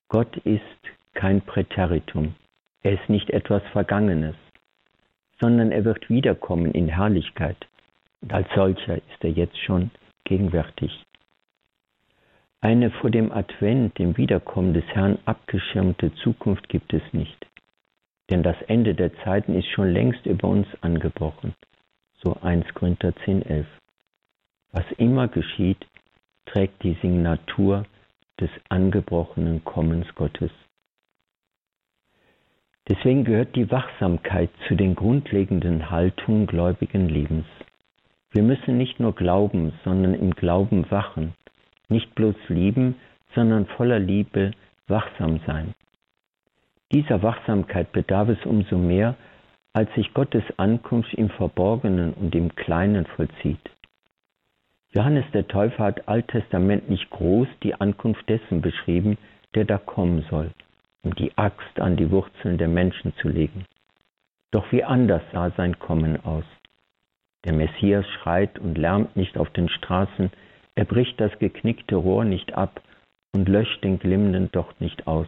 Gott 0.07 0.37
ist 0.37 0.61
kein 1.13 1.41
Präteritum, 1.41 2.35
er 2.81 2.93
ist 2.93 3.09
nicht 3.09 3.29
etwas 3.31 3.61
Vergangenes, 3.73 4.35
sondern 5.39 5.71
er 5.71 5.85
wird 5.85 6.09
wiederkommen 6.09 6.71
in 6.71 6.87
Herrlichkeit 6.87 7.57
und 8.21 8.33
als 8.33 8.47
solcher 8.55 8.95
ist 8.95 9.23
er 9.23 9.31
jetzt 9.31 9.57
schon 9.59 9.91
gegenwärtig. 10.23 11.03
Eine 12.59 12.89
vor 12.89 13.11
dem 13.11 13.31
Advent, 13.31 13.97
dem 13.99 14.17
Wiederkommen 14.17 14.73
des 14.73 14.85
Herrn 14.87 15.19
abgeschirmte 15.25 16.13
Zukunft 16.15 16.67
gibt 16.69 16.91
es 16.93 17.03
nicht. 17.13 17.45
Denn 18.29 18.43
das 18.43 18.59
Ende 18.63 18.95
der 18.95 19.15
Zeiten 19.23 19.53
ist 19.53 19.67
schon 19.67 19.93
längst 19.93 20.25
über 20.25 20.47
uns 20.47 20.67
angebrochen. 20.81 21.53
So 22.23 22.35
1 22.41 22.73
Korinther 22.73 23.15
10, 23.23 23.43
11. 23.43 23.67
Was 24.71 24.85
immer 24.97 25.27
geschieht, 25.27 25.85
trägt 26.45 26.83
die 26.83 26.97
Signatur 27.01 27.85
des 28.39 28.49
angebrochenen 28.69 29.63
Kommens 29.63 30.07
Gottes. 30.15 30.51
Deswegen 32.89 33.25
gehört 33.25 33.55
die 33.55 33.69
Wachsamkeit 33.69 34.49
zu 34.67 34.75
den 34.75 34.95
grundlegenden 34.95 35.89
Haltungen 35.91 36.47
gläubigen 36.47 37.09
Lebens. 37.09 37.45
Wir 38.31 38.43
müssen 38.43 38.77
nicht 38.77 38.99
nur 38.99 39.13
glauben, 39.15 39.73
sondern 39.83 40.13
im 40.13 40.31
Glauben 40.31 40.89
wachen 40.89 41.33
nicht 41.89 42.13
bloß 42.15 42.35
lieben, 42.49 42.95
sondern 43.33 43.65
voller 43.65 43.99
Liebe 43.99 44.51
wachsam 44.87 45.39
sein. 45.45 45.73
Dieser 46.91 47.21
Wachsamkeit 47.21 47.91
bedarf 47.91 48.29
es 48.29 48.45
umso 48.45 48.77
mehr, 48.77 49.15
als 49.73 49.93
sich 49.93 50.13
Gottes 50.13 50.43
Ankunft 50.57 51.13
im 51.13 51.29
Verborgenen 51.29 52.13
und 52.13 52.33
im 52.33 52.55
Kleinen 52.55 53.05
vollzieht. 53.05 53.59
Johannes 54.93 55.25
der 55.33 55.47
Täufer 55.47 55.83
hat 55.83 56.07
alttestamentlich 56.07 57.09
groß 57.09 57.47
die 57.61 57.75
Ankunft 57.75 58.27
dessen 58.29 58.61
beschrieben, 58.61 59.17
der 59.53 59.65
da 59.65 59.77
kommen 59.77 60.25
soll, 60.29 60.51
um 61.03 61.15
die 61.15 61.37
Axt 61.37 61.79
an 61.79 61.95
die 61.97 62.11
Wurzeln 62.11 62.57
der 62.57 62.67
Menschen 62.67 63.13
zu 63.21 63.29
legen. 63.29 63.65
Doch 64.51 64.71
wie 64.71 64.83
anders 64.83 65.21
sah 65.31 65.51
sein 65.51 65.77
Kommen 65.79 66.23
aus. 66.25 66.45
Der 67.45 67.53
Messias 67.53 68.05
schreit 68.07 68.59
und 68.59 68.77
lärmt 68.77 69.15
nicht 69.15 69.37
auf 69.37 69.49
den 69.51 69.69
Straßen, 69.69 70.31
er 70.75 70.85
bricht 70.85 71.19
das 71.19 71.37
geknickte 71.39 71.95
Rohr 71.95 72.23
nicht 72.23 72.53
ab 72.53 72.81
und 73.33 73.49
löscht 73.49 73.83
den 73.83 73.99
glimmenden 73.99 74.51
Docht 74.51 74.79
nicht 74.81 75.07
aus. 75.07 75.27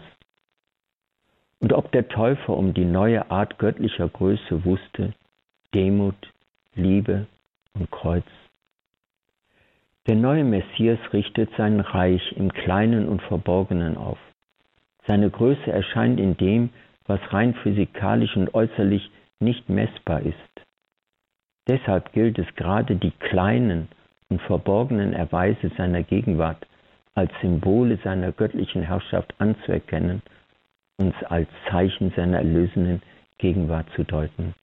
Und 1.60 1.74
ob 1.74 1.92
der 1.92 2.08
Täufer 2.08 2.56
um 2.56 2.74
die 2.74 2.86
neue 2.86 3.30
Art 3.32 3.58
göttlicher 3.58 4.08
Größe 4.08 4.64
wusste, 4.64 5.14
Demut, 5.74 6.32
Liebe 6.76 7.28
und 7.74 7.92
Kreuz. 7.92 8.26
Der 10.08 10.16
neue 10.16 10.44
Messias 10.44 11.00
richtet 11.14 11.50
sein 11.58 11.80
Reich 11.80 12.32
im 12.34 12.52
Kleinen 12.52 13.08
und 13.08 13.22
Verborgenen 13.22 13.98
auf. 13.98 14.18
Seine 15.10 15.32
Größe 15.32 15.72
erscheint 15.72 16.20
in 16.20 16.38
dem, 16.38 16.70
was 17.07 17.20
rein 17.34 17.55
physikalisch 17.55 18.38
und 18.38 18.53
äußerlich 18.53 19.10
nicht 19.39 19.68
messbar 19.68 20.22
ist. 20.22 20.36
Deshalb 21.68 22.14
gilt 22.14 22.38
es 22.38 22.45
gerade 22.55 22.95
die 22.95 23.10
kleinen 23.10 23.88
und 24.30 24.39
verborgenen 24.43 25.14
Erweise 25.14 25.72
seiner 25.76 26.03
Gegenwart 26.03 26.64
als 27.16 27.32
Symbole 27.41 27.97
seiner 28.03 28.32
göttlichen 28.32 28.84
Herrschaft 28.84 29.34
anzuerkennen, 29.39 30.22
uns 30.97 31.16
als 31.24 31.49
Zeichen 31.72 32.14
seiner 32.16 32.38
erlösenden 32.38 33.01
Gegenwart 33.39 33.88
zu 33.95 34.03
deuten. 34.03 34.53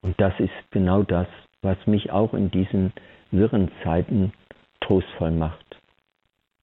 Und 0.00 0.14
das 0.20 0.38
ist 0.38 0.70
genau 0.70 1.02
das, 1.02 1.26
was 1.60 1.76
mich 1.88 2.12
auch 2.12 2.34
in 2.34 2.52
diesen 2.52 2.92
wirren 3.32 3.72
Zeiten 3.82 4.32
trostvoll 4.80 5.32
macht. 5.32 5.76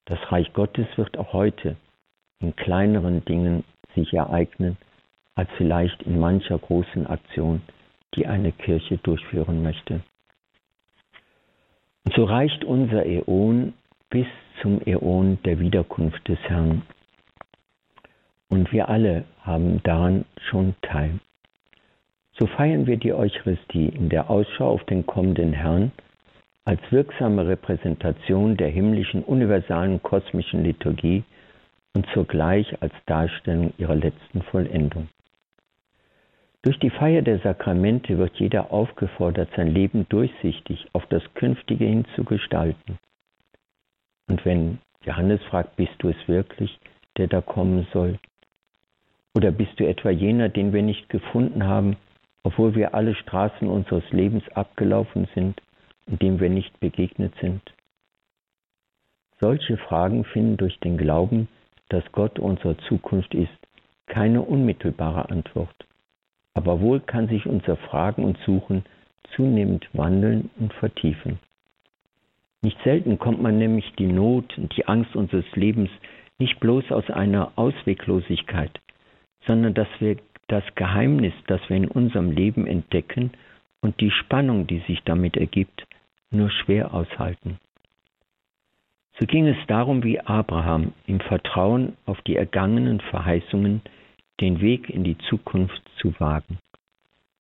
Das 0.06 0.20
Reich 0.32 0.54
Gottes 0.54 0.88
wird 0.96 1.18
auch 1.18 1.34
heute 1.34 1.76
in 2.46 2.56
kleineren 2.56 3.26
Dingen 3.26 3.64
sich 3.96 4.14
ereignen, 4.14 4.78
als 5.34 5.50
vielleicht 5.58 6.04
in 6.04 6.20
mancher 6.20 6.60
großen 6.60 7.08
Aktion, 7.08 7.62
die 8.14 8.28
eine 8.28 8.52
Kirche 8.52 8.98
durchführen 8.98 9.64
möchte. 9.64 10.02
Und 12.06 12.14
so 12.14 12.24
reicht 12.24 12.64
unser 12.64 13.04
Äon 13.06 13.74
bis 14.12 14.28
zum 14.62 14.80
Äon 14.86 15.40
der 15.44 15.60
Wiederkunft 15.60 16.28
des 16.28 16.38
Herrn. 16.44 16.84
Und 18.48 18.72
wir 18.72 18.90
alle 18.90 19.26
haben 19.42 19.82
daran 19.82 20.26
schon 20.50 20.76
teil. 20.84 21.20
So 22.38 22.46
feiern 22.46 22.86
wir 22.86 22.98
die 22.98 23.14
Eucharistie 23.14 23.88
in 23.88 24.10
der 24.10 24.30
Ausschau 24.30 24.70
auf 24.70 24.84
den 24.84 25.06
kommenden 25.08 25.52
Herrn 25.52 25.92
als 26.64 26.80
wirksame 26.92 27.48
Repräsentation 27.48 28.56
der 28.56 28.70
himmlischen 28.70 29.24
universalen 29.24 30.02
kosmischen 30.04 30.64
Liturgie 30.64 31.24
und 31.96 32.06
zugleich 32.14 32.82
als 32.82 32.94
Darstellung 33.06 33.74
ihrer 33.78 33.96
letzten 33.96 34.42
Vollendung. 34.44 35.08
Durch 36.62 36.78
die 36.80 36.90
Feier 36.90 37.22
der 37.22 37.40
Sakramente 37.40 38.18
wird 38.18 38.36
jeder 38.38 38.72
aufgefordert, 38.72 39.50
sein 39.56 39.68
Leben 39.74 40.06
durchsichtig 40.10 40.88
auf 40.94 41.06
das 41.08 41.24
Künftige 41.36 41.86
hin 41.86 42.06
zu 42.16 42.24
gestalten. 42.24 43.00
Und 44.28 44.44
wenn 44.46 44.80
Johannes 45.06 45.42
fragt, 45.44 45.76
bist 45.78 45.94
du 46.00 46.10
es 46.10 46.28
wirklich, 46.28 46.80
der 47.18 47.28
da 47.28 47.42
kommen 47.42 47.88
soll? 47.94 48.20
Oder 49.36 49.52
bist 49.52 49.80
du 49.80 49.88
etwa 49.88 50.10
jener, 50.10 50.50
den 50.50 50.74
wir 50.74 50.82
nicht 50.82 51.08
gefunden 51.10 51.66
haben, 51.66 51.98
obwohl 52.44 52.76
wir 52.76 52.94
alle 52.94 53.16
Straßen 53.16 53.68
unseres 53.68 54.10
Lebens 54.12 54.44
abgelaufen 54.50 55.28
sind 55.36 55.62
und 56.08 56.22
dem 56.22 56.40
wir 56.40 56.50
nicht 56.50 56.80
begegnet 56.80 57.34
sind? 57.40 57.62
Solche 59.40 59.78
Fragen 59.78 60.24
finden 60.24 60.58
durch 60.58 60.80
den 60.80 60.98
Glauben, 60.98 61.48
dass 61.90 62.04
Gott 62.12 62.40
unsere 62.40 62.78
Zukunft 62.90 63.34
ist, 63.34 63.50
keine 64.08 64.42
unmittelbare 64.42 65.30
Antwort 65.30 65.76
aber 66.56 66.80
wohl 66.80 67.02
kann 67.02 67.28
sich 67.28 67.46
unser 67.46 67.76
Fragen 67.76 68.24
und 68.24 68.40
Suchen 68.46 68.86
zunehmend 69.36 69.88
wandeln 69.94 70.50
und 70.58 70.74
vertiefen. 70.74 71.38
Nicht 72.62 72.78
selten 72.84 73.20
kommt 73.20 73.42
man 73.42 73.60
nämlich 73.60 73.94
die 74.00 74.08
Not 74.08 74.58
und 74.58 74.76
die 74.76 74.88
Angst 74.88 75.16
unseres 75.16 75.46
Lebens 75.54 75.90
nicht 76.40 76.60
bloß 76.60 76.92
aus 76.92 77.10
einer 77.12 77.52
Ausweglosigkeit, 77.58 78.72
sondern 79.46 79.74
dass 79.74 79.88
wir 80.00 80.18
das 80.48 80.64
Geheimnis, 80.76 81.34
das 81.48 81.62
wir 81.70 81.78
in 81.78 81.88
unserem 81.88 82.32
Leben 82.32 82.66
entdecken 82.66 83.32
und 83.82 84.00
die 84.00 84.12
Spannung, 84.12 84.66
die 84.66 84.80
sich 84.88 85.04
damit 85.04 85.38
ergibt, 85.38 85.86
nur 86.32 86.50
schwer 86.50 86.94
aushalten. 86.94 87.60
So 89.18 89.26
ging 89.26 89.48
es 89.48 89.58
darum, 89.68 90.04
wie 90.04 90.20
Abraham 90.20 90.94
im 91.08 91.22
Vertrauen 91.22 91.96
auf 92.06 92.22
die 92.24 92.36
ergangenen 92.36 93.00
Verheißungen 93.00 93.82
den 94.42 94.60
Weg 94.60 94.90
in 94.90 95.06
die 95.06 95.18
Zukunft 95.30 95.82
zu 95.98 96.20
wagen, 96.20 96.60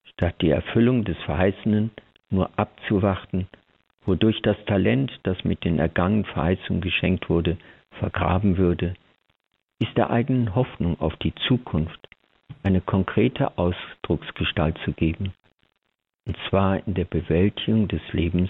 statt 0.06 0.36
die 0.42 0.52
Erfüllung 0.52 1.04
des 1.04 1.18
Verheißenen 1.24 1.92
nur 2.30 2.50
abzuwarten, 2.58 3.48
wodurch 4.06 4.42
das 4.42 4.56
Talent, 4.66 5.12
das 5.24 5.44
mit 5.44 5.66
den 5.66 5.80
ergangenen 5.80 6.24
Verheißungen 6.26 6.82
geschenkt 6.82 7.30
wurde, 7.30 7.58
vergraben 7.92 8.58
würde, 8.58 8.94
ist 9.80 9.98
der 9.98 10.10
eigenen 10.10 10.56
Hoffnung 10.56 10.98
auf 11.02 11.18
die 11.18 11.36
Zukunft 11.48 12.08
eine 12.64 12.80
konkrete 12.80 13.58
Ausdrucksgestalt 13.58 14.78
zu 14.86 14.94
geben, 14.94 15.34
und 16.26 16.38
zwar 16.50 16.88
in 16.88 16.94
der 16.94 17.06
Bewältigung 17.06 17.90
des 17.90 18.02
Lebens 18.14 18.50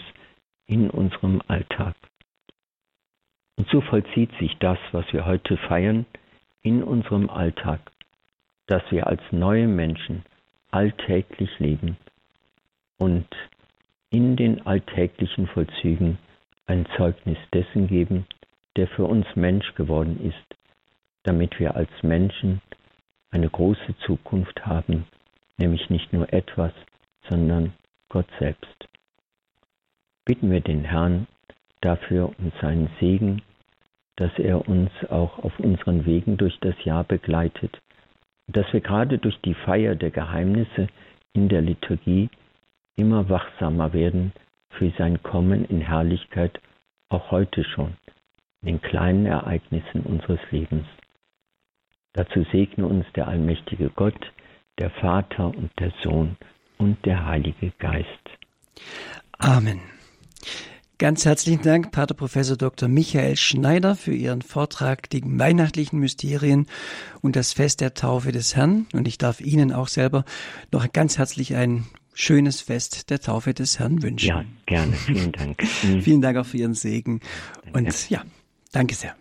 in 0.67 0.91
unserem 0.91 1.41
Alltag. 1.47 1.95
Und 3.57 3.69
so 3.69 3.81
vollzieht 3.81 4.31
sich 4.39 4.57
das, 4.59 4.77
was 4.91 5.11
wir 5.13 5.25
heute 5.25 5.57
feiern, 5.57 6.05
in 6.61 6.83
unserem 6.83 7.29
Alltag, 7.29 7.79
dass 8.67 8.83
wir 8.91 9.07
als 9.07 9.21
neue 9.31 9.67
Menschen 9.67 10.23
alltäglich 10.71 11.59
leben 11.59 11.97
und 12.97 13.27
in 14.09 14.35
den 14.35 14.65
alltäglichen 14.65 15.47
Vollzügen 15.47 16.17
ein 16.65 16.85
Zeugnis 16.97 17.37
dessen 17.53 17.87
geben, 17.87 18.25
der 18.75 18.87
für 18.87 19.05
uns 19.05 19.25
Mensch 19.35 19.75
geworden 19.75 20.19
ist, 20.21 20.59
damit 21.23 21.59
wir 21.59 21.75
als 21.75 21.89
Menschen 22.01 22.61
eine 23.29 23.49
große 23.49 23.95
Zukunft 24.05 24.65
haben, 24.65 25.05
nämlich 25.57 25.89
nicht 25.89 26.11
nur 26.13 26.31
etwas, 26.33 26.73
sondern 27.29 27.73
Gott 28.09 28.27
selbst. 28.39 28.89
Bitten 30.25 30.51
wir 30.51 30.61
den 30.61 30.83
Herrn 30.83 31.27
dafür 31.85 32.31
um 32.39 32.51
seinen 32.61 32.89
Segen, 32.99 33.41
dass 34.15 34.31
er 34.39 34.67
uns 34.67 34.91
auch 35.09 35.39
auf 35.39 35.59
unseren 35.59 36.05
Wegen 36.05 36.37
durch 36.37 36.57
das 36.61 36.75
Jahr 36.83 37.03
begleitet 37.03 37.79
und 38.47 38.57
dass 38.57 38.71
wir 38.73 38.81
gerade 38.81 39.17
durch 39.19 39.39
die 39.41 39.53
Feier 39.53 39.95
der 39.95 40.11
Geheimnisse 40.11 40.87
in 41.33 41.47
der 41.47 41.61
Liturgie 41.61 42.29
immer 42.95 43.29
wachsamer 43.29 43.93
werden 43.93 44.33
für 44.69 44.91
sein 44.97 45.21
Kommen 45.21 45.65
in 45.65 45.81
Herrlichkeit, 45.81 46.59
auch 47.09 47.31
heute 47.31 47.63
schon, 47.63 47.95
in 48.61 48.67
den 48.67 48.81
kleinen 48.81 49.25
Ereignissen 49.25 50.01
unseres 50.01 50.39
Lebens. 50.51 50.87
Dazu 52.13 52.43
segne 52.51 52.87
uns 52.87 53.05
der 53.15 53.27
allmächtige 53.27 53.89
Gott, 53.89 54.31
der 54.79 54.89
Vater 54.89 55.47
und 55.47 55.71
der 55.79 55.91
Sohn 56.03 56.37
und 56.77 57.05
der 57.05 57.25
Heilige 57.25 57.71
Geist. 57.77 58.07
Amen. 59.37 59.81
Ganz 60.97 61.25
herzlichen 61.25 61.61
Dank, 61.61 61.91
Pater 61.91 62.13
Professor 62.13 62.55
Dr. 62.55 62.87
Michael 62.87 63.35
Schneider, 63.35 63.97
für 63.97 64.13
Ihren 64.13 64.41
Vortrag, 64.41 65.09
die 65.09 65.21
weihnachtlichen 65.25 65.99
Mysterien 65.99 66.67
und 67.19 67.35
das 67.35 67.51
Fest 67.51 67.81
der 67.81 67.93
Taufe 67.93 68.31
des 68.31 68.55
Herrn. 68.55 68.85
Und 68.93 69.05
ich 69.05 69.17
darf 69.17 69.41
Ihnen 69.41 69.73
auch 69.73 69.89
selber 69.89 70.23
noch 70.71 70.89
ganz 70.93 71.17
herzlich 71.17 71.53
ein 71.53 71.85
schönes 72.13 72.61
Fest 72.61 73.09
der 73.09 73.19
Taufe 73.19 73.53
des 73.53 73.77
Herrn 73.77 74.03
wünschen. 74.03 74.29
Ja, 74.29 74.45
gerne. 74.67 74.93
Vielen 74.93 75.33
Dank. 75.33 75.63
Vielen 76.01 76.21
Dank 76.21 76.37
auch 76.37 76.45
für 76.45 76.57
Ihren 76.57 76.75
Segen. 76.75 77.19
Und 77.73 78.09
ja, 78.09 78.23
danke 78.71 78.95
sehr. 78.95 79.17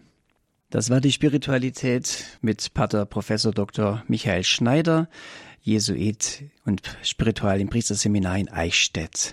Das 0.71 0.91
war 0.91 1.01
die 1.01 1.13
Spiritualität 1.13 2.39
mit 2.41 2.73
Pater 2.75 3.05
Professor 3.05 3.51
Dr. 3.51 4.05
Michael 4.07 4.45
Schneider, 4.45 5.09
Jesuit 5.61 6.45
und 6.65 6.83
Spiritual 7.03 7.61
im 7.61 7.69
Priesterseminar 7.69 8.39
in 8.39 8.49
Eichstätt. 8.49 9.33